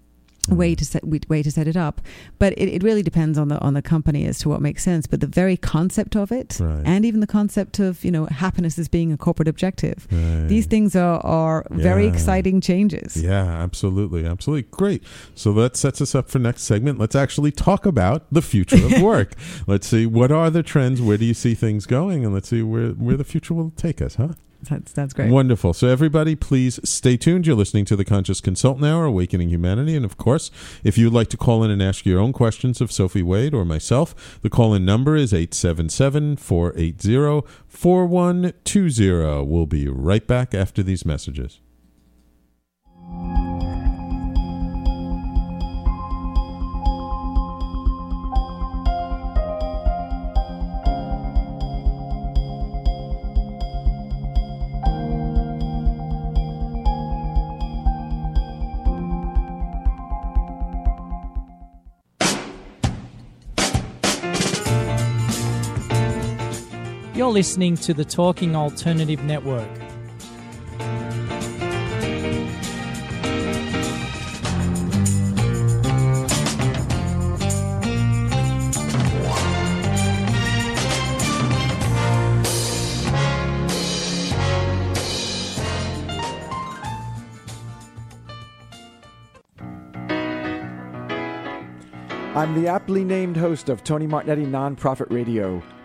way 0.49 0.75
to 0.75 0.85
set 0.85 1.03
way 1.29 1.41
to 1.41 1.51
set 1.51 1.67
it 1.67 1.75
up. 1.77 2.01
But 2.39 2.53
it, 2.53 2.69
it 2.69 2.83
really 2.83 3.01
depends 3.03 3.37
on 3.37 3.47
the 3.47 3.59
on 3.59 3.73
the 3.73 3.81
company 3.81 4.25
as 4.25 4.39
to 4.39 4.49
what 4.49 4.61
makes 4.61 4.83
sense. 4.83 5.07
But 5.07 5.19
the 5.21 5.27
very 5.27 5.57
concept 5.57 6.15
of 6.15 6.31
it, 6.31 6.57
Right. 6.59 6.83
and 6.85 7.05
even 7.05 7.19
the 7.19 7.27
concept 7.27 7.79
of 7.79 8.03
you 8.05 8.11
know 8.11 8.25
happiness 8.25 8.77
as 8.77 8.87
being 8.87 9.11
a 9.11 9.17
corporate 9.17 9.47
objective, 9.47 10.07
Right. 10.11 10.47
these 10.47 10.65
things 10.65 10.95
are 10.95 11.19
are 11.25 11.65
very 11.71 12.05
exciting 12.07 12.61
changes. 12.61 13.15
Yeah, 13.21 13.45
absolutely. 13.45 14.25
Absolutely. 14.25 14.63
Great. 14.71 15.03
So 15.33 15.53
that 15.53 15.75
sets 15.75 16.01
us 16.01 16.13
up 16.15 16.29
for 16.29 16.39
next 16.39 16.63
segment. 16.63 16.99
Let's 16.99 17.15
actually 17.15 17.51
talk 17.51 17.85
about 17.85 18.25
the 18.31 18.41
future 18.41 18.85
of 18.85 19.01
work. 19.11 19.33
let's 19.67 19.87
see 19.87 20.05
what 20.05 20.31
are 20.31 20.49
the 20.49 20.63
trends, 20.63 21.01
where 21.01 21.17
do 21.17 21.25
you 21.25 21.33
see 21.33 21.53
things 21.55 21.85
going, 21.85 22.23
and 22.25 22.33
let's 22.33 22.49
see 22.49 22.61
where, 22.61 22.89
where 22.89 23.17
the 23.17 23.23
future 23.23 23.53
will 23.53 23.71
take 23.75 24.01
us, 24.01 24.15
huh? 24.15 24.29
That's 24.69 24.91
that's 24.91 25.13
great. 25.13 25.31
Wonderful. 25.31 25.73
So, 25.73 25.87
everybody, 25.87 26.35
please 26.35 26.79
stay 26.83 27.17
tuned. 27.17 27.47
You're 27.47 27.55
listening 27.55 27.85
to 27.85 27.95
the 27.95 28.05
Conscious 28.05 28.41
Consultant 28.41 28.85
Hour, 28.85 29.05
Awakening 29.05 29.49
Humanity. 29.49 29.95
And 29.95 30.05
of 30.05 30.17
course, 30.17 30.51
if 30.83 30.97
you'd 30.97 31.13
like 31.13 31.29
to 31.29 31.37
call 31.37 31.63
in 31.63 31.71
and 31.71 31.81
ask 31.81 32.05
your 32.05 32.19
own 32.19 32.33
questions 32.33 32.81
of 32.81 32.91
Sophie 32.91 33.23
Wade 33.23 33.53
or 33.53 33.65
myself, 33.65 34.39
the 34.41 34.49
call 34.49 34.73
in 34.73 34.85
number 34.85 35.15
is 35.15 35.33
877 35.33 36.37
480 36.37 37.47
4120. 37.67 39.45
We'll 39.45 39.65
be 39.65 39.87
right 39.87 40.25
back 40.25 40.53
after 40.53 40.83
these 40.83 41.05
messages. 41.05 41.59
Listening 67.35 67.75
to 67.75 67.93
the 67.93 68.05
Talking 68.05 68.55
Alternative 68.55 69.21
Network. 69.25 69.67
I'm 92.33 92.53
the 92.53 92.69
aptly 92.69 93.03
named 93.03 93.35
host 93.35 93.67
of 93.67 93.83
Tony 93.83 94.07
Martignetti 94.07 94.47
Nonprofit 94.47 95.11
Radio, 95.11 95.61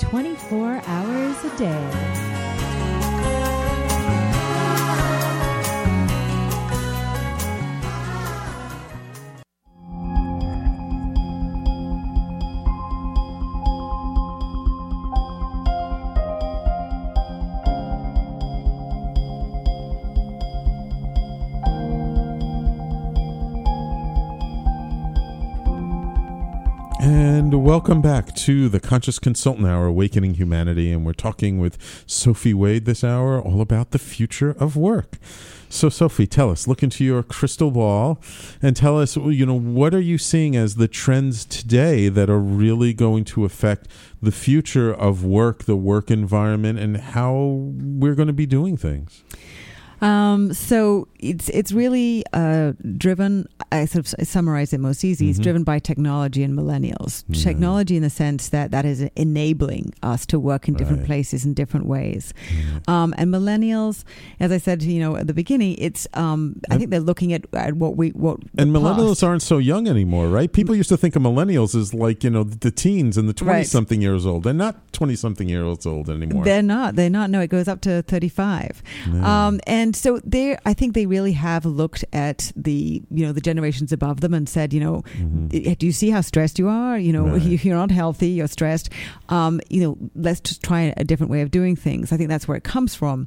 24 0.00 0.80
hours 0.86 1.44
a 1.44 1.56
day. 1.58 2.39
And 27.02 27.64
welcome 27.64 28.02
back 28.02 28.34
to 28.34 28.68
the 28.68 28.78
Conscious 28.78 29.18
Consultant 29.18 29.66
Hour, 29.66 29.86
Awakening 29.86 30.34
Humanity. 30.34 30.92
And 30.92 31.06
we're 31.06 31.14
talking 31.14 31.58
with 31.58 32.04
Sophie 32.06 32.52
Wade 32.52 32.84
this 32.84 33.02
hour 33.02 33.40
all 33.40 33.62
about 33.62 33.92
the 33.92 33.98
future 33.98 34.50
of 34.58 34.76
work. 34.76 35.16
So, 35.70 35.88
Sophie, 35.88 36.26
tell 36.26 36.50
us, 36.50 36.68
look 36.68 36.82
into 36.82 37.02
your 37.02 37.22
crystal 37.22 37.70
ball 37.70 38.20
and 38.60 38.76
tell 38.76 39.00
us, 39.00 39.16
you 39.16 39.46
know, 39.46 39.58
what 39.58 39.94
are 39.94 40.00
you 40.00 40.18
seeing 40.18 40.56
as 40.56 40.74
the 40.74 40.88
trends 40.88 41.46
today 41.46 42.10
that 42.10 42.28
are 42.28 42.38
really 42.38 42.92
going 42.92 43.24
to 43.26 43.46
affect 43.46 43.88
the 44.20 44.30
future 44.30 44.92
of 44.92 45.24
work, 45.24 45.64
the 45.64 45.76
work 45.76 46.10
environment, 46.10 46.78
and 46.78 46.98
how 46.98 47.72
we're 47.80 48.14
going 48.14 48.28
to 48.28 48.34
be 48.34 48.44
doing 48.44 48.76
things? 48.76 49.24
Um, 50.02 50.52
so 50.54 51.08
it's 51.18 51.48
it's 51.50 51.72
really 51.72 52.24
uh, 52.32 52.72
driven. 52.96 53.46
I 53.72 53.84
sort 53.84 54.12
of 54.18 54.26
summarize 54.28 54.72
it 54.72 54.80
most 54.80 55.04
easy. 55.04 55.28
It's 55.30 55.38
Mhm. 55.38 55.42
driven 55.42 55.64
by 55.64 55.78
technology 55.78 56.42
and 56.42 56.56
millennials. 56.58 57.24
Mhm. 57.26 57.42
Technology, 57.42 57.96
in 57.96 58.02
the 58.02 58.10
sense 58.10 58.48
that 58.48 58.70
that 58.70 58.84
is 58.84 59.02
enabling 59.16 59.92
us 60.02 60.24
to 60.26 60.38
work 60.40 60.68
in 60.68 60.74
different 60.74 61.00
Right. 61.00 61.06
places 61.06 61.44
in 61.44 61.54
different 61.54 61.86
ways. 61.86 62.32
Um, 62.88 63.14
and 63.18 63.32
millennials, 63.32 64.04
as 64.40 64.50
I 64.50 64.58
said, 64.58 64.82
you 64.82 65.00
know, 65.00 65.16
at 65.16 65.26
the 65.26 65.34
beginning, 65.34 65.76
it's 65.78 66.06
um, 66.14 66.56
I 66.70 66.74
And- 66.74 66.80
think 66.80 66.90
they're 66.90 67.00
looking 67.00 67.32
at, 67.32 67.44
at 67.52 67.74
what 67.76 67.96
we 67.96 68.10
what 68.10 68.38
And 68.58 68.72
millennials 68.74 69.08
past. 69.20 69.24
aren't 69.24 69.42
so 69.42 69.58
young 69.58 69.86
anymore, 69.86 70.28
right? 70.28 70.50
People 70.52 70.74
used 70.74 70.88
to 70.88 70.96
think 70.96 71.14
of 71.16 71.22
millennials 71.22 71.74
as 71.74 71.92
like, 71.94 72.24
you 72.24 72.30
know, 72.30 72.44
the 72.44 72.70
teens 72.70 73.16
and 73.16 73.28
the 73.28 73.32
20 73.34 73.50
Right. 73.58 73.66
something 73.66 74.00
years 74.00 74.24
old. 74.26 74.44
They're 74.44 74.52
not 74.54 74.92
20 74.92 75.14
something 75.16 75.48
years 75.48 75.84
old 75.86 76.08
anymore. 76.08 76.44
They're 76.44 76.62
not. 76.62 76.96
They're 76.96 77.10
not. 77.10 77.30
No, 77.30 77.40
it 77.40 77.50
goes 77.50 77.68
up 77.68 77.80
to 77.82 78.02
35. 78.02 78.82
Yeah. 79.12 79.46
Um, 79.48 79.60
and 79.90 79.96
so 79.96 80.20
they, 80.24 80.56
I 80.64 80.72
think 80.72 80.94
they 80.94 81.06
really 81.06 81.32
have 81.32 81.66
looked 81.66 82.04
at 82.12 82.52
the, 82.54 83.02
you 83.10 83.26
know, 83.26 83.32
the 83.32 83.40
generations 83.40 83.90
above 83.90 84.20
them 84.20 84.32
and 84.34 84.48
said, 84.48 84.72
you 84.72 84.78
know, 84.78 85.02
Mhm. 85.18 85.76
do 85.78 85.84
you 85.84 85.90
see 85.90 86.10
how 86.10 86.20
stressed 86.20 86.60
you 86.60 86.68
are? 86.68 86.96
You 86.96 87.12
know, 87.12 87.26
Right. 87.26 87.42
you- 87.42 87.58
you're 87.64 87.74
not 87.74 87.90
healthy. 87.90 88.28
You're 88.28 88.46
stressed. 88.46 88.88
Um, 89.30 89.60
you 89.68 89.80
know, 89.80 89.98
let's 90.14 90.38
just 90.42 90.62
try 90.62 90.94
a 90.96 91.02
different 91.02 91.32
way 91.32 91.40
of 91.40 91.50
doing 91.50 91.74
things. 91.74 92.12
I 92.12 92.16
think 92.16 92.28
that's 92.28 92.46
where 92.46 92.56
it 92.56 92.62
comes 92.62 92.94
from. 92.94 93.26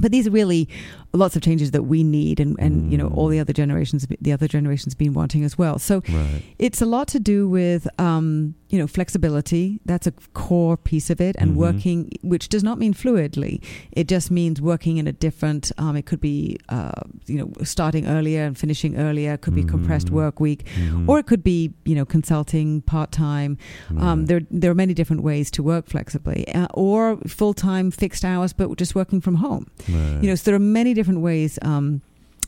But 0.00 0.10
these 0.10 0.28
really 0.28 0.68
lots 1.14 1.36
of 1.36 1.42
changes 1.42 1.70
that 1.72 1.82
we 1.84 2.02
need, 2.02 2.40
and, 2.40 2.56
and 2.58 2.90
you 2.90 2.96
know, 2.98 3.08
all 3.08 3.28
the 3.28 3.38
other 3.38 3.52
generations, 3.52 4.06
the 4.20 4.32
other 4.32 4.48
generations, 4.48 4.94
been 4.94 5.12
wanting 5.12 5.44
as 5.44 5.58
well. 5.58 5.78
So 5.78 6.02
Right. 6.08 6.42
it's 6.58 6.80
a 6.80 6.86
lot 6.86 7.08
to 7.08 7.20
do 7.20 7.48
with 7.48 7.86
um, 8.00 8.54
you 8.70 8.78
know 8.78 8.86
flexibility. 8.86 9.80
That's 9.84 10.06
a 10.06 10.12
core 10.32 10.76
piece 10.78 11.10
of 11.10 11.20
it, 11.20 11.36
and 11.38 11.52
Mhm. 11.52 11.56
working, 11.56 12.10
which 12.22 12.48
does 12.48 12.62
not 12.64 12.78
mean 12.78 12.94
fluidly. 12.94 13.60
It 13.92 14.08
just 14.08 14.30
means 14.30 14.60
working 14.62 14.96
in 14.96 15.06
a 15.06 15.12
different. 15.12 15.70
Um, 15.76 15.96
it 15.96 16.06
could 16.06 16.20
be 16.20 16.56
uh, 16.70 16.92
you 17.26 17.36
know 17.36 17.50
starting 17.62 18.06
earlier 18.06 18.44
and 18.44 18.56
finishing 18.56 18.96
earlier. 18.96 19.34
It 19.34 19.42
could 19.42 19.54
be 19.54 19.64
compressed 19.64 20.06
Mhm. 20.08 20.12
work 20.14 20.40
week, 20.40 20.64
Mhm. 20.78 21.08
or 21.08 21.18
it 21.18 21.26
could 21.26 21.44
be 21.44 21.72
you 21.84 21.94
know 21.94 22.06
consulting 22.06 22.80
part 22.82 23.12
time. 23.12 23.58
Um, 23.98 24.24
there 24.26 24.40
there 24.50 24.70
are 24.70 24.74
many 24.74 24.94
different 24.94 25.22
ways 25.22 25.50
to 25.50 25.62
work 25.62 25.88
flexibly, 25.88 26.48
uh, 26.54 26.68
or 26.72 27.18
full 27.26 27.52
time 27.52 27.90
fixed 27.90 28.24
hours, 28.24 28.54
but 28.54 28.74
just 28.78 28.94
working 28.94 29.20
from 29.20 29.34
home. 29.36 29.66
Right. 29.88 30.20
You 30.22 30.28
know, 30.28 30.34
so 30.34 30.44
there 30.46 30.54
are 30.54 30.58
many 30.58 30.94
different 30.94 31.01
ways 31.20 31.58
um, 31.62 32.00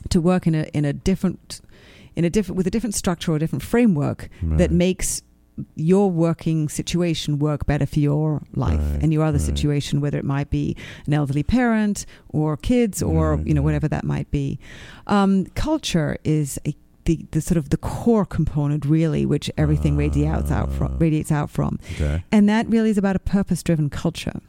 to 0.09 0.21
work 0.21 0.47
in 0.47 0.55
a 0.55 0.63
in 0.73 0.85
a 0.85 0.93
different 0.93 1.61
in 2.15 2.23
a 2.25 2.29
different 2.29 2.55
with 2.57 2.67
a 2.67 2.71
different 2.71 2.95
structure 2.95 3.31
or 3.31 3.35
a 3.35 3.39
different 3.39 3.63
framework 3.63 4.29
that 4.41 4.71
makes 4.71 5.21
your 5.75 6.11
working 6.11 6.67
situation 6.69 7.39
work 7.39 7.65
better 7.65 7.85
for 7.85 7.99
your 7.99 8.41
life 8.55 8.79
Right, 8.79 9.01
and 9.03 9.13
your 9.13 9.23
other 9.23 9.37
right. 9.37 9.45
situation 9.45 10.01
whether 10.01 10.17
it 10.17 10.25
might 10.25 10.49
be 10.49 10.75
an 11.07 11.13
elderly 11.13 11.43
parent 11.43 12.05
or 12.29 12.57
kids 12.57 13.01
or 13.01 13.35
Right, 13.35 13.47
you 13.47 13.53
know 13.53 13.61
right. 13.61 13.65
whatever 13.65 13.87
that 13.87 14.03
might 14.03 14.29
be 14.31 14.59
um, 15.07 15.45
culture 15.55 16.17
is 16.23 16.59
a 16.65 16.75
the, 17.05 17.25
the 17.31 17.39
sort 17.39 17.57
of 17.57 17.69
the 17.69 17.77
core 17.77 18.25
component 18.25 18.83
really 18.83 19.25
which 19.25 19.49
everything 19.57 19.95
radiates 19.95 20.49
out 20.51 20.71
from 20.73 20.91
Ah. 20.93 20.97
radiates 20.99 21.31
out 21.31 21.49
from 21.49 21.79
Okay. 21.93 22.23
and 22.31 22.49
that 22.49 22.67
really 22.67 22.89
is 22.89 22.97
about 22.97 23.15
a 23.15 23.19
purpose 23.19 23.61
driven 23.63 23.89
culture 23.89 24.41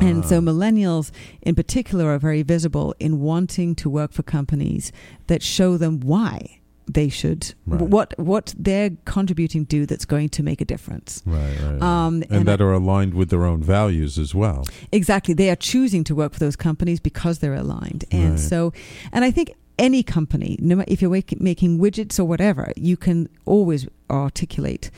and 0.00 0.24
so 0.24 0.38
Ah. 0.38 0.40
millennials 0.40 1.10
in 1.42 1.54
particular 1.54 2.06
are 2.06 2.18
very 2.18 2.42
visible 2.42 2.94
in 2.98 3.20
wanting 3.20 3.74
to 3.76 3.88
work 3.90 4.12
for 4.12 4.22
companies 4.22 4.92
that 5.26 5.42
show 5.42 5.76
them 5.76 6.00
why 6.00 6.56
they 6.92 7.08
should 7.08 7.54
Right. 7.66 7.82
what 7.82 8.14
what 8.18 8.52
they're 8.58 8.90
contributing 9.04 9.64
to 9.66 9.86
that's 9.86 10.04
going 10.04 10.28
to 10.30 10.42
make 10.42 10.60
a 10.60 10.64
difference. 10.64 11.22
Right, 11.24 11.56
right. 11.62 11.80
Um, 11.80 12.14
and, 12.22 12.26
and 12.40 12.48
that 12.48 12.60
I- 12.60 12.64
are 12.64 12.72
aligned 12.72 13.14
with 13.14 13.28
their 13.30 13.44
own 13.44 13.62
values 13.62 14.18
as 14.18 14.34
well. 14.34 14.64
Exactly. 14.90 15.32
They 15.34 15.50
are 15.50 15.56
choosing 15.56 16.02
to 16.04 16.14
work 16.16 16.32
for 16.32 16.40
those 16.40 16.56
companies 16.56 16.98
because 16.98 17.38
they're 17.38 17.54
aligned. 17.54 18.04
And 18.10 18.30
Right. 18.32 18.38
so 18.40 18.72
and 19.12 19.24
I 19.24 19.30
think 19.30 19.52
any 19.78 20.02
company, 20.02 20.58
no 20.60 20.74
matter 20.76 20.90
if 20.92 21.00
you're 21.00 21.22
making 21.38 21.78
widgets 21.78 22.18
or 22.18 22.24
whatever, 22.24 22.72
you 22.76 22.96
can 22.96 23.28
always 23.46 23.86
articulate 24.10 24.90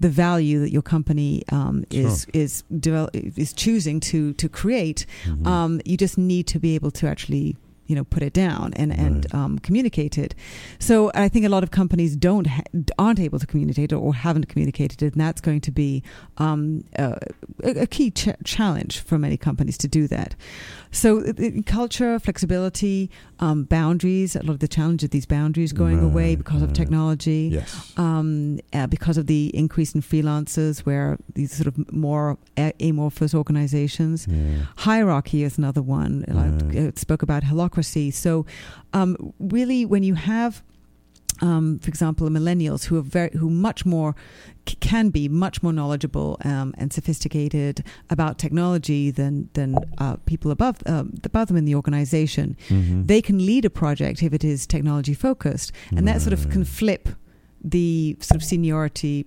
the 0.00 0.08
value 0.08 0.60
that 0.60 0.70
your 0.72 0.82
company 0.82 1.42
um, 1.52 1.84
is 1.90 2.26
is 2.32 2.64
develop, 2.80 3.10
is 3.14 3.52
choosing 3.52 4.00
to 4.00 4.32
to 4.34 4.48
create. 4.48 5.06
Mhm. 5.24 5.46
Um, 5.46 5.80
you 5.84 5.96
just 5.96 6.18
need 6.18 6.46
to 6.48 6.58
be 6.58 6.74
able 6.74 6.90
to 6.92 7.06
actually 7.06 7.56
you 7.88 7.94
know 7.94 8.02
put 8.04 8.22
it 8.22 8.32
down 8.32 8.72
and 8.74 8.92
and 8.92 9.32
um, 9.32 9.58
communicate 9.60 10.18
it. 10.18 10.34
So 10.80 11.10
I 11.14 11.28
think 11.28 11.46
a 11.46 11.48
lot 11.48 11.62
of 11.62 11.70
companies 11.70 12.16
don't 12.16 12.46
ha- 12.48 12.62
aren't 12.98 13.20
able 13.20 13.38
to 13.38 13.46
communicate 13.46 13.92
it 13.92 13.94
or 13.96 14.12
haven't 14.14 14.48
communicated 14.48 15.02
it, 15.02 15.12
and 15.14 15.20
that's 15.20 15.40
going 15.40 15.60
to 15.60 15.70
be 15.70 16.02
um, 16.38 16.82
a, 16.98 17.16
a 17.62 17.86
key 17.86 18.10
ch- 18.10 18.34
challenge 18.44 18.98
for 19.00 19.18
many 19.18 19.36
companies 19.36 19.78
to 19.78 19.88
do 19.88 20.08
that. 20.08 20.34
So 20.96 21.08
uh, 21.20 21.32
uh, 21.38 21.50
culture, 21.66 22.18
flexibility, 22.18 23.10
um, 23.38 23.64
boundaries. 23.64 24.34
A 24.34 24.42
lot 24.42 24.54
of 24.54 24.58
the 24.60 24.68
challenge 24.76 25.04
of 25.04 25.10
these 25.10 25.26
boundaries 25.26 25.72
going 25.72 26.00
away 26.10 26.30
Right, 26.30 26.38
because 26.38 26.62
of 26.62 26.72
technology 26.72 27.50
yes. 27.52 27.92
um, 27.98 28.58
uh, 28.72 28.86
because 28.86 29.16
of 29.20 29.26
the 29.26 29.42
increase 29.54 29.94
in 29.94 30.00
freelancers, 30.00 30.80
where 30.88 31.18
these 31.34 31.52
sort 31.54 31.66
of 31.66 31.92
more 31.92 32.38
a- 32.56 32.72
amorphous 32.80 33.34
organizations. 33.34 34.26
yeah. 34.28 34.64
Hierarchy 34.76 35.42
is 35.44 35.58
another 35.58 35.82
one. 35.82 36.24
Right. 36.28 36.76
I 36.76 36.88
uh, 36.88 36.90
spoke 36.96 37.22
about 37.22 37.42
holacracy. 37.42 38.12
So, 38.12 38.46
um, 38.92 39.10
really, 39.38 39.84
when 39.84 40.02
you 40.02 40.14
have, 40.14 40.62
um, 41.42 41.78
for 41.80 41.88
example, 41.88 42.28
millennials 42.28 42.84
who 42.86 42.96
are 42.98 43.02
very, 43.02 43.30
who 43.36 43.50
much 43.50 43.84
more 43.84 44.14
c- 44.68 44.76
can 44.80 45.10
be 45.10 45.28
much 45.28 45.62
more 45.62 45.72
knowledgeable 45.72 46.38
um, 46.44 46.74
and 46.78 46.92
sophisticated 46.92 47.84
about 48.10 48.38
technology 48.38 49.10
than 49.10 49.48
than 49.54 49.76
uh, 49.98 50.16
people 50.26 50.50
above 50.50 50.76
um, 50.86 51.12
above 51.24 51.48
them 51.48 51.56
in 51.56 51.64
the 51.66 51.74
organization, 51.74 52.56
Mhm. 52.68 53.06
they 53.06 53.20
can 53.20 53.44
lead 53.44 53.64
a 53.64 53.70
project 53.70 54.22
if 54.22 54.32
it 54.32 54.44
is 54.44 54.66
technology 54.66 55.14
focused, 55.14 55.72
and 55.96 56.06
that 56.08 56.20
sort 56.22 56.32
of 56.32 56.48
can 56.50 56.64
flip 56.64 57.08
the 57.62 58.16
sort 58.20 58.36
of 58.36 58.44
seniority 58.44 59.24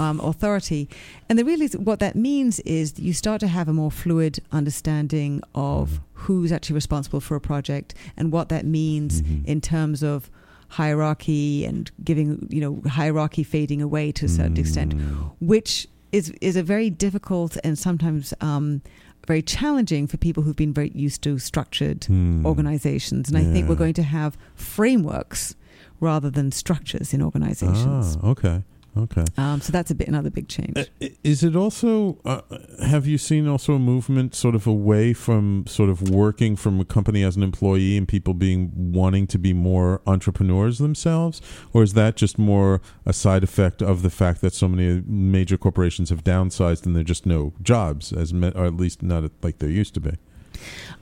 um, 0.00 0.20
authority. 0.20 0.88
And 1.28 1.38
the 1.40 1.44
really 1.44 1.66
what 1.68 1.98
that 1.98 2.14
means 2.14 2.60
is 2.60 2.92
that 2.92 3.02
you 3.02 3.12
start 3.12 3.40
to 3.40 3.48
have 3.48 3.66
a 3.68 3.72
more 3.72 3.90
fluid 3.90 4.38
understanding 4.52 5.40
of 5.56 5.90
Mhm. 5.90 5.98
who's 6.24 6.52
actually 6.52 6.74
responsible 6.74 7.20
for 7.20 7.34
a 7.36 7.40
project 7.40 7.94
and 8.16 8.30
what 8.30 8.48
that 8.48 8.64
means 8.64 9.22
Mhm. 9.22 9.44
in 9.44 9.60
terms 9.60 10.02
of 10.04 10.30
hierarchy 10.68 11.64
and 11.64 11.90
giving 12.04 12.46
you 12.50 12.60
know 12.60 12.80
hierarchy 12.88 13.42
fading 13.42 13.80
away 13.82 14.12
to 14.12 14.26
a 14.26 14.28
certain 14.28 14.56
extent 14.58 14.94
Mm. 14.96 15.30
which 15.40 15.86
is 16.12 16.30
is 16.40 16.56
a 16.56 16.62
very 16.62 16.90
difficult 16.90 17.56
and 17.64 17.78
sometimes 17.78 18.32
um, 18.40 18.80
very 19.26 19.42
challenging 19.42 20.06
for 20.06 20.16
people 20.16 20.42
who've 20.42 20.56
been 20.56 20.72
very 20.72 20.90
used 20.94 21.20
to 21.22 21.38
structured 21.38 22.04
Hmm. 22.04 22.46
organizations. 22.46 23.28
And 23.28 23.36
I 23.36 23.44
think 23.52 23.68
we're 23.68 23.74
going 23.86 23.94
to 23.94 24.02
have 24.18 24.38
frameworks 24.54 25.54
rather 26.00 26.30
than 26.30 26.50
structures 26.52 27.12
in 27.12 27.20
organizations. 27.20 28.16
Ah, 28.22 28.28
okay. 28.32 28.62
Okay. 28.98 29.24
Um, 29.36 29.60
so 29.60 29.70
that's 29.72 29.90
a 29.90 29.94
bit 29.94 30.08
another 30.08 30.30
big 30.30 30.48
change. 30.48 30.76
Uh, 30.76 31.08
Is 31.22 31.44
it 31.44 31.54
also? 31.54 32.18
Uh, 32.24 32.40
have 32.84 33.06
you 33.06 33.16
seen 33.18 33.46
also 33.46 33.74
a 33.74 33.78
movement 33.78 34.34
sort 34.34 34.54
of 34.54 34.66
away 34.66 35.12
from 35.12 35.64
sort 35.66 35.88
of 35.88 36.10
working 36.10 36.56
from 36.56 36.80
a 36.80 36.84
company 36.84 37.22
as 37.22 37.36
an 37.36 37.42
employee 37.42 37.96
and 37.96 38.08
people 38.08 38.34
being 38.34 38.92
wanting 38.92 39.26
to 39.28 39.38
be 39.38 39.52
more 39.52 40.00
entrepreneurs 40.06 40.78
themselves, 40.78 41.40
or 41.72 41.82
is 41.82 41.92
that 41.94 42.16
just 42.16 42.38
more 42.38 42.80
a 43.06 43.12
side 43.12 43.44
effect 43.44 43.82
of 43.82 44.02
the 44.02 44.10
fact 44.10 44.40
that 44.40 44.52
so 44.52 44.68
many 44.68 45.02
major 45.06 45.56
corporations 45.56 46.10
have 46.10 46.24
downsized 46.24 46.84
and 46.84 46.96
there 46.96 47.02
are 47.02 47.04
just 47.04 47.24
no 47.26 47.52
jobs, 47.62 48.12
as 48.12 48.34
me- 48.34 48.52
or 48.54 48.64
at 48.64 48.74
least 48.74 49.02
not 49.02 49.30
like 49.42 49.58
there 49.58 49.70
used 49.70 49.94
to 49.94 50.00
be? 50.00 50.12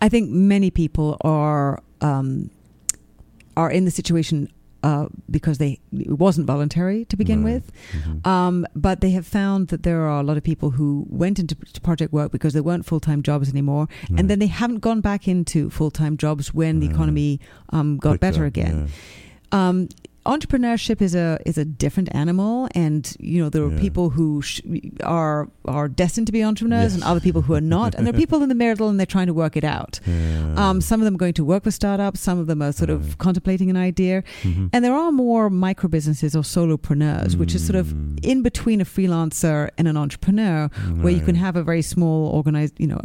I 0.03 0.09
think 0.11 0.29
many 0.31 0.71
people 0.71 1.17
are 1.23 1.83
um, 2.03 2.51
are 3.57 3.71
in 3.71 3.87
the 3.87 3.91
situation 3.91 4.51
uh, 4.83 5.07
because 5.31 5.59
they 5.59 5.81
it 5.93 6.19
wasn't 6.19 6.47
voluntary 6.47 7.05
to 7.07 7.17
begin 7.17 7.43
Right. 7.43 7.55
with, 7.55 7.73
Mhm. 7.93 8.27
um, 8.27 8.67
but 8.75 9.01
they 9.01 9.11
have 9.11 9.27
found 9.27 9.69
that 9.69 9.83
there 9.83 10.03
are 10.03 10.21
a 10.21 10.23
lot 10.23 10.37
of 10.37 10.43
people 10.43 10.71
who 10.73 11.07
went 11.09 11.39
into 11.39 11.57
project 11.83 12.13
work 12.13 12.31
because 12.33 12.53
they 12.55 12.61
weren't 12.61 12.85
full 12.87 13.01
time 13.01 13.23
jobs 13.23 13.49
anymore, 13.49 13.89
Right. 14.11 14.21
and 14.21 14.29
then 14.31 14.39
they 14.39 14.47
haven't 14.49 14.81
gone 14.81 15.01
back 15.01 15.27
into 15.29 15.71
full 15.71 15.91
time 15.91 16.17
jobs 16.17 16.53
when 16.55 16.81
the 16.81 16.87
economy 16.87 17.41
um, 17.71 17.97
got 17.99 18.13
Picked 18.13 18.21
better 18.21 18.45
again. 18.45 18.89
yeah. 19.53 19.69
Um, 19.69 19.89
entrepreneurship 20.27 21.01
is 21.01 21.15
a 21.15 21.39
is 21.47 21.57
a 21.59 21.65
different 21.65 22.09
animal, 22.15 22.69
and 22.75 23.03
you 23.19 23.43
know 23.43 23.49
there 23.49 23.63
are 23.65 23.73
Yeah. 23.73 23.81
people 23.87 24.11
who 24.11 24.43
sh- 24.43 24.61
are 25.03 25.49
are 25.65 25.89
destined 25.89 26.27
to 26.29 26.33
be 26.33 26.43
entrepreneurs, 26.45 26.95
and 26.95 27.03
other 27.05 27.21
people 27.21 27.43
who 27.43 27.55
are 27.55 27.61
not, 27.77 27.95
and 27.95 28.07
there 28.07 28.15
are 28.15 28.19
people 28.25 28.43
in 28.43 28.49
the 28.49 28.55
middle, 28.55 28.89
and 28.89 28.99
they're 28.99 29.07
trying 29.17 29.27
to 29.27 29.35
work 29.35 29.57
it 29.57 29.65
out. 29.65 30.01
Yeah. 30.07 30.55
Um, 30.57 30.81
some 30.81 31.01
of 31.01 31.05
them 31.05 31.15
are 31.15 31.23
going 31.27 31.35
to 31.35 31.45
work 31.45 31.65
with 31.65 31.75
startups, 31.75 32.21
some 32.21 32.39
of 32.39 32.47
them 32.47 32.61
are 32.63 32.73
sort 32.73 32.91
of 32.91 33.19
contemplating 33.19 33.69
an 33.71 33.77
idea, 33.77 34.23
Mhm. 34.43 34.71
and 34.73 34.85
there 34.85 34.95
are 35.03 35.13
more 35.13 35.45
micro 35.51 35.89
businesses 35.89 36.35
or 36.39 36.43
solopreneurs, 36.55 37.37
which 37.37 37.55
is 37.55 37.63
sort 37.67 37.77
of 37.83 37.87
Mm. 37.89 38.25
in 38.33 38.43
between 38.43 38.81
a 38.81 38.85
freelancer 38.85 39.69
and 39.79 39.87
an 39.89 39.97
entrepreneur, 39.97 40.69
where 41.03 41.13
you 41.13 41.21
can 41.29 41.35
have 41.37 41.57
a 41.57 41.63
very 41.63 41.83
small 41.83 42.19
organized, 42.39 42.75
you 42.79 42.87
know, 42.87 43.01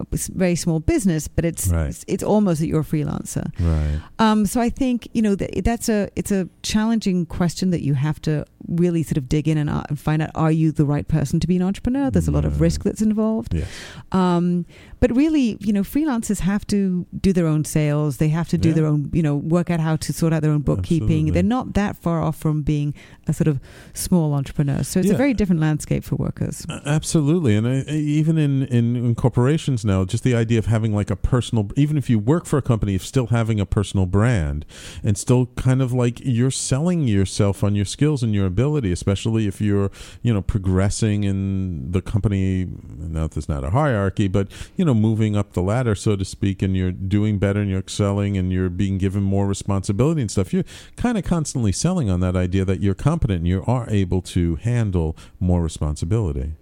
very 0.46 0.56
small 0.56 0.80
business, 0.80 1.28
but 1.28 1.44
it's 1.46 1.68
Right. 1.68 1.90
it's, 1.90 2.04
it's 2.08 2.24
almost 2.24 2.60
that 2.62 2.68
you're 2.68 2.82
a 2.88 2.92
freelancer. 2.96 3.46
Right. 3.60 4.00
Um, 4.20 4.46
so 4.46 4.62
I 4.62 4.70
think 4.70 5.08
you 5.14 5.22
know 5.26 5.36
that 5.36 5.50
that's 5.70 5.90
a 5.90 6.10
it's 6.16 6.32
a 6.32 6.48
challenging 6.64 7.11
question 7.26 7.72
that 7.72 7.82
you 7.82 7.94
have 7.94 8.22
to 8.22 8.46
really 8.68 9.04
sort 9.04 9.18
of 9.18 9.28
dig 9.28 9.48
in 9.48 9.58
and, 9.58 9.70
uh, 9.70 9.84
and 9.90 10.00
find 10.00 10.22
out 10.22 10.32
are 10.36 10.52
you 10.52 10.72
the 10.72 10.86
right 10.86 11.08
person 11.08 11.40
to 11.40 11.48
be 11.48 11.56
an 11.56 11.62
entrepreneur? 11.62 12.10
There's 12.10 12.28
a 12.28 12.32
lot 12.32 12.46
of 12.46 12.62
risk 12.62 12.84
that's 12.84 13.02
involved. 13.02 13.54
Yes. 13.54 13.68
Um, 14.12 14.66
but 15.02 15.14
really, 15.16 15.58
you 15.60 15.74
know, 15.74 15.82
freelancers 15.82 16.40
have 16.40 16.66
to 16.68 17.06
do 17.20 17.34
their 17.34 17.48
own 17.48 17.66
sales. 17.66 18.18
They 18.18 18.30
have 18.30 18.48
to 18.50 18.58
do 18.58 18.70
Yeah. 18.70 18.76
their 18.76 18.86
own, 18.86 19.10
you 19.12 19.22
know, 19.24 19.36
work 19.36 19.70
out 19.70 19.80
how 19.82 19.96
to 19.98 20.14
sort 20.14 20.32
out 20.32 20.42
their 20.44 20.52
own 20.52 20.62
bookkeeping. 20.62 21.04
Absolutely. 21.28 21.32
They're 21.32 21.44
not 21.58 21.74
that 21.74 21.98
far 21.98 22.22
off 22.22 22.38
from 22.38 22.62
being 22.62 22.94
a 23.28 23.34
sort 23.34 23.48
of 23.50 23.60
small 23.94 24.34
entrepreneur. 24.34 24.84
So 24.84 25.00
it's 25.00 25.10
Yeah. 25.10 25.16
a 25.16 25.18
very 25.18 25.34
different 25.34 25.60
landscape 25.60 26.04
for 26.04 26.16
workers. 26.16 26.66
Uh, 26.70 26.80
Absolutely, 26.86 27.56
and 27.56 27.68
I, 27.68 27.84
I- 27.88 27.96
even 28.22 28.38
in, 28.38 28.64
in 28.64 28.96
in 28.96 29.16
corporations 29.16 29.84
now, 29.84 30.06
just 30.06 30.24
the 30.24 30.36
idea 30.36 30.60
of 30.60 30.68
having 30.68 30.94
like 30.94 31.10
a 31.10 31.16
personal, 31.16 31.70
even 31.76 31.98
if 31.98 32.10
you 32.10 32.20
work 32.20 32.46
for 32.46 32.58
a 32.58 32.62
company, 32.62 32.94
of 32.96 33.04
still 33.04 33.28
having 33.28 33.60
a 33.60 33.66
personal 33.66 34.06
brand, 34.06 34.66
and 35.04 35.18
still 35.18 35.48
kind 35.56 35.82
of 35.82 35.92
like 35.94 36.22
you're 36.24 36.52
selling 36.52 37.08
yourself 37.08 37.64
on 37.64 37.74
your 37.76 37.86
skills 37.86 38.22
and 38.24 38.34
your 38.36 38.46
ability, 38.46 38.92
especially 38.92 39.48
if 39.48 39.60
you're 39.60 39.90
you 40.22 40.32
know 40.34 40.42
progressing 40.42 41.24
in 41.24 41.92
the 41.92 42.02
company. 42.02 42.68
Now 42.98 43.28
there's 43.28 43.50
not 43.50 43.64
a 43.64 43.72
hierarchy, 43.72 44.28
but 44.28 44.48
you 44.78 44.86
know 44.86 44.91
moving 44.94 45.36
up 45.36 45.54
the 45.54 45.62
ladder, 45.62 45.96
so 45.96 46.16
to 46.16 46.26
speak, 46.26 46.62
and 46.62 46.76
you're 46.76 46.92
doing 46.92 47.40
better 47.40 47.62
and 47.62 47.70
you're 47.70 47.80
excelling 47.80 48.38
and 48.38 48.52
you're 48.52 48.70
being 48.70 48.98
given 48.98 49.24
more 49.24 49.48
responsibility 49.48 50.22
and 50.22 50.32
stuff. 50.32 50.54
You're 50.54 50.66
kind 50.96 51.18
of 51.18 51.24
constantly 51.24 51.72
selling 51.72 52.10
on 52.10 52.20
that 52.22 52.36
idea 52.36 52.66
that 52.66 52.82
you're 52.82 52.94
competent 52.94 53.40
and 53.40 53.48
you 53.48 53.64
are 53.68 53.90
able 53.90 54.22
to 54.24 54.56
handle 54.58 55.18
more 55.40 55.62
responsibility. 55.62 56.54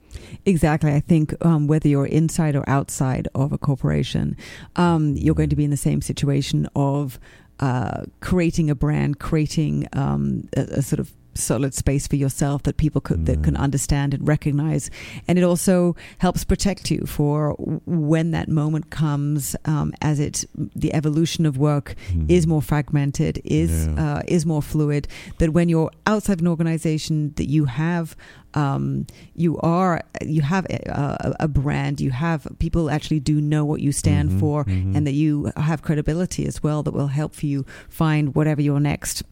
Exactly. 0.45 0.93
I 0.93 0.99
think 0.99 1.33
um, 1.45 1.67
whether 1.67 1.87
you're 1.87 2.05
inside 2.05 2.55
or 2.55 2.67
outside 2.67 3.27
of 3.35 3.51
a 3.51 3.57
corporation, 3.57 4.35
um, 4.75 5.15
you're 5.15 5.35
going 5.35 5.49
to 5.49 5.55
be 5.55 5.63
in 5.63 5.71
the 5.71 5.77
same 5.77 6.01
situation 6.01 6.67
of 6.75 7.19
uh, 7.59 8.03
creating 8.21 8.69
a 8.69 8.75
brand, 8.75 9.19
creating 9.19 9.87
um, 9.93 10.47
a, 10.55 10.61
a 10.61 10.81
sort 10.81 10.99
of 10.99 11.11
solid 11.39 11.73
space 11.73 12.07
for 12.07 12.15
yourself 12.15 12.63
that 12.63 12.77
people 12.77 13.01
could, 13.01 13.25
that 13.25 13.43
can 13.43 13.55
Mm. 13.55 13.59
understand 13.67 14.13
and 14.13 14.27
recognize 14.27 14.89
and 15.27 15.37
it 15.39 15.43
also 15.43 15.95
helps 16.19 16.43
protect 16.43 16.91
you 16.91 17.01
for 17.07 17.55
when 17.85 18.31
that 18.31 18.47
moment 18.49 18.89
comes 18.89 19.55
um, 19.65 19.91
as 20.01 20.19
it 20.19 20.45
the 20.75 20.93
evolution 20.93 21.45
of 21.45 21.57
work 21.57 21.95
is 22.27 22.45
more 22.47 22.61
fragmented 22.61 23.41
is 23.45 23.69
Mm-hmm. 23.69 23.97
Yeah. 23.97 24.15
uh, 24.17 24.21
is 24.27 24.45
more 24.45 24.61
fluid 24.61 25.07
that 25.39 25.49
when 25.53 25.69
you're 25.69 25.91
outside 26.05 26.39
an 26.41 26.47
organization 26.47 27.33
that 27.35 27.49
you 27.49 27.65
have 27.65 28.15
um, 28.55 29.05
you 29.35 29.57
are 29.59 30.01
you 30.25 30.41
have 30.41 30.65
a, 30.69 30.79
a, 30.89 31.35
a 31.41 31.47
brand 31.47 32.01
you 32.01 32.11
have 32.11 32.47
people 32.59 32.89
actually 32.89 33.19
do 33.19 33.39
know 33.41 33.63
what 33.65 33.79
you 33.81 33.91
stand 33.91 34.29
Mhm, 34.31 34.39
for 34.39 34.65
mhm. 34.65 34.95
and 34.95 35.05
that 35.07 35.13
you 35.13 35.51
have 35.55 35.81
credibility 35.81 36.45
as 36.47 36.61
well 36.63 36.83
that 36.83 36.93
will 36.93 37.07
help 37.21 37.33
for 37.35 37.45
you 37.45 37.65
find 37.89 38.35
whatever 38.35 38.61
your 38.61 38.79
next 38.79 39.23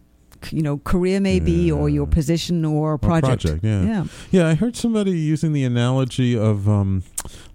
you 0.52 0.62
know 0.62 0.78
career 0.80 1.20
may 1.20 1.40
be 1.40 1.72
or 1.72 1.90
your 1.90 2.08
position 2.08 2.64
or 2.66 2.94
Or 2.94 2.98
project, 2.98 3.44
project, 3.44 3.64
yeah. 3.64 3.82
yeah. 3.84 4.04
Yeah, 4.32 4.48
I 4.48 4.56
heard 4.56 4.76
somebody 4.76 5.12
using 5.12 5.54
the 5.54 5.64
analogy 5.64 6.38
of 6.38 6.68
um, 6.70 7.04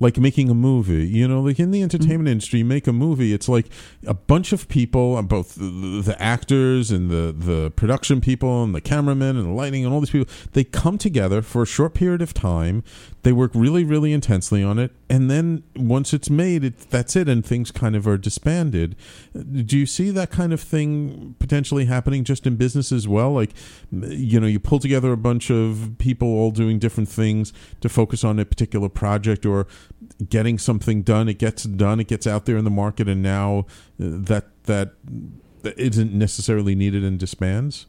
like 0.00 0.18
making 0.18 0.50
a 0.50 0.54
movie. 0.54 1.06
You 1.06 1.28
know, 1.28 1.40
like 1.40 1.58
in 1.58 1.70
the 1.70 1.82
entertainment 1.82 2.12
Mm-hmm. 2.22 2.26
industry, 2.32 2.58
you 2.60 2.64
make 2.64 2.86
a 2.86 2.92
movie. 2.92 3.32
It's 3.32 3.48
like 3.48 3.66
a 4.06 4.14
bunch 4.14 4.52
of 4.52 4.68
people, 4.68 5.16
uh, 5.16 5.22
both 5.22 5.54
the, 5.54 6.02
the 6.04 6.16
actors 6.20 6.90
and 6.90 7.10
the 7.10 7.32
the 7.36 7.70
production 7.70 8.20
people 8.20 8.62
and 8.64 8.74
the 8.74 8.80
cameramen 8.80 9.36
and 9.36 9.46
the 9.46 9.52
lighting 9.52 9.84
and 9.84 9.94
all 9.94 10.00
these 10.00 10.10
people. 10.10 10.32
They 10.52 10.64
come 10.64 10.98
together 10.98 11.42
for 11.42 11.62
a 11.62 11.66
short 11.66 11.94
period 11.94 12.22
of 12.22 12.34
time. 12.34 12.82
They 13.22 13.32
work 13.32 13.52
really, 13.54 13.84
really 13.84 14.12
intensely 14.12 14.62
on 14.64 14.78
it, 14.78 14.90
and 15.08 15.30
then 15.30 15.62
once 15.76 16.12
it's 16.12 16.28
made, 16.28 16.64
it 16.64 16.90
that's 16.90 17.14
it, 17.16 17.28
and 17.28 17.44
things 17.46 17.70
kind 17.70 17.94
of 17.94 18.06
are 18.06 18.18
disbanded. 18.18 18.96
Do 19.32 19.78
you 19.78 19.86
see 19.86 20.10
that 20.10 20.30
kind 20.30 20.52
of 20.52 20.60
thing 20.60 21.34
potentially 21.38 21.84
happening 21.86 22.24
just 22.24 22.46
in 22.46 22.56
business 22.56 22.90
as 22.92 23.06
well? 23.06 23.32
Like, 23.32 23.52
you 23.90 24.40
know, 24.40 24.46
you 24.46 24.58
pull 24.58 24.80
together 24.80 25.12
a 25.12 25.16
bunch 25.16 25.50
of 25.50 25.94
people 25.98 26.28
all 26.28 26.50
doing 26.50 26.78
different 26.78 27.08
things 27.08 27.52
to 27.80 27.88
focus 27.88 28.24
on 28.24 28.38
a 28.38 28.44
particular 28.44 28.88
project 28.88 29.46
or 29.46 29.61
getting 30.28 30.58
something 30.58 31.02
done. 31.02 31.28
It 31.28 31.38
gets 31.38 31.64
done. 31.64 32.00
It 32.00 32.08
gets 32.08 32.26
out 32.26 32.46
there 32.46 32.56
in 32.56 32.64
the 32.64 32.70
market, 32.70 33.08
and 33.08 33.22
now 33.22 33.60
uh, 33.60 33.64
that 33.98 34.46
that 34.64 34.92
that 35.62 35.78
isn't 35.78 36.12
necessarily 36.12 36.74
needed 36.74 37.04
and 37.04 37.18
disbands. 37.18 37.86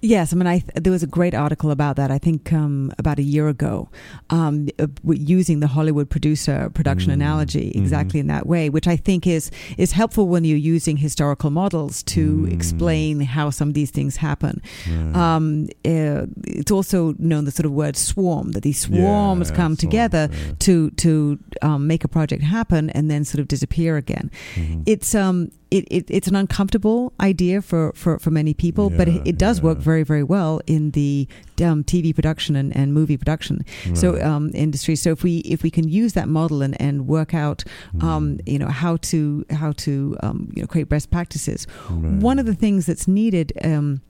Yes, 0.00 0.32
I 0.32 0.36
mean, 0.36 0.46
I 0.46 0.58
th- 0.60 0.72
there 0.82 0.92
was 0.92 1.02
a 1.02 1.06
great 1.06 1.34
article 1.34 1.70
about 1.70 1.96
that. 1.96 2.10
I 2.10 2.18
think 2.18 2.52
um, 2.52 2.92
about 2.98 3.18
a 3.18 3.22
year 3.22 3.48
ago, 3.48 3.88
um, 4.30 4.68
uh, 4.78 4.86
using 5.12 5.60
the 5.60 5.66
Hollywood 5.68 6.08
producer 6.10 6.70
production 6.74 7.10
Mm, 7.10 7.14
analogy 7.14 7.72
mhm. 7.74 7.80
exactly 7.82 8.20
in 8.20 8.26
that 8.28 8.46
way, 8.46 8.68
which 8.70 8.86
I 8.88 8.96
think 8.96 9.26
is 9.26 9.50
is 9.78 9.92
helpful 9.92 10.26
when 10.28 10.44
you're 10.44 10.56
using 10.76 10.96
historical 10.98 11.50
models 11.50 12.02
to 12.14 12.22
Mm. 12.46 12.52
explain 12.52 13.20
how 13.20 13.50
some 13.50 13.68
of 13.68 13.74
these 13.74 13.90
things 13.90 14.16
happen. 14.16 14.60
Right. 14.88 15.16
Um, 15.16 15.68
uh, 15.84 16.26
it's 16.60 16.70
also 16.70 17.14
known 17.18 17.44
the 17.44 17.50
sort 17.50 17.66
of 17.66 17.72
word 17.72 17.96
swarm 17.96 18.52
that 18.52 18.62
these 18.62 18.80
swarms 18.80 19.50
Yeah, 19.50 19.56
come 19.56 19.76
together 19.76 20.28
to 20.60 20.90
to 21.04 21.38
um, 21.62 21.86
make 21.86 22.04
a 22.04 22.08
project 22.08 22.42
happen 22.42 22.90
and 22.90 23.10
then 23.10 23.24
sort 23.24 23.40
of 23.40 23.48
disappear 23.48 23.96
again 23.96 24.30
Mhm. 24.56 24.82
it's 24.86 25.14
um 25.14 25.50
it, 25.76 25.84
it 25.96 26.04
it's 26.16 26.28
an 26.32 26.36
uncomfortable 26.36 27.00
idea 27.30 27.56
for 27.62 27.92
for, 28.02 28.18
for 28.24 28.30
many 28.40 28.54
people 28.64 28.86
but 28.98 29.06
it, 29.08 29.20
it 29.30 29.36
does 29.46 29.56
work 29.68 29.78
very 29.90 30.04
very 30.12 30.22
well 30.34 30.52
in 30.66 30.82
the 30.98 31.26
um, 31.68 31.82
TV 31.90 32.06
production 32.18 32.52
and, 32.60 32.68
and 32.80 32.86
movie 32.98 33.16
production. 33.22 33.54
So 33.94 34.06
um 34.30 34.44
industry. 34.66 34.94
So 34.96 35.08
if 35.16 35.20
we 35.26 35.34
if 35.54 35.60
we 35.66 35.70
can 35.78 35.86
use 36.02 36.12
that 36.18 36.28
model 36.38 36.58
and, 36.66 36.74
and 36.86 36.94
work 37.16 37.32
out 37.46 37.60
um 38.08 38.22
Mm. 38.22 38.48
you 38.52 38.58
know 38.62 38.68
how 38.82 38.94
to 39.10 39.18
how 39.60 39.70
to 39.84 39.92
um 40.24 40.38
you 40.54 40.60
know 40.62 40.68
create 40.72 40.88
best 40.96 41.06
practices. 41.16 41.60
Right. 41.90 42.22
one 42.30 42.38
of 42.42 42.46
the 42.50 42.54
things 42.64 42.80
that's 42.88 43.06
needed 43.20 43.48
um 43.70 44.00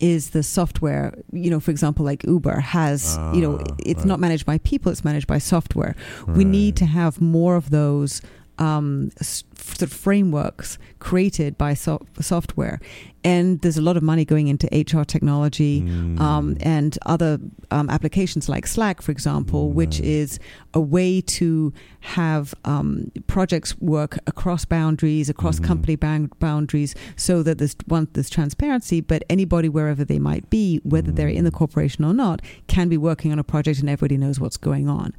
is 0.00 0.30
the 0.36 0.42
software. 0.42 1.06
You 1.44 1.50
know 1.52 1.60
for 1.60 1.70
example 1.76 2.04
like 2.10 2.20
uber 2.36 2.58
has 2.78 3.00
you 3.34 3.40
know 3.44 3.54
Ah, 3.60 3.74
it's 3.90 3.98
right. 4.02 4.06
not 4.12 4.18
managed 4.26 4.44
by 4.52 4.58
people 4.70 4.88
it's 4.92 5.04
managed 5.10 5.26
by 5.34 5.38
software. 5.54 5.94
We 6.38 6.44
need 6.58 6.72
to 6.82 6.86
have 7.00 7.12
more 7.20 7.54
of 7.56 7.70
those 7.70 8.12
um, 8.58 9.10
s- 9.20 9.44
sort 9.58 9.82
of 9.82 9.92
frameworks 9.92 10.78
created 10.98 11.56
by 11.58 11.74
so- 11.74 12.04
software. 12.20 12.80
And 13.24 13.60
there's 13.62 13.76
a 13.76 13.82
lot 13.82 13.96
of 13.96 14.04
money 14.04 14.24
going 14.24 14.46
into 14.46 14.68
HR 14.72 15.02
technology 15.02 15.80
um, 15.80 16.54
Mm. 16.54 16.58
and 16.64 16.96
other 17.06 17.40
um, 17.72 17.90
applications 17.90 18.48
like 18.48 18.68
Slack, 18.68 19.02
for 19.02 19.10
example, 19.10 19.72
which 19.72 19.98
is 19.98 20.38
a 20.74 20.80
way 20.80 21.20
to 21.22 21.72
have 22.00 22.54
um, 22.64 23.10
projects 23.26 23.76
work 23.80 24.16
across 24.28 24.64
boundaries, 24.64 25.28
across 25.28 25.58
Mhm. 25.58 25.64
company 25.64 25.96
bound- 25.96 26.38
boundaries, 26.38 26.94
so 27.16 27.42
that 27.42 27.58
there's 27.58 27.74
one 27.88 28.06
there's 28.12 28.30
transparency. 28.30 29.00
But 29.00 29.24
anybody, 29.28 29.68
wherever 29.68 30.04
they 30.04 30.20
might 30.20 30.48
be, 30.48 30.80
whether 30.84 31.10
they're 31.10 31.28
in 31.28 31.44
the 31.44 31.50
Mm. 31.50 31.54
corporation 31.54 32.04
or 32.04 32.14
not, 32.14 32.40
can 32.68 32.88
be 32.88 32.96
working 32.96 33.32
on 33.32 33.40
a 33.40 33.44
project, 33.44 33.80
and 33.80 33.88
everybody 33.90 34.16
knows 34.16 34.38
what's 34.38 34.56
going 34.56 34.88
on. 34.88 35.12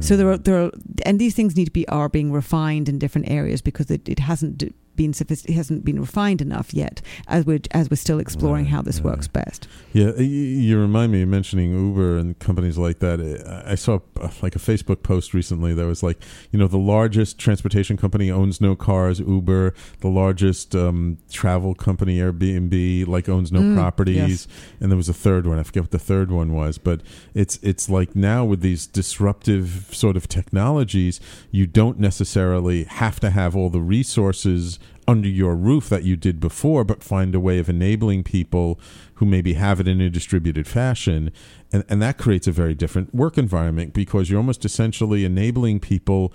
So 0.00 0.18
there 0.18 0.30
are 0.30 0.36
there 0.36 0.64
are, 0.64 0.70
and 1.06 1.18
these 1.18 1.34
things 1.34 1.56
need 1.56 1.64
to 1.66 1.70
be 1.70 1.88
are 1.88 2.10
being 2.10 2.30
refined 2.30 2.90
in 2.90 2.98
different 2.98 3.30
areas 3.30 3.62
because 3.62 3.83
it, 3.90 4.08
it 4.08 4.18
hasn't 4.18 4.62
been 4.96 5.12
sophist- 5.12 5.48
it 5.48 5.54
hasn't 5.54 5.84
been 5.84 6.00
refined 6.00 6.40
enough 6.40 6.72
yet 6.74 7.00
as 7.26 7.44
we're 7.44 7.60
as 7.72 7.90
we're 7.90 7.96
still 7.96 8.18
exploring 8.18 8.64
Right, 8.64 8.72
how 8.72 8.82
this 8.82 8.96
right. 9.00 9.06
works 9.14 9.28
best. 9.28 9.66
Yeah, 9.92 10.14
you 10.18 10.78
remind 10.78 11.12
me 11.12 11.22
of 11.22 11.28
mentioning 11.28 11.72
Uber 11.72 12.18
and 12.18 12.38
companies 12.38 12.78
like 12.78 12.98
that. 13.00 13.20
I 13.66 13.72
I 13.72 13.74
saw 13.76 14.00
uh, 14.20 14.28
like 14.42 14.54
a 14.56 14.58
Facebook 14.58 15.02
post 15.02 15.34
recently 15.34 15.74
that 15.74 15.86
was 15.86 16.02
like, 16.02 16.22
you 16.52 16.58
know, 16.58 16.68
the 16.68 16.78
largest 16.78 17.38
transportation 17.38 17.96
company 17.96 18.30
owns 18.30 18.60
no 18.60 18.76
cars, 18.76 19.20
Uber. 19.20 19.74
The 20.00 20.08
largest 20.08 20.74
um, 20.74 21.18
travel 21.30 21.74
company, 21.74 22.18
Airbnb, 22.18 23.06
like 23.08 23.28
owns 23.28 23.50
no 23.52 23.60
Mm, 23.60 23.74
properties. 23.76 24.16
yes. 24.16 24.48
And 24.80 24.90
there 24.90 24.96
was 24.96 25.08
a 25.08 25.14
third 25.14 25.46
one. 25.46 25.58
I 25.58 25.62
forget 25.62 25.84
what 25.84 25.90
the 25.90 25.98
third 25.98 26.30
one 26.30 26.52
was, 26.54 26.78
but 26.78 27.00
it's 27.34 27.58
it's 27.62 27.88
like 27.88 28.14
now 28.14 28.44
with 28.44 28.60
these 28.60 28.86
disruptive 28.86 29.88
sort 29.92 30.16
of 30.16 30.28
technologies, 30.28 31.20
you 31.50 31.66
don't 31.66 31.98
necessarily 31.98 32.84
have 32.84 33.20
to 33.20 33.30
have 33.30 33.56
all 33.56 33.70
the 33.70 33.80
resources 33.80 34.78
under 35.06 35.28
your 35.28 35.54
roof 35.54 35.88
that 35.88 36.02
you 36.02 36.16
did 36.16 36.40
before, 36.40 36.84
but 36.84 37.02
find 37.02 37.34
a 37.34 37.40
way 37.40 37.58
of 37.58 37.68
enabling 37.68 38.24
people 38.24 38.80
who 39.14 39.26
maybe 39.26 39.54
have 39.54 39.80
it 39.80 39.88
in 39.88 40.00
a 40.00 40.08
distributed 40.08 40.66
fashion. 40.66 41.30
And, 41.72 41.84
and 41.88 42.00
that 42.00 42.18
creates 42.18 42.46
a 42.46 42.52
very 42.52 42.74
different 42.74 43.14
work 43.14 43.36
environment 43.36 43.92
because 43.92 44.30
you're 44.30 44.38
almost 44.38 44.64
essentially 44.64 45.24
enabling 45.24 45.80
people 45.80 46.32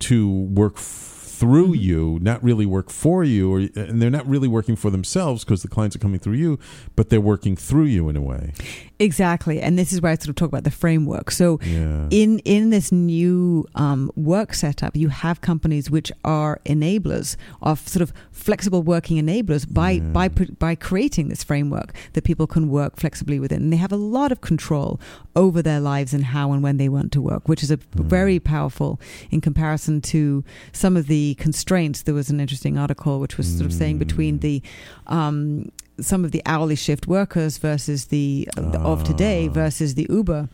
to 0.00 0.28
work 0.28 0.74
f- 0.76 1.17
through 1.38 1.74
you, 1.74 2.18
not 2.20 2.42
really 2.42 2.66
work 2.66 2.90
for 2.90 3.22
you, 3.24 3.52
or 3.52 3.58
and 3.76 4.00
they're 4.02 4.10
not 4.18 4.26
really 4.26 4.48
working 4.48 4.76
for 4.76 4.90
themselves 4.90 5.44
because 5.44 5.62
the 5.62 5.68
clients 5.68 5.94
are 5.96 6.00
coming 6.00 6.18
through 6.20 6.34
you, 6.44 6.58
but 6.96 7.08
they're 7.10 7.20
working 7.34 7.54
through 7.56 7.84
you 7.84 8.08
in 8.08 8.16
a 8.16 8.20
way. 8.20 8.52
Exactly, 8.98 9.60
and 9.60 9.78
this 9.78 9.92
is 9.92 10.00
where 10.02 10.10
I 10.12 10.16
sort 10.16 10.30
of 10.30 10.34
talk 10.34 10.48
about 10.48 10.64
the 10.64 10.70
framework. 10.72 11.30
So, 11.30 11.60
Yeah. 11.62 12.08
in 12.10 12.40
in 12.40 12.70
this 12.70 12.90
new 12.90 13.64
um, 13.74 14.10
work 14.16 14.54
setup, 14.54 14.96
you 14.96 15.08
have 15.08 15.40
companies 15.40 15.90
which 15.90 16.10
are 16.24 16.60
enablers 16.66 17.36
of 17.62 17.86
sort 17.86 18.02
of 18.02 18.12
flexible 18.32 18.82
working 18.82 19.16
enablers 19.24 19.64
by 19.72 19.92
Yeah. 19.92 20.02
by 20.18 20.28
by 20.28 20.74
creating 20.74 21.28
this 21.28 21.44
framework 21.44 21.92
that 22.14 22.24
people 22.24 22.46
can 22.46 22.68
work 22.68 22.96
flexibly 22.96 23.38
within. 23.38 23.62
And 23.62 23.72
they 23.72 23.76
have 23.76 23.92
a 23.92 23.96
lot 24.18 24.32
of 24.32 24.40
control 24.40 24.98
over 25.36 25.62
their 25.62 25.80
lives 25.80 26.12
and 26.12 26.24
how 26.24 26.52
and 26.52 26.62
when 26.62 26.76
they 26.78 26.88
want 26.88 27.12
to 27.12 27.20
work, 27.20 27.48
which 27.48 27.62
is 27.62 27.70
a 27.70 27.78
very 27.94 28.40
powerful 28.40 29.00
in 29.30 29.40
comparison 29.40 30.00
to 30.00 30.42
some 30.72 30.96
of 30.96 31.06
the 31.06 31.27
constraints. 31.34 32.02
There 32.02 32.14
was 32.14 32.30
an 32.30 32.40
interesting 32.40 32.78
article 32.78 33.20
which 33.20 33.36
was 33.38 33.46
sort 33.48 33.66
of 33.66 33.72
saying 33.72 33.98
between 33.98 34.38
the 34.38 34.62
um, 35.06 35.70
some 36.00 36.24
of 36.24 36.30
the 36.30 36.42
hourly 36.46 36.76
shift 36.76 37.06
workers 37.08 37.58
versus 37.58 38.06
the, 38.06 38.48
the 38.56 38.78
of 38.80 39.02
today 39.04 39.48
Ah. 39.48 39.52
versus 39.52 39.94
the 39.94 40.06
Uber 40.10 40.48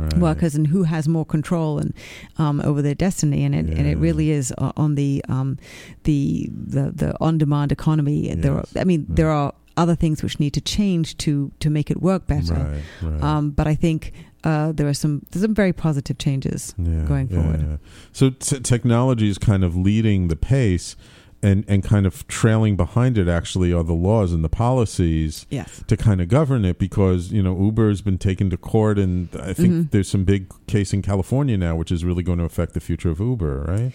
Right. 0.00 0.16
workers 0.18 0.54
and 0.54 0.68
who 0.68 0.84
has 0.84 1.08
more 1.08 1.24
control 1.26 1.80
and 1.80 1.92
um, 2.38 2.60
over 2.60 2.80
their 2.82 2.94
destiny 2.94 3.42
and 3.42 3.52
it 3.52 3.66
and 3.66 3.84
it 3.84 3.98
really 3.98 4.30
is 4.30 4.54
uh, 4.56 4.70
on 4.76 4.94
the 4.94 5.24
um, 5.28 5.58
the 6.04 6.48
the 6.52 6.92
the 6.92 7.16
on 7.20 7.36
demand 7.36 7.72
economy 7.72 8.32
there 8.32 8.54
are, 8.58 8.64
I 8.76 8.84
mean 8.84 9.06
Yeah. 9.08 9.14
there 9.16 9.30
are 9.30 9.52
other 9.76 9.96
things 9.96 10.22
which 10.22 10.38
need 10.38 10.52
to 10.52 10.60
change 10.60 11.16
to 11.24 11.50
to 11.58 11.68
make 11.68 11.90
it 11.90 12.00
work 12.00 12.28
better 12.28 12.54
Right, 13.02 13.12
right. 13.12 13.22
um, 13.24 13.50
but 13.50 13.66
I 13.66 13.74
think 13.74 14.12
uh, 14.44 14.72
there 14.72 14.86
are 14.88 14.94
some 14.94 15.22
there's 15.30 15.42
some 15.42 15.54
very 15.54 15.72
positive 15.72 16.18
changes 16.18 16.74
yeah, 16.78 17.02
going 17.02 17.28
yeah, 17.28 17.42
forward. 17.42 17.60
yeah. 17.60 17.76
So 18.12 18.30
t- 18.30 18.60
technology 18.60 19.28
is 19.28 19.38
kind 19.38 19.64
of 19.64 19.76
leading 19.76 20.28
the 20.28 20.36
pace, 20.36 20.96
and 21.42 21.64
and 21.68 21.82
kind 21.84 22.06
of 22.06 22.26
trailing 22.28 22.76
behind 22.76 23.16
it. 23.18 23.28
Actually, 23.28 23.72
are 23.72 23.84
the 23.84 23.92
laws 23.92 24.32
and 24.32 24.42
the 24.44 24.48
policies 24.48 25.46
yes 25.50 25.82
to 25.86 25.96
kind 25.96 26.20
of 26.20 26.28
govern 26.28 26.64
it 26.64 26.78
because 26.78 27.30
you 27.32 27.42
know 27.42 27.58
Uber 27.58 27.88
has 27.88 28.02
been 28.02 28.18
taken 28.18 28.50
to 28.50 28.56
court, 28.56 28.98
and 28.98 29.28
I 29.40 29.52
think 29.52 29.72
Mhm. 29.72 29.90
there's 29.90 30.08
some 30.08 30.24
big 30.24 30.52
case 30.66 30.92
in 30.92 31.02
California 31.02 31.56
now, 31.56 31.76
which 31.76 31.92
is 31.92 32.04
really 32.04 32.22
going 32.22 32.38
to 32.38 32.44
affect 32.44 32.74
the 32.74 32.80
future 32.80 33.10
of 33.10 33.20
Uber, 33.20 33.64
right? 33.68 33.92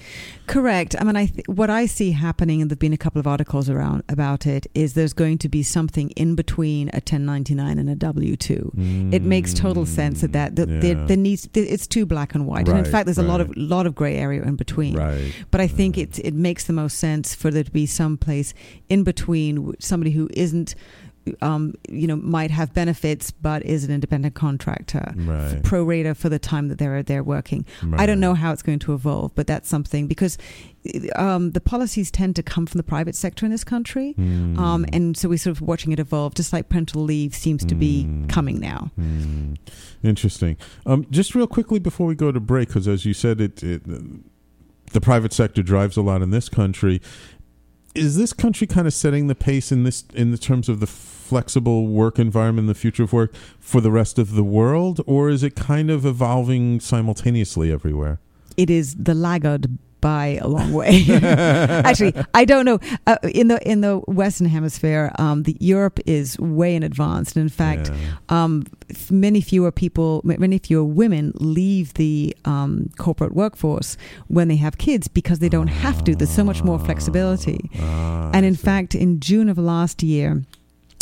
Correct. 0.48 0.96
I 1.00 1.04
mean, 1.04 1.16
I 1.16 1.26
th- 1.28 1.48
what 1.48 1.70
I 1.70 1.86
see 1.86 2.12
happening, 2.12 2.62
and 2.62 2.70
there've 2.70 2.80
been 2.80 2.94
a 2.94 2.98
couple 2.98 3.20
of 3.20 3.28
articles 3.28 3.70
around 3.70 4.04
about 4.10 4.46
it, 4.48 4.68
is 4.74 4.94
there's 4.94 5.14
going 5.14 5.38
to 5.40 5.50
be 5.50 5.64
something 5.64 6.10
in 6.12 6.36
between 6.36 6.90
a 6.94 7.02
1099 7.02 7.78
and 7.80 7.90
a 7.90 7.96
W 7.96 8.36
two. 8.36 8.72
It 9.12 9.24
makes 9.24 9.54
total 9.54 9.86
sense 9.86 10.22
that 10.22 10.34
that, 10.34 10.56
that 10.56 10.68
there, 10.82 10.96
Yeah. 10.98 11.06
there 11.06 11.18
needs 11.18 11.48
it's 11.54 11.88
too 11.88 12.06
black 12.06 12.36
and 12.36 12.46
white, 12.46 12.68
and 12.68 12.78
in 12.78 12.86
fact, 12.86 13.06
there's 13.06 13.18
a 13.18 13.24
lot 13.24 13.42
of 13.42 13.56
lot 13.56 13.86
of 13.86 13.96
gray 13.96 14.16
area 14.18 14.44
in 14.44 14.56
between. 14.56 14.96
right. 14.96 15.32
But 15.52 15.62
I 15.62 15.68
think 15.68 15.98
right. 15.98 16.08
it 16.20 16.20
it 16.30 16.34
makes 16.34 16.64
the 16.66 16.74
most 16.74 16.98
sense 16.98 17.33
for 17.36 17.52
there 17.52 17.64
to 17.64 17.72
be 17.72 17.86
some 17.86 18.18
place 18.18 18.54
in 18.90 19.04
between, 19.04 19.74
somebody 19.80 20.12
who 20.12 20.30
isn't. 20.34 20.76
Um, 21.42 21.76
you 21.88 22.06
know, 22.06 22.18
might 22.18 22.52
have 22.52 22.74
benefits, 22.74 23.32
but 23.32 23.64
is 23.64 23.86
an 23.86 23.92
independent 23.92 24.36
contractor, 24.36 25.14
Right. 25.16 25.64
pro 25.64 25.82
rata 25.86 26.16
for 26.16 26.28
the 26.28 26.38
time 26.38 26.68
that 26.68 26.80
they're 26.80 27.02
they're 27.02 27.24
working. 27.24 27.66
I 27.94 28.06
don't 28.06 28.20
know 28.20 28.34
how 28.34 28.52
it's 28.52 28.62
going 28.62 28.80
to 28.80 28.94
evolve, 28.94 29.34
but 29.34 29.48
that's 29.48 29.70
something 29.70 30.08
because 30.08 30.38
um, 31.16 31.52
the 31.52 31.62
policies 31.62 32.12
tend 32.12 32.36
to 32.36 32.44
come 32.44 32.66
from 32.66 32.78
the 32.78 32.84
private 32.84 33.16
sector 33.16 33.46
in 33.46 33.54
this 33.54 33.64
country. 33.64 34.16
Mm. 34.20 34.58
Um, 34.58 34.86
and 34.92 35.16
so 35.16 35.30
we're 35.30 35.38
sort 35.38 35.56
of 35.56 35.62
watching 35.62 35.94
it 35.94 36.00
evolve, 36.00 36.36
just 36.36 36.52
like 36.52 36.68
parental 36.68 37.02
leave 37.04 37.34
seems 37.34 37.64
to 37.64 37.76
be 37.76 38.04
Mm. 38.04 38.28
coming 38.28 38.60
now. 38.60 38.92
Hmm. 38.98 39.54
Interesting. 40.04 40.58
Um, 40.86 41.08
just 41.10 41.36
real 41.36 41.48
quickly 41.48 41.80
before 41.80 42.06
we 42.06 42.16
go 42.16 42.34
to 42.34 42.42
break, 42.42 42.68
because 42.68 42.86
as 42.86 43.06
you 43.06 43.14
said, 43.14 43.40
it, 43.40 43.64
it 43.64 43.84
the 44.94 45.02
private 45.02 45.34
sector 45.34 45.62
drives 45.62 45.98
a 45.98 46.02
lot 46.02 46.22
in 46.22 46.30
this 46.30 46.50
country. 46.50 47.02
Is 47.94 48.18
this 48.18 48.34
country 48.34 48.66
kind 48.66 48.88
of 48.88 48.94
setting 48.94 49.28
the 49.28 49.36
pace 49.36 49.72
in 49.72 49.84
this 49.84 50.04
in 50.14 50.32
the 50.32 50.38
terms 50.38 50.70
of 50.70 50.80
the 50.80 50.88
flexible 50.88 51.88
work 51.88 52.18
environment, 52.18 52.68
the 52.68 52.74
future 52.74 53.04
of 53.04 53.14
work 53.14 53.34
for 53.60 53.82
the 53.82 53.92
rest 53.92 54.18
of 54.18 54.34
the 54.34 54.44
world, 54.44 55.02
or 55.06 55.30
is 55.30 55.44
it 55.44 55.56
kind 55.56 55.90
of 55.90 56.06
evolving 56.06 56.80
simultaneously 56.80 57.72
everywhere? 57.72 58.20
It 58.58 58.70
is 58.70 58.96
the 58.96 59.14
laggard 59.14 59.78
by 60.04 60.38
a 60.42 60.48
long 60.48 60.74
way. 60.74 61.06
Actually, 61.90 62.14
I 62.34 62.44
don't 62.46 62.66
know. 62.66 62.80
Uh, 63.08 63.16
in 63.34 63.48
the 63.48 63.58
in 63.72 63.80
the 63.82 64.00
Western 64.22 64.48
Hemisphere, 64.48 65.12
um, 65.18 65.44
the 65.44 65.56
Europe 65.60 66.00
is 66.06 66.38
way 66.40 66.76
in 66.76 66.84
advance, 66.84 67.28
and 67.36 67.42
in 67.44 67.50
fact, 67.50 67.90
Yeah. 67.90 67.96
um, 68.44 68.66
f- 68.90 69.10
many 69.10 69.40
fewer 69.42 69.72
people, 69.72 70.22
m- 70.30 70.40
many 70.40 70.58
fewer 70.60 70.84
women 70.84 71.32
leave 71.40 71.94
the 71.94 72.36
um, 72.46 72.90
corporate 72.98 73.34
workforce 73.34 73.96
when 74.28 74.48
they 74.50 74.58
have 74.58 74.78
kids 74.78 75.08
because 75.08 75.40
they 75.40 75.50
don't 75.50 75.72
have 75.86 76.04
to. 76.04 76.16
There's 76.16 76.36
so 76.36 76.44
much 76.44 76.62
more 76.64 76.80
flexibility. 76.80 77.60
Ah, 77.80 78.32
and 78.34 78.46
in 78.46 78.56
fact, 78.56 78.94
in 78.96 79.20
June 79.22 79.48
of 79.50 79.58
last 79.58 80.04
year, 80.04 80.44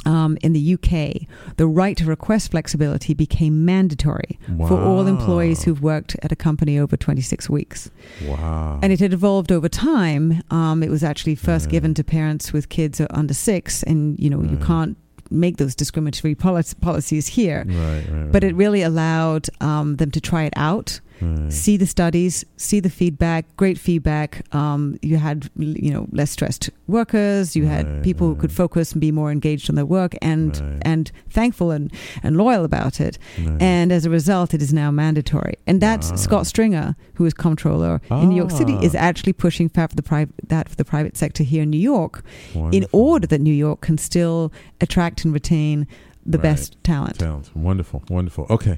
um, 0.06 0.38
in 0.42 0.54
the 0.54 0.74
UK, 0.76 1.28
the 1.58 1.68
right 1.68 1.96
to 1.98 2.06
request 2.06 2.52
flexibility 2.52 3.14
became 3.14 3.64
mandatory 3.66 4.40
for 4.68 4.80
all 4.82 5.06
employees 5.08 5.64
who've 5.64 5.82
worked 5.82 6.16
at 6.24 6.32
a 6.32 6.36
company 6.36 6.80
over 6.80 6.98
26 6.98 7.50
weeks. 7.50 7.90
wow, 8.26 8.80
And 8.82 8.92
it 8.92 9.00
had 9.00 9.14
evolved 9.14 9.52
over 9.52 9.70
time. 9.70 10.42
Um, 10.50 10.82
it 10.84 10.90
was 10.90 11.04
actually 11.04 11.36
first 11.36 11.66
Yeah. 11.68 11.72
given 11.72 11.94
to 11.96 12.04
parents 12.04 12.52
with 12.54 12.70
kids 12.70 13.00
under 13.12 13.34
six, 13.34 13.84
and 13.84 14.18
you 14.20 14.30
know 14.30 14.42
you 14.42 14.58
can't 14.58 14.98
make 15.30 15.58
those 15.58 15.76
discriminatory 15.76 16.36
policies 16.36 17.28
here. 17.28 17.64
right, 17.68 18.04
right, 18.12 18.32
But 18.32 18.44
it 18.44 18.54
really 18.56 18.82
allowed 18.82 19.50
um, 19.62 19.96
them 19.98 20.12
to 20.12 20.20
try 20.20 20.44
it 20.44 20.54
out, 20.58 21.00
right. 21.22 21.52
see 21.54 21.78
the 21.78 21.86
studies, 21.86 22.44
see 22.58 22.80
the 22.80 22.90
feedback. 22.90 23.46
Great 23.58 23.78
feedback. 23.78 24.44
Um, 24.54 24.98
you 25.02 25.18
had 25.18 25.50
you 25.58 25.92
know 25.94 26.08
less 26.12 26.32
stressed 26.32 26.70
workers. 26.88 27.56
You 27.56 27.66
had 27.68 27.88
Right, 27.88 28.04
people 28.04 28.28
who 28.28 28.36
could 28.36 28.52
focus 28.52 28.92
and 28.92 29.02
be 29.02 29.12
more 29.12 29.32
engaged 29.32 29.70
on 29.70 29.76
their 29.76 29.86
work 29.86 30.14
and 30.22 30.58
Right. 30.60 30.82
and 30.84 31.12
thankful 31.30 31.72
and, 31.72 31.92
and 32.24 32.38
loyal 32.38 32.66
about 32.66 33.00
it. 33.00 33.18
Right. 33.40 33.62
And 33.62 33.92
as 33.92 34.06
a 34.06 34.10
result, 34.10 34.54
it 34.54 34.62
is 34.62 34.74
now 34.74 34.92
mandatory. 34.92 35.56
And 35.68 35.80
that's 35.82 36.10
Wow. 36.10 36.16
Scott 36.18 36.48
Stringer, 36.48 36.96
who 37.16 37.26
is 37.26 37.34
comptroller 37.34 38.02
in 38.10 38.30
New 38.30 38.36
York 38.36 38.52
City, 38.52 38.74
Ah. 38.78 38.82
is 38.82 38.96
actually 38.96 39.34
pushing 39.34 39.70
for 39.70 39.88
the 39.88 40.04
private 40.04 40.34
that 40.48 40.68
for 40.70 40.76
the 40.76 40.86
private 40.86 41.16
sector 41.18 41.44
here 41.44 41.64
in 41.64 41.70
New 41.70 41.80
York, 41.96 42.24
in 42.72 42.86
order 42.92 43.28
that 43.28 43.42
New 43.42 43.54
York 43.54 43.82
can 43.82 43.98
still 43.98 44.52
attract 44.82 45.24
and 45.26 45.34
retain 45.34 45.88
the 46.26 46.38
Right. 46.38 46.44
best 46.44 46.78
talent. 46.84 47.18
Talent. 47.20 47.50
Wonderful, 47.56 48.04
wonderful. 48.10 48.46
Okay. 48.50 48.78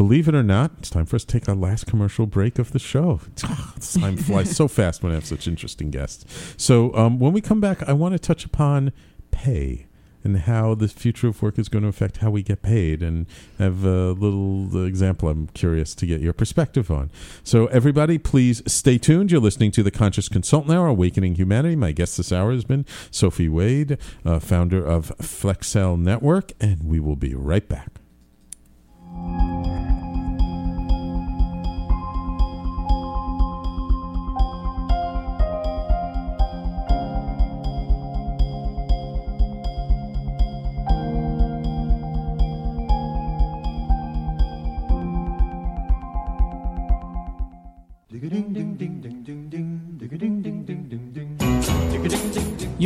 Believe 0.00 0.28
it 0.28 0.34
or 0.34 0.42
not, 0.42 0.70
it's 0.78 0.88
time 0.88 1.04
for 1.04 1.16
us 1.16 1.26
to 1.26 1.38
take 1.38 1.46
our 1.46 1.54
last 1.54 1.86
commercial 1.86 2.24
break 2.24 2.58
of 2.58 2.72
the 2.72 2.78
show. 2.78 3.20
Time 3.36 4.16
flies 4.16 4.56
so 4.56 4.66
fast 4.78 5.02
when 5.02 5.12
I 5.12 5.16
have 5.16 5.26
such 5.26 5.46
interesting 5.46 5.90
guests. 5.90 6.54
So, 6.56 6.96
um, 6.96 7.18
when 7.18 7.34
we 7.34 7.42
come 7.42 7.60
back, 7.60 7.86
I 7.86 7.92
want 7.92 8.14
to 8.14 8.18
touch 8.18 8.46
upon 8.46 8.94
pay 9.30 9.88
and 10.24 10.38
how 10.38 10.74
the 10.74 10.88
future 10.88 11.28
of 11.28 11.42
work 11.42 11.58
is 11.58 11.68
going 11.68 11.82
to 11.82 11.88
affect 11.88 12.16
how 12.16 12.30
we 12.30 12.42
get 12.42 12.62
paid 12.62 13.02
and 13.02 13.26
have 13.58 13.84
a 13.84 14.12
little 14.12 14.86
example 14.86 15.28
I'm 15.28 15.48
curious 15.48 15.94
to 15.96 16.06
get 16.06 16.22
your 16.22 16.32
perspective 16.32 16.90
on. 16.90 17.10
So, 17.44 17.66
everybody, 17.66 18.16
please 18.16 18.62
stay 18.66 18.96
tuned. 18.96 19.30
You're 19.30 19.42
listening 19.42 19.70
to 19.72 19.82
the 19.82 19.90
Conscious 19.90 20.30
Consultant 20.30 20.72
Hour, 20.72 20.86
Awakening 20.86 21.34
Humanity. 21.34 21.76
My 21.76 21.92
guest 21.92 22.16
this 22.16 22.32
hour 22.32 22.52
has 22.52 22.64
been 22.64 22.86
Sophie 23.10 23.50
Wade, 23.50 23.98
uh, 24.24 24.38
founder 24.38 24.82
of 24.82 25.12
Flexcel 25.18 26.00
Network, 26.00 26.52
and 26.58 26.84
we 26.84 27.00
will 27.00 27.16
be 27.16 27.34
right 27.34 27.68
back. 27.68 27.99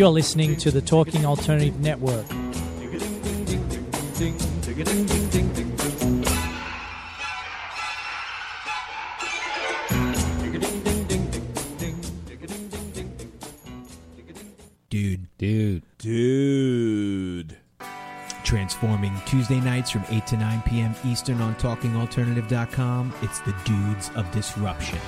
You're 0.05 0.13
listening 0.13 0.57
to 0.57 0.71
the 0.71 0.83
Talking 0.83 1.25
Alternative 1.25 1.81
Network. 1.81 2.29
Dude, 14.91 15.27
Dude. 15.39 15.83
dude. 15.97 17.57
Transforming 18.45 19.19
Tuesday 19.25 19.59
nights 19.59 19.89
from 19.89 20.05
8 20.11 20.27
to 20.27 20.37
9 20.37 20.63
p.m. 20.67 20.95
Eastern 21.07 21.41
on 21.41 21.55
TalkingAlternative.com. 21.55 23.15
It's 23.23 23.41
the 23.41 23.57
Dudes 23.65 24.11
of 24.17 24.31
Disruption. 24.33 24.99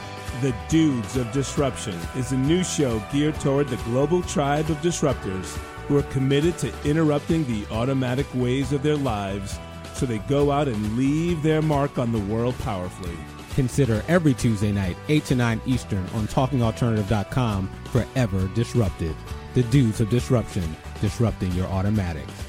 The 0.43 0.55
Dudes 0.69 1.17
of 1.17 1.33
Disruption 1.33 1.99
is 2.15 2.33
a 2.33 2.37
new 2.37 2.63
show 2.63 3.03
geared 3.11 3.41
toward 3.41 3.69
the 3.69 3.79
global 3.79 4.21
tribe 4.23 4.69
of 4.69 4.77
disruptors 4.79 5.57
who 5.87 5.97
are 5.97 6.03
committed 6.05 6.59
to 6.59 6.71
interrupting 6.85 7.47
the 7.47 7.65
automatic 7.73 8.27
ways 8.35 8.71
of 8.73 8.83
their 8.83 8.97
lives 8.97 9.59
so 9.95 10.05
they 10.05 10.19
go 10.19 10.51
out 10.51 10.69
and 10.69 10.97
leave 10.99 11.43
their 11.43 11.63
mark 11.63 11.99
on 11.99 12.13
the 12.13 12.19
world 12.19 12.55
powerfully. 12.59 13.17
Consider 13.55 14.05
every 14.09 14.35
Tuesday 14.35 14.73
night, 14.73 14.99
8 15.09 15.25
to 15.25 15.35
9 15.37 15.61
Eastern 15.65 16.07
on 16.13 16.27
TalkingAlternative.com 16.27 17.71
forever 17.91 18.51
disrupted. 18.55 19.17
The 19.55 19.63
Dudes 19.63 20.03
of 20.03 20.11
Disruption, 20.11 20.77
disrupting 21.01 21.53
your 21.53 21.67
automatics. 21.69 22.45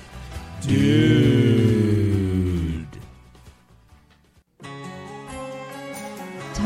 Dude. 0.62 2.27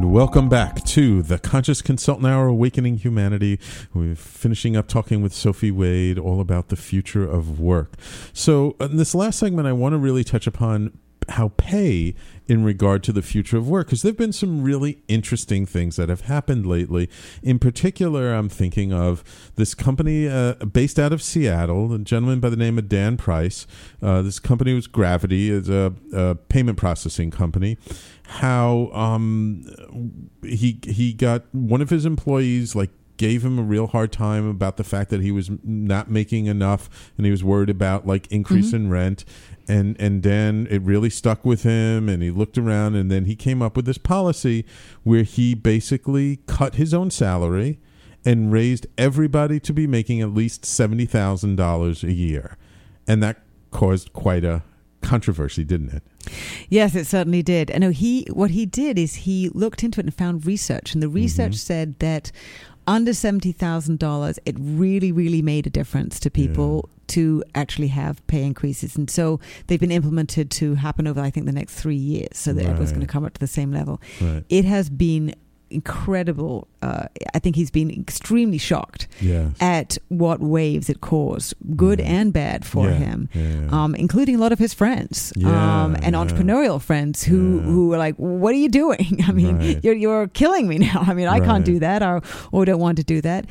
And 0.00 0.14
welcome 0.14 0.48
back 0.48 0.82
to 0.84 1.20
the 1.20 1.38
Conscious 1.38 1.82
Consultant 1.82 2.26
Hour 2.26 2.46
Awakening 2.46 2.96
Humanity. 2.96 3.60
We're 3.92 4.14
finishing 4.14 4.74
up 4.74 4.88
talking 4.88 5.20
with 5.20 5.34
Sophie 5.34 5.70
Wade 5.70 6.18
all 6.18 6.40
about 6.40 6.68
the 6.68 6.76
future 6.76 7.28
of 7.28 7.60
work. 7.60 7.92
So, 8.32 8.76
uh, 8.80 8.86
in 8.86 8.96
this 8.96 9.14
last 9.14 9.38
segment, 9.38 9.68
I 9.68 9.72
want 9.72 9.92
to 9.92 9.98
really 9.98 10.24
touch 10.24 10.46
upon 10.46 10.98
how 11.30 11.48
pay 11.56 12.14
in 12.46 12.64
regard 12.64 13.02
to 13.04 13.12
the 13.12 13.22
future 13.22 13.56
of 13.56 13.68
work 13.68 13.86
because 13.86 14.02
there 14.02 14.10
have 14.10 14.16
been 14.16 14.32
some 14.32 14.62
really 14.62 15.02
interesting 15.06 15.64
things 15.64 15.96
that 15.96 16.08
have 16.08 16.22
happened 16.22 16.66
lately. 16.66 17.08
In 17.42 17.58
particular 17.58 18.34
i'm 18.34 18.48
thinking 18.48 18.92
of 18.92 19.22
this 19.56 19.74
company 19.74 20.28
uh, 20.28 20.54
based 20.54 20.98
out 20.98 21.12
of 21.12 21.22
seattle 21.22 21.92
a 21.92 21.98
gentleman 21.98 22.40
by 22.40 22.48
the 22.48 22.56
name 22.56 22.78
of 22.78 22.88
dan 22.88 23.16
price. 23.16 23.66
Uh, 24.02 24.22
this 24.22 24.38
company 24.38 24.74
was 24.74 24.86
gravity 24.86 25.50
is 25.50 25.68
a, 25.68 25.94
a 26.12 26.34
payment 26.34 26.78
processing 26.78 27.30
company. 27.30 27.78
How 28.26 28.90
um, 28.92 29.64
he 30.42 30.78
he 30.84 31.12
got 31.12 31.52
one 31.52 31.80
of 31.80 31.90
his 31.90 32.04
employees 32.04 32.76
like 32.76 32.90
gave 33.20 33.44
him 33.44 33.58
a 33.58 33.62
real 33.62 33.86
hard 33.88 34.10
time 34.10 34.48
about 34.48 34.78
the 34.78 34.82
fact 34.82 35.10
that 35.10 35.20
he 35.20 35.30
was 35.30 35.50
not 35.62 36.10
making 36.10 36.46
enough 36.46 37.12
and 37.18 37.26
he 37.26 37.30
was 37.30 37.44
worried 37.44 37.68
about 37.68 38.06
like 38.06 38.26
increase 38.28 38.68
mm-hmm. 38.68 38.86
in 38.86 38.90
rent. 38.90 39.26
And 39.68 39.94
and 40.00 40.22
then 40.22 40.66
it 40.70 40.80
really 40.80 41.10
stuck 41.10 41.44
with 41.44 41.62
him 41.62 42.08
and 42.08 42.22
he 42.22 42.30
looked 42.30 42.56
around 42.56 42.94
and 42.94 43.10
then 43.10 43.26
he 43.26 43.36
came 43.36 43.60
up 43.60 43.76
with 43.76 43.84
this 43.84 43.98
policy 43.98 44.64
where 45.02 45.22
he 45.22 45.54
basically 45.54 46.38
cut 46.46 46.76
his 46.76 46.94
own 46.94 47.10
salary 47.10 47.78
and 48.24 48.50
raised 48.50 48.86
everybody 48.96 49.60
to 49.60 49.74
be 49.74 49.86
making 49.86 50.22
at 50.22 50.32
least 50.32 50.62
$70,000 50.62 52.02
a 52.02 52.12
year. 52.12 52.56
And 53.06 53.22
that 53.22 53.42
caused 53.70 54.14
quite 54.14 54.44
a 54.44 54.62
controversy 55.02 55.64
didn't 55.64 55.92
it? 55.92 56.02
Yes, 56.68 56.94
it 56.94 57.06
certainly 57.06 57.42
did. 57.42 57.70
And 57.70 57.84
he 57.94 58.26
what 58.32 58.50
he 58.50 58.66
did 58.66 58.98
is 58.98 59.14
he 59.14 59.48
looked 59.50 59.82
into 59.82 60.00
it 60.00 60.06
and 60.06 60.14
found 60.14 60.46
research, 60.46 60.94
and 60.94 61.02
the 61.02 61.08
research 61.08 61.52
mm-hmm. 61.52 61.72
said 61.72 61.98
that 61.98 62.30
under 62.90 63.14
seventy 63.14 63.52
thousand 63.52 63.98
dollars, 63.98 64.38
it 64.44 64.56
really, 64.58 65.12
really 65.12 65.42
made 65.42 65.66
a 65.66 65.70
difference 65.70 66.18
to 66.20 66.30
people 66.30 66.88
to 67.08 67.42
actually 67.54 67.88
have 67.88 68.24
pay 68.26 68.44
increases, 68.44 68.96
and 68.96 69.08
so 69.10 69.40
they've 69.66 69.80
been 69.80 69.90
implemented 69.90 70.50
to 70.50 70.74
happen 70.74 71.06
over, 71.06 71.20
I 71.20 71.30
think, 71.30 71.46
the 71.46 71.52
next 71.52 71.74
three 71.74 71.96
years, 71.96 72.36
so 72.36 72.52
that 72.52 72.64
everyone's 72.66 72.92
going 72.92 73.06
to 73.06 73.12
come 73.12 73.24
up 73.24 73.32
to 73.34 73.40
the 73.40 73.46
same 73.46 73.72
level. 73.72 74.00
right. 74.20 74.44
It 74.48 74.64
has 74.64 74.90
been 74.90 75.34
incredible. 75.70 76.66
Uh, 76.82 77.04
I 77.34 77.38
think 77.38 77.56
he's 77.56 77.70
been 77.70 77.90
extremely 77.90 78.58
shocked 78.58 79.06
yes 79.20 79.52
at 79.60 79.98
what 80.08 80.40
waves 80.40 80.88
it 80.88 81.00
caused, 81.00 81.54
good 81.76 81.98
Mhm. 81.98 82.06
and 82.06 82.32
bad 82.32 82.64
for 82.64 82.86
Yeah, 82.86 82.94
him 82.94 83.28
yeah, 83.34 83.42
yeah. 83.42 83.68
um, 83.84 83.94
including 83.94 84.34
a 84.36 84.38
lot 84.38 84.52
of 84.52 84.58
his 84.58 84.72
friends 84.74 85.32
Yeah, 85.36 85.48
um, 85.84 85.94
and 85.96 86.14
yeah. 86.14 86.22
entrepreneurial 86.24 86.80
friends 86.80 87.24
who, 87.24 87.56
Yeah. 87.56 87.62
who 87.62 87.88
were 87.88 87.98
like, 87.98 88.16
"What 88.16 88.54
are 88.54 88.58
you 88.58 88.68
doing? 88.70 89.20
I 89.28 89.32
mean, 89.32 89.56
Right. 89.58 89.80
you're 89.84 89.94
you're 90.04 90.28
killing 90.28 90.66
me 90.68 90.78
now. 90.78 91.04
I 91.10 91.14
mean, 91.14 91.28
I 91.28 91.38
Right. 91.38 91.44
can't 91.48 91.64
do 91.64 91.78
that, 91.80 92.02
or 92.02 92.22
or 92.52 92.64
don't 92.64 92.80
want 92.80 92.96
to 92.98 93.04
do 93.04 93.20
that." 93.22 93.44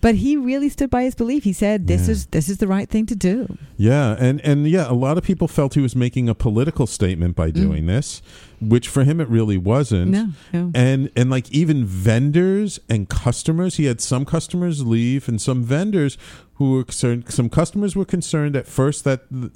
But 0.00 0.16
he 0.16 0.36
really 0.36 0.68
stood 0.68 0.90
by 0.90 1.04
his 1.04 1.14
belief. 1.14 1.44
He 1.44 1.54
said, 1.54 1.86
"This 1.86 2.04
Yeah. 2.06 2.12
is 2.12 2.26
this 2.26 2.48
is 2.50 2.58
the 2.58 2.66
right 2.66 2.88
thing 2.90 3.06
to 3.06 3.16
do." 3.16 3.56
Yeah, 3.78 4.16
and 4.20 4.38
and 4.44 4.68
yeah, 4.68 4.86
a 4.90 4.92
lot 5.06 5.16
of 5.16 5.24
people 5.24 5.48
felt 5.48 5.72
he 5.74 5.80
was 5.80 5.96
making 5.96 6.28
a 6.28 6.34
political 6.34 6.86
statement 6.86 7.34
by 7.36 7.50
doing 7.50 7.86
this, 7.86 8.20
which 8.60 8.88
for 8.88 9.04
him 9.04 9.20
it 9.20 9.28
really 9.28 9.56
wasn't. 9.56 10.10
No, 10.10 10.28
no. 10.52 10.70
And 10.74 11.10
and 11.16 11.30
like 11.30 11.50
even 11.50 11.84
vendors 11.84 12.80
and 12.88 13.08
customers, 13.08 13.76
he 13.76 13.86
had 13.86 14.00
some 14.00 14.24
customers 14.24 14.84
leave 14.84 15.28
and 15.28 15.40
some 15.40 15.62
vendors 15.62 16.18
who 16.54 16.72
were 16.72 16.84
concerned. 16.84 17.32
Some 17.32 17.48
customers 17.48 17.96
were 17.96 18.04
concerned 18.04 18.56
at 18.56 18.66
first 18.66 19.04
that 19.04 19.22
the, 19.30 19.50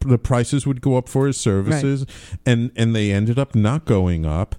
the 0.00 0.18
prices 0.18 0.66
would 0.66 0.80
go 0.80 0.96
up 0.96 1.08
for 1.08 1.26
his 1.26 1.36
services, 1.36 2.06
and 2.46 2.70
and 2.76 2.94
they 2.94 3.12
ended 3.12 3.38
up 3.38 3.54
not 3.54 3.84
going 3.84 4.24
up, 4.24 4.56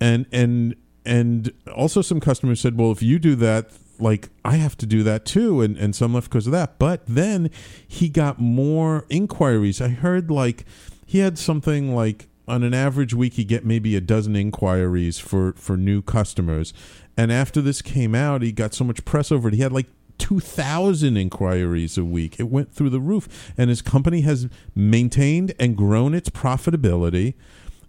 and 0.00 0.26
and 0.32 0.74
and 1.04 1.52
also 1.74 2.02
some 2.02 2.20
customers 2.20 2.60
said, 2.60 2.76
well, 2.78 2.90
if 2.92 3.02
you 3.02 3.18
do 3.18 3.34
that. 3.36 3.70
Like 4.00 4.28
I 4.44 4.58
have 4.58 4.76
to 4.76 4.86
do 4.86 5.02
that 5.02 5.24
too, 5.24 5.60
and 5.60 5.76
and 5.76 5.92
some 5.92 6.14
left 6.14 6.30
because 6.30 6.46
of 6.46 6.52
that. 6.52 6.78
But 6.78 7.04
then 7.08 7.50
he 7.84 8.08
got 8.08 8.38
more 8.38 9.04
inquiries. 9.10 9.80
I 9.80 9.88
heard 9.88 10.30
like 10.30 10.64
he 11.04 11.18
had 11.18 11.36
something 11.36 11.96
like 11.96 12.28
on 12.48 12.62
an 12.62 12.74
average 12.74 13.14
week 13.14 13.34
he 13.34 13.44
get 13.44 13.64
maybe 13.64 13.94
a 13.96 14.00
dozen 14.00 14.34
inquiries 14.34 15.18
for 15.18 15.52
for 15.54 15.76
new 15.76 16.02
customers. 16.02 16.72
And 17.16 17.32
after 17.32 17.60
this 17.60 17.82
came 17.82 18.14
out 18.14 18.42
he 18.42 18.52
got 18.52 18.74
so 18.74 18.84
much 18.84 19.04
press 19.04 19.30
over 19.30 19.48
it 19.48 19.54
he 19.54 19.60
had 19.60 19.72
like 19.72 19.86
2000 20.18 21.16
inquiries 21.16 21.96
a 21.96 22.04
week. 22.04 22.38
It 22.38 22.50
went 22.50 22.72
through 22.72 22.90
the 22.90 23.00
roof. 23.00 23.52
And 23.56 23.70
his 23.70 23.82
company 23.82 24.22
has 24.22 24.48
maintained 24.74 25.54
and 25.58 25.76
grown 25.76 26.14
its 26.14 26.28
profitability. 26.28 27.34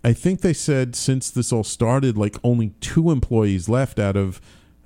I 0.04 0.14
think 0.14 0.42
they 0.42 0.54
said 0.54 0.96
since 0.96 1.30
this 1.30 1.52
all 1.52 1.64
started 1.64 2.18
like 2.18 2.38
only 2.44 2.70
two 2.80 3.12
employees 3.12 3.68
left 3.68 4.00
out 4.00 4.16
of 4.16 4.40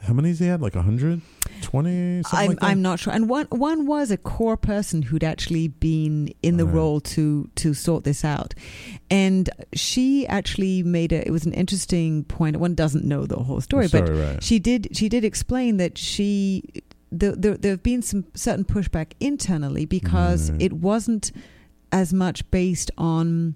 how 0.04 0.14
many 0.14 0.30
has 0.30 0.40
he 0.40 0.48
had 0.48 0.62
like 0.62 0.76
120 0.76 2.24
something 2.24 2.40
I'm, 2.40 2.48
like? 2.50 2.58
I'm 2.62 2.82
not 2.82 3.00
sure. 3.00 3.14
And 3.14 3.30
one 3.30 3.48
one 3.50 3.86
was 3.88 4.12
a 4.12 4.18
core 4.18 4.58
person 4.58 5.02
who'd 5.02 5.24
actually 5.24 5.68
been 5.70 6.34
in 6.42 6.58
the 6.58 6.66
Right. 6.66 6.76
role 6.76 7.00
to 7.02 7.50
to 7.56 7.74
sort 7.74 8.04
this 8.04 8.24
out, 8.26 8.54
and 9.10 9.50
she 9.74 10.28
actually 10.28 10.84
made 10.84 11.12
a. 11.14 11.26
It 11.28 11.32
was 11.32 11.46
an 11.46 11.54
interesting 11.54 12.24
point. 12.26 12.58
One 12.58 12.76
doesn't 12.76 13.06
know 13.06 13.26
the 13.26 13.38
whole 13.38 13.62
story, 13.62 13.88
but 13.92 14.10
right. 14.10 14.44
she 14.44 14.60
did. 14.60 14.90
She 14.96 15.10
did 15.10 15.24
explain 15.24 15.78
that 15.78 15.98
she. 15.98 16.64
The, 17.16 17.34
the, 17.34 17.52
there 17.60 17.72
have 17.74 17.84
been 17.84 18.02
some 18.02 18.26
certain 18.34 18.66
pushback 18.66 19.12
internally 19.20 19.86
because 19.86 20.50
Right. 20.50 20.64
it 20.64 20.74
wasn't 20.74 21.32
as 21.92 22.12
much 22.12 22.50
based 22.50 22.90
on 22.98 23.54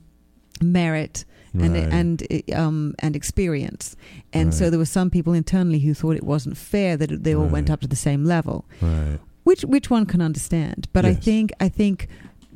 merit 0.62 1.26
and 1.54 1.74
Right. 1.74 1.94
and 1.94 2.24
um 2.54 2.96
and 3.00 3.16
experience. 3.16 3.96
And 4.34 4.54
so 4.54 4.70
there 4.70 4.80
were 4.80 4.86
some 4.86 5.10
people 5.10 5.34
internally 5.34 5.80
who 5.80 5.94
thought 5.94 6.16
it 6.16 6.24
wasn't 6.24 6.58
fair 6.58 6.98
that 6.98 7.24
they 7.24 7.34
all 7.36 7.48
went 7.48 7.70
up 7.70 7.82
to 7.82 7.88
the 7.88 7.96
same 7.96 8.24
level. 8.26 8.66
Right. 8.82 9.20
Which 9.44 9.62
which 9.64 9.90
one 9.90 10.06
can 10.06 10.22
understand? 10.22 10.88
But 10.94 11.06
i 11.06 11.14
think 11.14 11.52
i 11.60 11.70
think 11.70 12.08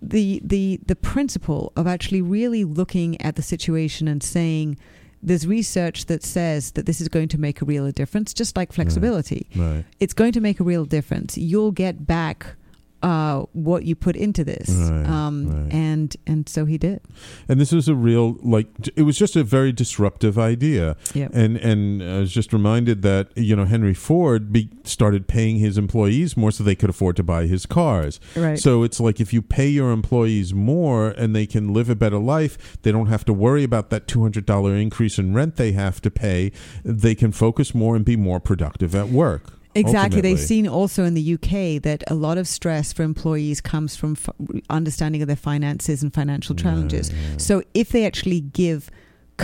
the 0.01 0.41
the 0.43 0.79
the 0.87 0.95
principle 0.95 1.71
of 1.75 1.85
actually 1.87 2.21
really 2.21 2.63
looking 2.65 3.19
at 3.21 3.35
the 3.35 3.41
situation 3.41 4.07
and 4.07 4.21
saying 4.23 4.77
there's 5.23 5.45
research 5.45 6.07
that 6.07 6.23
says 6.23 6.71
that 6.71 6.85
this 6.87 6.99
is 6.99 7.07
going 7.07 7.27
to 7.29 7.37
make 7.39 7.61
a 7.61 7.65
real 7.65 7.91
difference 7.91 8.33
just 8.33 8.57
like 8.57 8.73
flexibility. 8.73 9.47
Right. 9.55 9.85
It's 9.99 10.13
going 10.13 10.31
to 10.33 10.41
make 10.41 10.59
a 10.59 10.63
real 10.63 10.85
difference. 10.85 11.37
You'll 11.37 11.71
get 11.71 12.07
back 12.07 12.55
uh, 13.03 13.45
what 13.53 13.83
you 13.83 13.95
put 13.95 14.15
into 14.15 14.43
this. 14.43 14.69
Right, 14.69 15.05
um, 15.07 15.63
right. 15.63 15.73
And 15.73 16.15
and 16.27 16.47
so 16.47 16.65
he 16.65 16.77
did. 16.77 17.01
And 17.47 17.59
this 17.59 17.71
was 17.71 17.87
a 17.87 17.95
real 17.95 18.37
like 18.41 18.67
it 18.95 19.03
was 19.03 19.17
just 19.17 19.35
a 19.35 19.43
very 19.43 19.71
disruptive 19.71 20.37
idea. 20.37 20.95
Yep. 21.13 21.31
And 21.33 21.57
and 21.57 22.03
I 22.03 22.19
was 22.19 22.31
just 22.31 22.53
reminded 22.53 23.01
that 23.01 23.35
you 23.35 23.55
know 23.55 23.65
Henry 23.65 23.93
Ford 23.93 24.51
be, 24.51 24.69
started 24.83 25.27
paying 25.27 25.57
his 25.57 25.77
employees 25.77 26.37
more 26.37 26.51
so 26.51 26.63
they 26.63 26.75
could 26.75 26.89
afford 26.89 27.15
to 27.17 27.23
buy 27.23 27.47
his 27.47 27.65
cars. 27.65 28.19
Right. 28.35 28.59
So 28.59 28.83
it's 28.83 28.99
like 28.99 29.19
if 29.19 29.33
you 29.33 29.41
pay 29.41 29.67
your 29.67 29.91
employees 29.91 30.53
more 30.53 31.09
and 31.09 31.35
they 31.35 31.45
can 31.45 31.73
live 31.73 31.89
a 31.89 31.95
better 31.95 32.19
life, 32.19 32.81
they 32.81 32.91
don't 32.91 33.07
have 33.07 33.25
to 33.25 33.33
worry 33.33 33.63
about 33.63 33.89
that 33.89 34.07
two 34.07 34.21
hundred 34.21 34.45
dollar 34.45 34.75
increase 34.75 35.17
in 35.17 35.33
rent 35.33 35.55
they 35.55 35.71
have 35.71 36.01
to 36.01 36.11
pay. 36.11 36.51
They 36.83 37.15
can 37.15 37.31
focus 37.31 37.73
more 37.73 37.95
and 37.95 38.05
be 38.05 38.15
more 38.15 38.39
productive 38.39 38.93
at 38.95 39.09
work. 39.09 39.60
Exactly. 39.75 40.21
They've 40.21 40.39
seen 40.39 40.67
also 40.67 41.03
in 41.05 41.13
the 41.13 41.33
UK 41.33 41.81
that 41.83 42.03
a 42.07 42.13
lot 42.13 42.37
of 42.37 42.47
stress 42.47 42.91
for 42.91 43.03
employees 43.03 43.61
comes 43.61 43.95
from 43.95 44.13
f- 44.13 44.29
understanding 44.69 45.21
of 45.21 45.27
their 45.27 45.35
finances 45.35 46.03
and 46.03 46.13
financial 46.13 46.55
challenges. 46.55 47.11
So 47.37 47.63
if 47.73 47.89
they 47.89 48.05
actually 48.05 48.41
give 48.41 48.89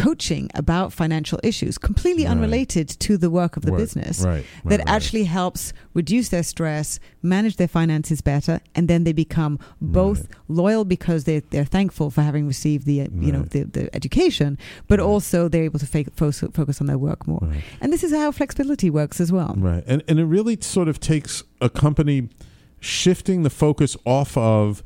coaching 0.04 0.50
about 0.54 0.94
financial 0.94 1.40
issues 1.44 1.78
completely 1.78 2.24
Right. 2.24 2.32
unrelated 2.32 2.88
to 3.00 3.18
the 3.18 3.30
work 3.30 3.58
of 3.58 3.64
the 3.66 3.72
Work. 3.72 3.82
business 3.82 4.22
Right, 4.22 4.34
right, 4.64 4.70
that 4.78 4.82
actually 4.88 5.26
helps 5.26 5.74
reduce 5.94 6.30
their 6.30 6.44
stress 6.44 7.00
manage 7.22 7.56
their 7.58 7.68
finances 7.68 8.22
better 8.22 8.60
and 8.76 8.88
then 8.88 9.04
they 9.04 9.14
become 9.14 9.58
both 9.82 10.28
loyal 10.48 10.86
because 10.86 11.24
they're, 11.24 11.44
they're 11.52 11.66
thankful 11.66 12.10
for 12.12 12.22
having 12.22 12.46
received 12.48 12.86
the 12.86 13.02
uh, 13.02 13.08
you 13.26 13.32
know 13.32 13.44
the, 13.54 13.64
the 13.64 13.84
education 13.96 14.58
but 14.88 15.00
also 15.00 15.48
they're 15.50 15.64
able 15.72 15.80
to 15.80 15.86
fake, 15.88 16.08
focus, 16.16 16.44
focus 16.54 16.80
on 16.82 16.88
their 16.88 16.98
work 16.98 17.28
more 17.28 17.44
and 17.82 17.92
this 17.94 18.04
is 18.04 18.12
how 18.14 18.32
flexibility 18.32 18.90
works 18.90 19.20
as 19.20 19.32
well 19.32 19.54
Right. 19.58 19.84
And 19.88 20.04
and 20.08 20.20
it 20.20 20.26
really 20.26 20.58
sort 20.62 20.88
of 20.88 21.00
takes 21.00 21.44
a 21.62 21.70
company 21.70 22.30
shifting 22.80 23.44
the 23.44 23.50
focus 23.50 23.98
off 24.06 24.38
of 24.38 24.84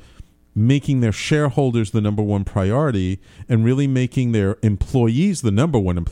making 0.54 1.00
their 1.00 1.12
shareholders 1.12 1.92
the 1.92 2.02
number 2.02 2.22
one 2.22 2.44
priority 2.44 3.20
and 3.48 3.64
really 3.64 3.88
making 3.88 4.32
their 4.32 4.58
employees 4.62 5.42
the 5.42 5.52
number 5.52 5.80
one 5.80 6.04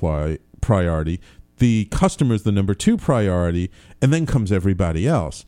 priority, 0.62 1.20
the 1.58 1.86
customers 1.86 2.44
the 2.44 2.52
number 2.52 2.74
two 2.74 2.98
priority, 2.98 3.70
and 4.02 4.14
then 4.14 4.26
comes 4.26 4.52
everybody 4.52 5.08
else. 5.08 5.46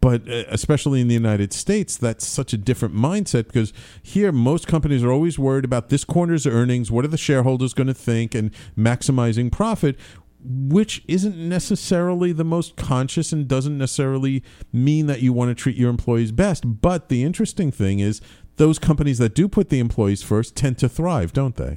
But 0.00 0.28
uh, 0.28 0.44
especially 0.48 1.02
in 1.02 1.08
the 1.08 1.14
United 1.14 1.52
States, 1.52 1.98
that's 1.98 2.26
such 2.26 2.54
a 2.54 2.56
different 2.56 2.94
mindset 2.94 3.46
because 3.46 3.74
here 4.02 4.32
most 4.32 4.66
companies 4.66 5.04
are 5.04 5.12
always 5.12 5.38
worried 5.38 5.66
about 5.66 5.90
this 5.90 6.02
quarter's 6.02 6.46
earnings, 6.46 6.90
what 6.90 7.04
are 7.04 7.08
the 7.08 7.18
shareholders 7.18 7.74
going 7.74 7.86
to 7.86 7.94
think, 7.94 8.34
and 8.34 8.52
maximizing 8.76 9.52
profit 9.52 9.96
which 10.44 11.02
isn't 11.08 11.36
necessarily 11.36 12.32
the 12.32 12.44
most 12.44 12.76
conscious 12.76 13.32
and 13.32 13.48
doesn't 13.48 13.78
necessarily 13.78 14.42
mean 14.72 15.06
that 15.06 15.22
you 15.22 15.32
want 15.32 15.48
to 15.50 15.54
treat 15.54 15.76
your 15.76 15.90
employees 15.90 16.32
best. 16.32 16.80
But 16.82 17.08
the 17.08 17.24
interesting 17.24 17.70
thing 17.70 17.98
is, 17.98 18.20
those 18.56 18.78
companies 18.78 19.18
that 19.18 19.34
do 19.34 19.48
put 19.48 19.68
the 19.68 19.80
employees 19.80 20.22
first 20.22 20.54
tend 20.54 20.78
to 20.78 20.88
thrive, 20.88 21.32
don't 21.32 21.56
they? 21.56 21.76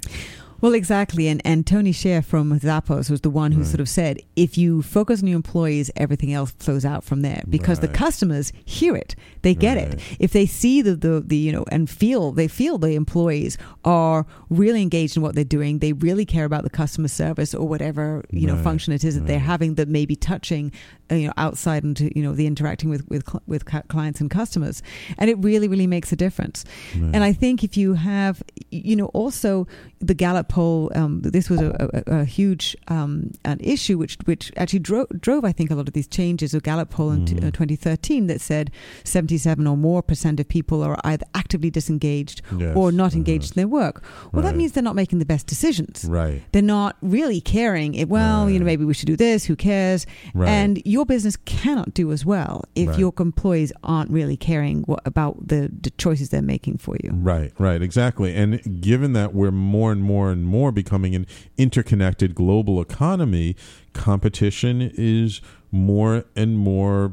Well, 0.62 0.74
exactly. 0.74 1.28
And 1.28 1.42
and 1.46 1.66
Tony 1.66 1.92
Hsieh 1.92 2.24
from 2.24 2.60
Zappos 2.60 3.10
was 3.10 3.22
the 3.22 3.30
one 3.30 3.52
who 3.52 3.64
sort 3.64 3.80
of 3.80 3.90
said, 3.90 4.22
if 4.36 4.58
you 4.58 4.82
focus 4.82 5.22
on 5.22 5.28
your 5.28 5.36
employees, 5.36 5.92
everything 5.96 6.34
else 6.34 6.52
flows 6.52 6.86
out 6.86 7.04
from 7.04 7.22
there 7.22 7.44
because 7.50 7.80
the 7.80 7.88
customers 7.88 8.52
hear 8.66 8.96
it, 8.96 9.16
they 9.42 9.54
get 9.54 9.78
it. 9.78 10.00
If 10.20 10.34
they 10.34 10.46
see 10.46 10.82
the, 10.82 10.96
the 10.96 11.24
the 11.26 11.38
you 11.38 11.52
know 11.52 11.66
and 11.72 11.90
feel 11.90 12.32
they 12.32 12.48
feel 12.48 12.78
the 12.78 12.96
employees 12.96 13.58
are 13.86 14.26
really 14.50 14.82
engaged 14.82 15.16
in 15.16 15.24
what 15.24 15.36
they're 15.36 15.44
doing, 15.44 15.80
they 15.80 15.94
really 15.94 16.26
care 16.26 16.46
about 16.46 16.64
the 16.64 16.70
customer 16.70 17.08
service 17.08 17.54
or 17.54 17.68
whatever 17.68 18.24
you 18.32 18.48
know 18.48 18.58
function 18.58 18.94
it 18.94 19.04
is 19.04 19.16
that 19.16 19.28
they're 19.28 19.40
having 19.40 19.76
that 19.76 19.88
may 19.88 20.06
be 20.06 20.16
touching 20.16 20.72
you 21.10 21.28
know 21.28 21.34
outside 21.38 21.84
into 21.84 22.12
you 22.16 22.24
know 22.24 22.34
the 22.34 22.48
interacting 22.48 22.90
with 22.90 23.08
with 23.10 23.24
with 23.48 23.66
clients 23.88 24.22
and 24.22 24.30
customers, 24.30 24.82
and 25.18 25.30
it 25.30 25.38
really 25.40 25.68
really 25.68 25.88
makes 25.88 26.12
a 26.12 26.16
difference. 26.16 26.66
And 26.96 27.24
I 27.24 27.34
think 27.34 27.64
if 27.64 27.78
you 27.78 27.94
have, 27.94 28.44
you 28.72 28.96
know, 28.96 29.08
also 29.08 29.68
the 30.00 30.14
Gallup 30.14 30.50
poll, 30.50 30.92
um, 30.96 31.22
this 31.22 31.50
was 31.50 31.62
a, 31.62 32.04
a, 32.08 32.20
a 32.20 32.26
huge 32.26 32.76
um, 32.88 33.32
an 33.46 33.60
issue 33.60 33.98
which 33.98 34.18
which 34.26 34.52
actually 34.58 34.80
drove, 34.80 35.08
drove, 35.20 35.46
I 35.46 35.52
think, 35.52 35.72
a 35.72 35.76
lot 35.76 35.88
of 35.88 35.94
these 35.94 36.08
changes. 36.08 36.54
A 36.54 36.60
Gallup 36.60 36.90
poll 36.90 37.12
in 37.12 37.26
t- 37.26 37.38
uh, 37.38 37.52
2013 37.52 38.28
that 38.28 38.42
said 38.42 38.72
77 39.04 39.66
or 39.66 39.78
more 39.78 40.02
percent 40.02 40.40
of 40.40 40.48
people 40.48 40.84
are 40.84 40.98
either 41.04 41.26
actively 41.36 41.70
disengaged 41.70 42.42
Yes, 42.58 42.76
or 42.76 42.92
not 42.92 43.08
uh-huh. 43.08 43.18
engaged 43.18 43.52
in 43.52 43.62
their 43.62 43.68
work. 43.68 44.04
Well, 44.32 44.44
that 44.44 44.56
means 44.56 44.74
they're 44.74 44.84
not 44.84 44.96
making 44.96 45.20
the 45.20 45.26
best 45.26 45.48
decisions. 45.48 46.06
Right. 46.06 46.44
They're 46.52 46.62
not 46.62 46.98
really 47.02 47.42
caring. 47.42 47.96
It, 47.96 48.10
well, 48.10 48.50
you 48.50 48.60
know, 48.60 48.66
maybe 48.66 48.86
we 48.86 48.94
should 48.94 49.08
do 49.08 49.16
this. 49.16 49.46
Who 49.46 49.56
cares? 49.56 50.06
Right. 50.34 50.50
And 50.50 50.82
your 50.98 51.06
business 51.06 51.38
cannot 51.46 51.94
do 51.94 52.12
as 52.12 52.26
well 52.26 52.64
if 52.74 52.88
Right. 52.90 53.00
your 53.00 53.14
employees 53.20 53.72
aren't 53.84 54.10
really 54.10 54.36
caring 54.36 54.82
what, 54.90 55.00
about 55.06 55.48
the, 55.48 55.72
the 55.82 55.92
choices 55.92 56.30
they're 56.30 56.42
making 56.42 56.78
for 56.80 56.96
you. 57.04 57.12
Right, 57.14 57.52
right, 57.60 57.84
exactly. 57.84 58.34
And 58.34 58.82
given 58.82 59.14
that 59.14 59.36
we're 59.36 59.52
more 59.52 59.92
and 59.92 60.02
more 60.02 60.32
and 60.32 60.44
more 60.44 60.72
becoming 60.72 61.14
an 61.14 61.28
interconnected 61.56 62.34
global 62.34 62.82
economy, 62.82 63.56
competition 63.94 64.92
is 64.96 65.40
more 65.72 66.26
and 66.36 66.58
more 66.58 67.12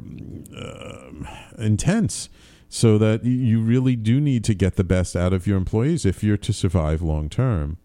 uh, 0.56 1.10
intense. 1.58 2.30
So 2.70 2.98
that 2.98 3.22
you 3.24 3.60
really 3.60 3.94
do 3.94 4.20
need 4.20 4.42
to 4.44 4.54
get 4.54 4.74
the 4.76 4.82
best 4.82 5.14
out 5.14 5.32
of 5.32 5.46
your 5.46 5.56
employees 5.58 6.04
if 6.04 6.24
you're 6.24 6.38
to 6.38 6.52
survive 6.52 7.02
long 7.02 7.28
term. 7.28 7.76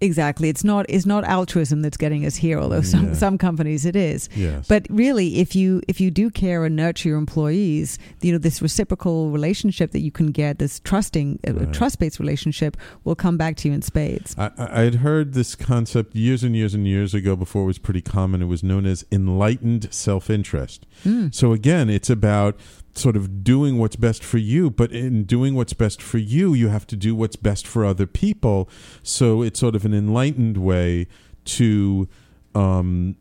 Exactly. 0.00 0.48
It's 0.48 0.62
not 0.62 0.86
it's 0.88 1.06
not 1.06 1.24
altruism 1.24 1.82
that's 1.82 1.96
getting 1.96 2.24
us 2.24 2.36
here, 2.36 2.58
although 2.60 2.82
some, 2.82 3.08
Yeah. 3.08 3.12
some 3.14 3.38
companies 3.38 3.84
it 3.84 3.96
is. 3.96 4.28
Yes. 4.36 4.66
But 4.68 4.86
really, 4.90 5.38
if 5.40 5.56
you 5.56 5.82
if 5.88 6.00
you 6.00 6.10
do 6.10 6.30
care 6.30 6.64
and 6.64 6.76
nurture 6.76 7.08
your 7.08 7.18
employees, 7.18 7.98
you 8.22 8.30
know 8.32 8.38
this 8.38 8.62
reciprocal 8.62 9.30
relationship 9.30 9.90
that 9.92 10.00
you 10.00 10.12
can 10.12 10.28
get, 10.30 10.58
this 10.58 10.78
trusting, 10.80 11.40
uh 11.48 11.52
Right. 11.54 11.72
trust 11.72 11.98
based 11.98 12.20
relationship, 12.20 12.76
will 13.04 13.16
come 13.16 13.36
back 13.36 13.56
to 13.56 13.68
you 13.68 13.74
in 13.74 13.82
spades. 13.82 14.34
I, 14.38 14.50
I 14.56 14.80
had 14.82 14.96
heard 14.96 15.34
this 15.34 15.54
concept 15.56 16.14
years 16.14 16.44
and 16.44 16.54
years 16.54 16.74
and 16.74 16.86
years 16.86 17.12
ago 17.14 17.34
before 17.34 17.62
it 17.64 17.66
was 17.66 17.78
pretty 17.78 18.02
common. 18.02 18.40
It 18.42 18.46
was 18.46 18.62
known 18.62 18.86
as 18.86 19.04
enlightened 19.10 19.88
self 19.92 20.30
interest. 20.30 20.86
So, 21.30 21.52
again, 21.52 21.88
it's 21.88 22.10
about 22.10 22.56
sort 22.94 23.16
of 23.16 23.44
doing 23.44 23.78
what's 23.78 23.96
best 23.96 24.24
for 24.24 24.38
you, 24.38 24.70
but 24.70 24.92
in 24.92 25.24
doing 25.24 25.54
what's 25.54 25.72
best 25.72 26.02
for 26.02 26.18
you, 26.18 26.54
you 26.54 26.68
have 26.68 26.86
to 26.88 26.96
do 26.96 27.14
what's 27.14 27.36
best 27.36 27.66
for 27.66 27.84
other 27.84 28.06
people. 28.06 28.68
So, 29.02 29.42
it's 29.42 29.60
sort 29.60 29.74
of 29.74 29.84
an 29.84 29.94
enlightened 29.94 30.56
way 30.58 31.06
to. 31.46 32.08
Um, 32.54 33.16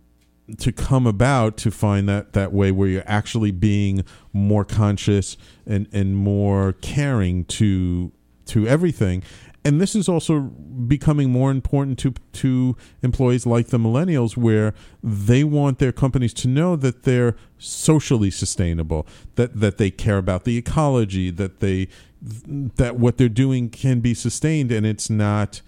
to 0.59 0.71
come 0.71 1.05
about 1.05 1.57
to 1.57 1.69
find 1.69 2.07
that 2.07 2.31
that 2.31 2.53
way 2.53 2.71
where 2.71 2.87
you're 2.87 3.03
actually 3.05 3.51
being 3.51 4.05
more 4.31 4.63
conscious 4.63 5.35
and 5.65 5.89
and 5.91 6.15
more 6.15 6.71
caring 6.81 7.43
to 7.43 8.13
to 8.45 8.65
everything 8.65 9.21
and 9.65 9.81
this 9.81 9.95
is 9.95 10.07
also 10.07 10.39
becoming 10.87 11.29
more 11.31 11.51
important 11.51 11.97
to 11.99 12.13
to 12.33 12.75
employees 13.01 13.45
like 13.45 13.67
the 13.67 13.77
millennials 13.77 14.37
where 14.37 14.73
they 15.03 15.43
want 15.43 15.79
their 15.79 15.91
companies 15.91 16.33
to 16.33 16.47
know 16.47 16.75
that 16.75 17.03
they're 17.03 17.35
socially 17.57 18.31
sustainable 18.31 19.05
that 19.35 19.59
that 19.59 19.77
they 19.77 19.89
care 19.91 20.17
about 20.17 20.43
the 20.45 20.57
ecology 20.57 21.29
that 21.31 21.59
they 21.59 21.87
that 22.21 22.97
what 22.97 23.17
they're 23.17 23.29
doing 23.29 23.69
can 23.69 23.99
be 23.99 24.13
sustained 24.13 24.71
and 24.71 24.85
it's 24.85 25.09
not 25.09 25.61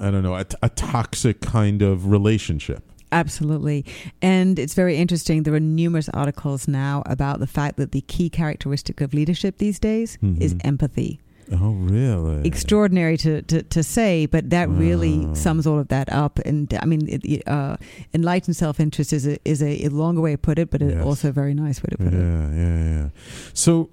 i 0.00 0.10
don't 0.10 0.22
know 0.22 0.34
a, 0.34 0.44
a 0.62 0.68
toxic 0.70 1.40
kind 1.40 1.82
of 1.82 2.10
relationship 2.10 2.82
Absolutely. 3.12 3.84
And 4.20 4.58
it's 4.58 4.74
very 4.74 4.96
interesting. 4.96 5.44
There 5.44 5.54
are 5.54 5.60
numerous 5.60 6.08
articles 6.08 6.66
now 6.66 7.04
about 7.06 7.38
the 7.38 7.46
fact 7.46 7.76
that 7.76 7.92
the 7.92 8.00
key 8.00 8.28
characteristic 8.28 9.00
of 9.00 9.14
leadership 9.14 9.58
these 9.58 9.78
days 9.78 10.18
is 10.40 10.54
Mhm. 10.54 10.60
empathy. 10.64 11.20
Oh 11.52 11.72
really 11.72 12.46
Extraordinary 12.46 13.16
to, 13.18 13.42
to, 13.42 13.62
to 13.62 13.82
say, 13.82 14.26
but 14.26 14.50
that 14.50 14.68
really 14.68 15.32
sums 15.34 15.66
all 15.66 15.78
of 15.78 15.88
that 15.88 16.12
up. 16.12 16.38
And 16.40 16.72
I 16.82 16.86
mean, 16.86 17.08
it, 17.08 17.46
uh, 17.48 17.76
enlightened 18.14 18.56
self 18.56 18.80
interest 18.80 19.12
is 19.12 19.26
a, 19.26 19.38
is 19.48 19.62
a, 19.62 19.84
a 19.84 19.88
longer 19.90 20.20
way 20.20 20.32
to 20.32 20.38
put 20.38 20.58
it, 20.58 20.70
but 20.70 20.80
Yes. 20.80 20.92
it 20.92 21.00
also 21.00 21.28
a 21.28 21.32
very 21.32 21.54
nice 21.54 21.82
way 21.82 21.88
to 21.90 21.96
put 21.98 22.12
it. 22.14 22.18
yeah, 22.18 22.50
yeah, 22.52 22.84
yeah. 23.02 23.08
So, 23.54 23.90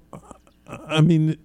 I 0.66 1.00
mean, 1.00 1.36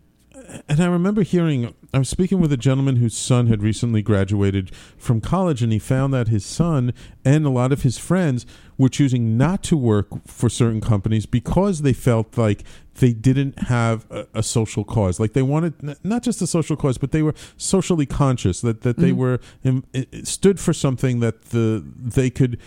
and 0.67 0.79
I 0.81 0.87
remember 0.87 1.21
hearing, 1.21 1.73
I 1.93 1.99
was 1.99 2.09
speaking 2.09 2.39
with 2.39 2.51
a 2.51 2.57
gentleman 2.57 2.95
whose 2.97 3.15
son 3.15 3.47
had 3.47 3.61
recently 3.61 4.01
graduated 4.01 4.73
from 4.97 5.21
college, 5.21 5.61
and 5.61 5.71
he 5.71 5.79
found 5.79 6.13
that 6.13 6.27
his 6.27 6.45
son 6.45 6.93
and 7.23 7.45
a 7.45 7.49
lot 7.49 7.71
of 7.71 7.83
his 7.83 7.97
friends 7.97 8.45
were 8.77 8.89
choosing 8.89 9.37
not 9.37 9.63
to 9.63 9.77
work 9.77 10.07
for 10.27 10.49
certain 10.49 10.81
companies 10.81 11.25
because 11.25 11.81
they 11.81 11.93
felt 11.93 12.37
like 12.37 12.63
they 12.95 13.13
didn't 13.13 13.59
have 13.63 14.05
a, 14.09 14.27
a 14.35 14.43
social 14.43 14.83
cause. 14.83 15.19
Like 15.19 15.33
they 15.33 15.41
wanted 15.41 15.73
n- 15.83 15.95
not 16.03 16.23
just 16.23 16.41
a 16.41 16.47
social 16.47 16.75
cause, 16.75 16.97
but 16.97 17.11
they 17.11 17.21
were 17.21 17.33
socially 17.57 18.05
conscious 18.05 18.61
that 18.61 18.81
that 18.81 18.97
they 18.97 19.11
Mhm. 19.11 19.15
were 19.17 19.39
um, 19.65 19.83
it 19.93 20.27
stood 20.27 20.59
for 20.59 20.73
something 20.73 21.19
that 21.19 21.45
the 21.51 21.83
they 21.97 22.29
could 22.29 22.57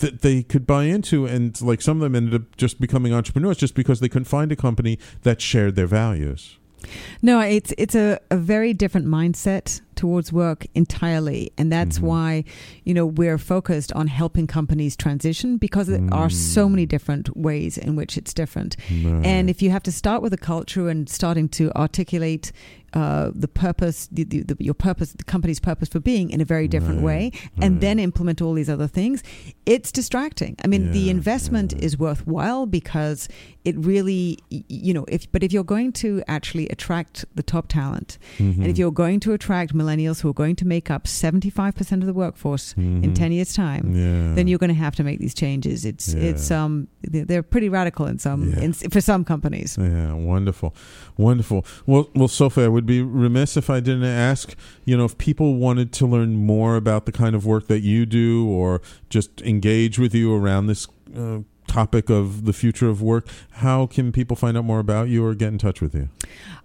that 0.00 0.22
they 0.22 0.42
could 0.42 0.66
buy 0.66 0.84
into 0.84 1.24
and 1.26 1.60
like 1.62 1.80
some 1.80 1.96
of 1.98 2.02
them 2.02 2.14
ended 2.16 2.34
up 2.34 2.56
just 2.56 2.80
becoming 2.80 3.12
entrepreneurs 3.14 3.56
just 3.56 3.74
because 3.74 4.00
they 4.00 4.08
couldn't 4.08 4.24
find 4.24 4.50
a 4.50 4.56
company 4.56 4.98
that 5.22 5.40
shared 5.40 5.76
their 5.76 5.86
values 5.86 6.58
No, 7.22 7.40
it's 7.40 7.72
it's 7.78 7.94
a, 7.94 8.18
a 8.30 8.36
very 8.36 8.72
different 8.72 9.06
mindset 9.06 9.80
towards 9.96 10.32
work 10.32 10.66
entirely. 10.74 11.50
And 11.58 11.70
that's 11.72 11.98
Mhm. 11.98 12.02
why, 12.02 12.44
you 12.84 12.94
know, 12.94 13.06
we're 13.06 13.38
focused 13.38 13.92
on 13.92 14.06
helping 14.08 14.46
companies 14.46 14.96
transition 14.96 15.56
because 15.56 15.86
there 15.86 16.02
are 16.12 16.30
so 16.30 16.66
Mm. 16.66 16.70
many 16.72 16.86
different 16.86 17.36
ways 17.36 17.78
in 17.78 17.96
which 17.96 18.16
it's 18.18 18.34
different. 18.34 18.76
Right. 18.90 19.24
And 19.26 19.48
if 19.50 19.62
you 19.62 19.70
have 19.70 19.82
to 19.84 19.92
start 19.92 20.22
with 20.22 20.32
a 20.32 20.36
culture 20.38 20.88
and 20.88 21.08
starting 21.08 21.48
to 21.50 21.70
articulate 21.76 22.52
uh, 22.96 23.32
the 23.34 23.48
purpose, 23.48 24.08
the, 24.12 24.22
the, 24.22 24.42
the, 24.42 24.56
your 24.60 24.72
purpose, 24.72 25.10
the 25.14 25.24
company's 25.24 25.58
purpose 25.58 25.88
for 25.88 25.98
being 25.98 26.30
in 26.30 26.40
a 26.40 26.44
very 26.44 26.68
different 26.68 26.98
Right, 27.02 27.32
way, 27.32 27.32
and 27.60 27.74
right. 27.74 27.80
then 27.80 27.98
implement 27.98 28.40
all 28.40 28.54
these 28.54 28.68
other 28.70 28.86
things, 28.86 29.20
it's 29.66 29.90
distracting. 29.90 30.54
I 30.64 30.68
mean, 30.68 30.92
the 30.92 31.10
investment 31.10 31.72
yeah. 31.76 31.84
is 31.86 31.98
worthwhile 31.98 32.66
because 32.66 33.26
it 33.64 33.76
really, 33.76 34.38
you 34.68 34.94
know, 34.94 35.04
if 35.08 35.26
but 35.32 35.42
if 35.42 35.52
you're 35.52 35.64
going 35.64 35.90
to 36.04 36.22
actually 36.28 36.68
attract 36.68 37.24
the 37.34 37.42
top 37.42 37.66
talent, 37.66 38.16
and 38.38 38.54
Mhm. 38.58 38.68
if 38.68 38.78
you're 38.78 38.92
going 38.92 39.18
to 39.26 39.32
attract 39.32 39.74
millennials 39.84 40.20
who 40.22 40.28
are 40.30 40.34
going 40.34 40.56
to 40.56 40.66
make 40.66 40.90
up 40.90 41.04
75% 41.04 42.00
of 42.02 42.06
the 42.06 42.12
workforce 42.14 42.74
in 42.76 43.02
Mhm. 43.02 43.14
10 43.14 43.32
years' 43.32 43.54
time, 43.54 43.92
yeah. 43.94 44.34
then 44.34 44.48
you're 44.48 44.58
going 44.58 44.74
to 44.76 44.82
have 44.86 44.94
to 44.96 45.04
make 45.04 45.18
these 45.18 45.34
changes. 45.34 45.84
It's 45.84 46.14
Yeah. 46.14 46.22
it's 46.30 46.50
um 46.50 46.88
they're 47.02 47.24
they're 47.26 47.42
pretty 47.42 47.68
radical 47.68 48.06
in 48.06 48.18
some 48.18 48.40
Yeah. 48.50 48.60
in, 48.64 48.72
for 48.72 49.00
some 49.00 49.24
companies. 49.24 49.76
Yeah, 49.80 50.12
wonderful, 50.14 50.74
wonderful. 51.16 51.64
Well, 51.86 52.08
well, 52.14 52.28
Sophie, 52.28 52.62
I 52.64 52.68
would 52.68 52.86
be 52.86 53.02
remiss 53.02 53.56
if 53.56 53.68
I 53.70 53.80
didn't 53.80 54.04
ask. 54.04 54.54
You 54.84 54.96
know, 54.96 55.04
if 55.04 55.16
people 55.18 55.56
wanted 55.56 55.92
to 55.92 56.06
learn 56.06 56.36
more 56.36 56.76
about 56.76 57.04
the 57.06 57.12
kind 57.12 57.34
of 57.36 57.44
work 57.46 57.66
that 57.68 57.82
you 57.82 58.06
do, 58.06 58.46
or 58.46 58.80
just 59.10 59.42
engage 59.42 59.98
with 59.98 60.14
you 60.14 60.34
around 60.34 60.66
this 60.66 60.86
uh, 61.16 61.38
topic 61.66 62.10
of 62.10 62.44
the 62.44 62.52
future 62.52 62.88
of 62.88 63.00
work, 63.02 63.26
how 63.52 63.86
can 63.86 64.12
people 64.12 64.36
find 64.36 64.56
out 64.56 64.64
more 64.64 64.78
about 64.80 65.08
you 65.08 65.24
or 65.24 65.34
get 65.34 65.48
in 65.48 65.58
touch 65.58 65.80
with 65.80 65.94
you? 65.94 66.08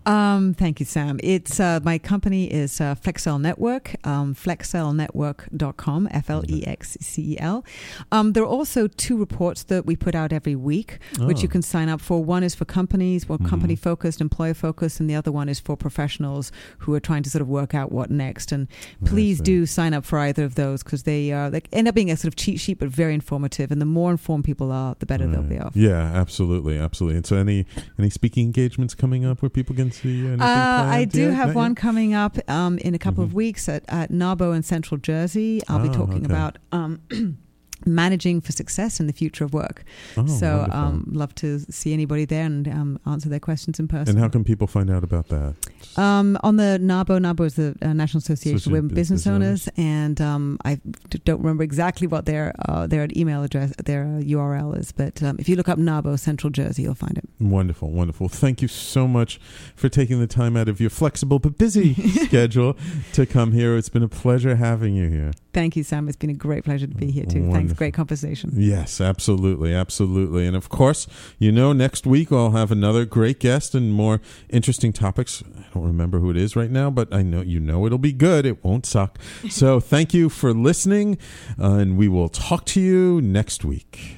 Um, 0.06 0.54
thank 0.54 0.80
you, 0.80 0.86
Sam. 0.86 1.20
It's 1.22 1.60
uh, 1.60 1.80
my 1.84 1.98
company 1.98 2.46
is 2.52 2.80
uh, 2.82 2.96
Flexcel 2.96 3.40
Network, 3.40 3.96
um, 4.08 4.34
flexcelnetwork.com, 4.34 6.08
F 6.12 6.30
L 6.30 6.44
E 6.50 6.64
X 6.66 6.98
C 7.02 7.34
E 7.34 7.38
L. 7.40 7.66
Um, 8.12 8.34
there 8.34 8.44
are 8.44 8.48
also 8.48 8.88
two 8.88 9.18
reports 9.18 9.64
that 9.64 9.86
we 9.86 9.96
put 9.96 10.16
out 10.16 10.32
every 10.34 10.56
week, 10.56 11.00
which 11.20 11.40
Oh. 11.40 11.42
you 11.42 11.48
can 11.48 11.62
sign 11.62 11.90
up 11.90 12.02
for. 12.02 12.24
One 12.24 12.44
is 12.44 12.56
for 12.56 12.66
companies, 12.66 13.28
well, 13.28 13.38
Mhm. 13.40 13.48
company 13.50 13.76
focused, 13.76 14.22
employer 14.22 14.54
focused, 14.54 15.00
and 15.00 15.10
the 15.10 15.16
other 15.16 15.32
one 15.32 15.50
is 15.50 15.60
for 15.60 15.76
professionals 15.76 16.52
who 16.80 16.94
are 16.94 17.00
trying 17.00 17.24
to 17.24 17.30
sort 17.30 17.42
of 17.42 17.48
work 17.50 17.74
out 17.76 17.92
what 17.92 18.10
next. 18.10 18.52
And 18.52 18.68
please 19.06 19.40
do 19.42 19.66
sign 19.66 19.94
up 19.94 20.06
for 20.06 20.18
either 20.20 20.44
of 20.44 20.56
those 20.56 20.82
because 20.84 21.04
they 21.04 21.32
uh, 21.32 21.50
they 21.50 21.62
end 21.74 21.88
up 21.88 21.96
being 21.96 22.10
a 22.12 22.18
sort 22.18 22.30
of 22.30 22.36
cheat 22.36 22.60
sheet, 22.60 22.80
but 22.80 22.90
very 22.90 23.14
informative. 23.14 23.72
And 23.72 23.82
the 23.82 23.86
more 23.86 24.12
informed 24.12 24.44
people 24.46 24.72
are, 24.72 24.96
the 25.00 25.06
better 25.06 25.26
they'll 25.28 25.42
be 25.44 25.60
off. 25.60 25.76
Yeah, 25.76 25.98
absolutely, 25.98 26.78
absolutely. 26.78 27.18
And 27.18 27.26
so, 27.26 27.38
any 27.38 27.66
any 27.98 28.10
speaking 28.10 28.46
engagements 28.46 28.96
coming 28.96 29.26
up 29.26 29.42
where 29.42 29.50
people 29.50 29.76
can 29.76 29.92
see 29.92 30.18
you? 30.18 30.34
Uh, 30.34 30.38
I 30.42 31.06
do 31.06 31.22
yet? 31.24 31.34
have 31.34 31.48
Not 31.50 31.56
one 31.56 31.72
yet? 31.72 31.78
coming 31.78 32.14
up 32.14 32.38
um, 32.50 32.78
in 32.80 32.94
a 32.94 33.00
couple 33.00 33.24
Mhm. 33.24 33.28
of 33.28 33.34
weeks 33.34 33.68
at, 33.70 33.84
at 33.88 34.12
NAWBO 34.12 34.56
in 34.56 34.64
Central 34.64 34.98
Jersey. 34.98 35.62
I'll 35.68 35.80
be 35.80 35.90
Oh, 35.90 35.94
talking 35.94 36.18
okay. 36.18 36.26
about 36.26 36.58
um, 36.72 37.02
managing 37.86 38.42
for 38.42 38.52
success 38.52 39.00
in 39.00 39.08
the 39.08 39.14
future 39.14 39.44
of 39.46 39.54
work. 39.54 39.84
Oh, 40.18 40.26
so, 40.28 40.68
um, 40.72 41.06
love 41.12 41.34
to 41.36 41.60
see 41.72 41.94
anybody 41.94 42.26
there 42.26 42.46
and 42.46 42.68
um, 42.68 43.00
answer 43.06 43.30
their 43.30 43.40
questions 43.40 43.80
in 43.80 43.88
person. 43.88 44.10
and 44.16 44.20
how 44.20 44.30
can 44.30 44.44
people 44.44 44.68
find 44.68 44.90
out 44.90 45.04
about 45.04 45.28
that? 45.30 45.56
Um, 45.98 46.38
on 46.44 46.58
the 46.58 46.78
NAWBO, 46.82 47.20
NAWBO 47.20 47.46
is 47.46 47.56
the 47.56 47.76
uh, 47.82 47.94
National 47.94 48.20
Association 48.20 48.72
of 48.72 48.74
Women 48.74 48.94
Business, 48.94 49.24
Business 49.24 49.28
Owners, 49.34 49.70
and 49.78 50.20
um, 50.22 50.58
I 50.66 50.76
d- 51.10 51.22
don't 51.26 51.40
remember 51.40 51.64
exactly 51.64 52.08
what 52.08 52.26
their 52.26 52.54
uh, 52.68 52.88
their 52.88 53.08
email 53.16 53.44
address, 53.44 53.74
their 53.84 54.04
uh, 54.04 54.22
URL 54.22 54.78
is, 54.78 54.92
but 54.92 55.22
um, 55.24 55.38
if 55.40 55.48
you 55.50 55.56
look 55.56 55.70
up 55.70 55.78
NAWBO 55.80 56.20
Central 56.20 56.50
Jersey, 56.52 56.84
you'll 56.84 56.96
find 56.96 57.18
it. 57.18 57.26
Wonderful, 57.40 57.92
wonderful. 57.92 58.30
Thank 58.30 58.62
you 58.62 58.68
so 58.68 59.08
much 59.08 59.40
for 59.76 59.90
taking 59.90 60.20
the 60.20 60.28
time 60.28 60.56
out 60.58 60.68
of 60.68 60.80
your 60.80 60.90
flexible 60.90 61.40
but 61.40 61.58
busy 61.58 61.94
schedule 62.26 62.76
to 63.14 63.26
come 63.26 63.52
here. 63.54 63.78
It's 63.78 63.90
been 63.90 64.04
a 64.04 64.10
pleasure 64.10 64.56
having 64.56 64.96
you 64.96 65.10
here. 65.10 65.32
Thank 65.52 65.76
you, 65.76 65.84
Sam. 65.84 66.08
It's 66.08 66.18
been 66.18 66.30
a 66.30 66.34
great 66.34 66.64
pleasure 66.64 66.86
to 66.86 66.96
be 66.96 67.10
here 67.10 67.26
too. 67.26 67.40
Wonderful. 67.40 67.54
Thanks. 67.54 67.74
Great 67.74 67.94
conversation. 67.96 68.52
Yes, 68.54 69.02
absolutely, 69.02 69.74
absolutely. 69.74 70.46
And 70.46 70.56
of 70.56 70.70
course, 70.70 71.08
you 71.40 71.52
know, 71.52 71.74
next 71.74 72.06
week 72.06 72.32
I'll 72.32 72.52
have 72.52 72.72
another 72.72 73.04
great 73.06 73.40
guest 73.40 73.74
and 73.74 73.92
more 73.92 74.22
interesting 74.50 74.94
topics. 74.94 75.44
I 75.58 75.64
don't 75.74 75.86
remember 75.86 76.20
who 76.20 76.30
it 76.30 76.38
is 76.38 76.56
right 76.56 76.70
now, 76.70 76.92
but 76.92 77.12
I 77.12 77.24
know 77.24 77.42
you 77.42 77.60
know 77.60 77.86
it'll 77.88 77.98
be 77.98 78.14
good. 78.14 78.46
It 78.46 78.64
won't 78.64 78.86
suck. 78.86 79.18
So 79.50 79.80
thank 79.80 80.14
you 80.14 80.30
for 80.30 80.54
listening, 80.54 81.18
uh, 81.60 81.74
and 81.74 81.98
we 81.98 82.08
will 82.08 82.30
talk 82.30 82.66
to 82.66 82.80
you 82.80 83.20
next 83.20 83.66
week. 83.66 84.18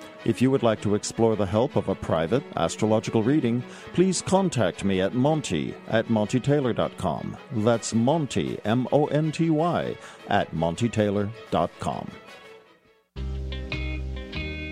If 0.23 0.41
you 0.41 0.51
would 0.51 0.63
like 0.63 0.81
to 0.81 0.95
explore 0.95 1.35
the 1.35 1.45
help 1.45 1.75
of 1.75 1.89
a 1.89 1.95
private 1.95 2.43
astrological 2.55 3.23
reading, 3.23 3.63
please 3.93 4.21
contact 4.21 4.83
me 4.83 5.01
at 5.01 5.13
Monty 5.13 5.73
at 5.87 6.07
MontyTaylor.com. 6.07 7.37
That's 7.53 7.93
Monty, 7.93 8.59
M 8.63 8.87
O 8.91 9.07
N 9.07 9.31
T 9.31 9.49
Y, 9.49 9.95
at 10.27 10.53
MontyTaylor.com. 10.53 12.11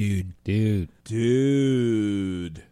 Dude. 0.00 0.32
Dude. 0.44 0.88
Dude. 1.04 2.62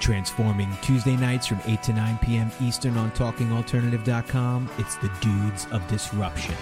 Transforming 0.00 0.76
Tuesday 0.82 1.14
nights 1.14 1.46
from 1.46 1.60
8 1.64 1.80
to 1.84 1.92
9 1.92 2.18
p.m. 2.18 2.50
Eastern 2.60 2.96
on 2.96 3.12
TalkingAlternative.com. 3.12 4.68
It's 4.76 4.96
the 4.96 5.12
Dudes 5.20 5.68
of 5.70 5.86
Disruption. 5.86 6.56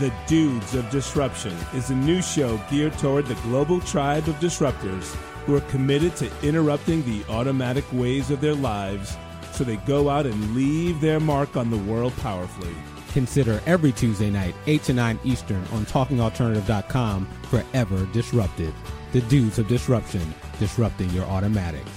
The 0.00 0.10
Dudes 0.26 0.74
of 0.74 0.88
Disruption 0.88 1.54
is 1.74 1.90
a 1.90 1.94
new 1.94 2.22
show 2.22 2.58
geared 2.70 2.96
toward 2.96 3.26
the 3.26 3.34
global 3.34 3.80
tribe 3.82 4.28
of 4.28 4.36
disruptors 4.36 5.14
who 5.44 5.54
are 5.56 5.60
committed 5.72 6.16
to 6.16 6.30
interrupting 6.42 7.04
the 7.04 7.22
automatic 7.30 7.84
ways 7.92 8.30
of 8.30 8.40
their 8.40 8.54
lives 8.54 9.14
so 9.52 9.62
they 9.62 9.76
go 9.76 10.08
out 10.08 10.24
and 10.24 10.54
leave 10.54 11.02
their 11.02 11.20
mark 11.20 11.54
on 11.58 11.68
the 11.68 11.76
world 11.76 12.16
powerfully. 12.16 12.74
Consider 13.12 13.60
every 13.66 13.92
Tuesday 13.92 14.30
night, 14.30 14.54
8 14.66 14.82
to 14.84 14.94
9 14.94 15.20
Eastern 15.22 15.62
on 15.70 15.84
TalkingAlternative.com 15.84 17.26
forever 17.50 18.06
disrupted. 18.14 18.72
The 19.14 19.20
Dudes 19.20 19.60
of 19.60 19.68
Disruption, 19.68 20.34
disrupting 20.58 21.08
your 21.10 21.22
automatics. 21.26 21.88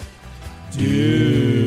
Dude. 0.72 1.66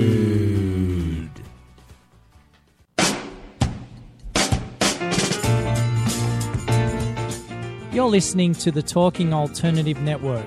You're 7.91 8.09
listening 8.09 8.53
to 8.53 8.71
the 8.71 8.81
Talking 8.81 9.35
Alternative 9.35 10.01
Network. 10.01 10.47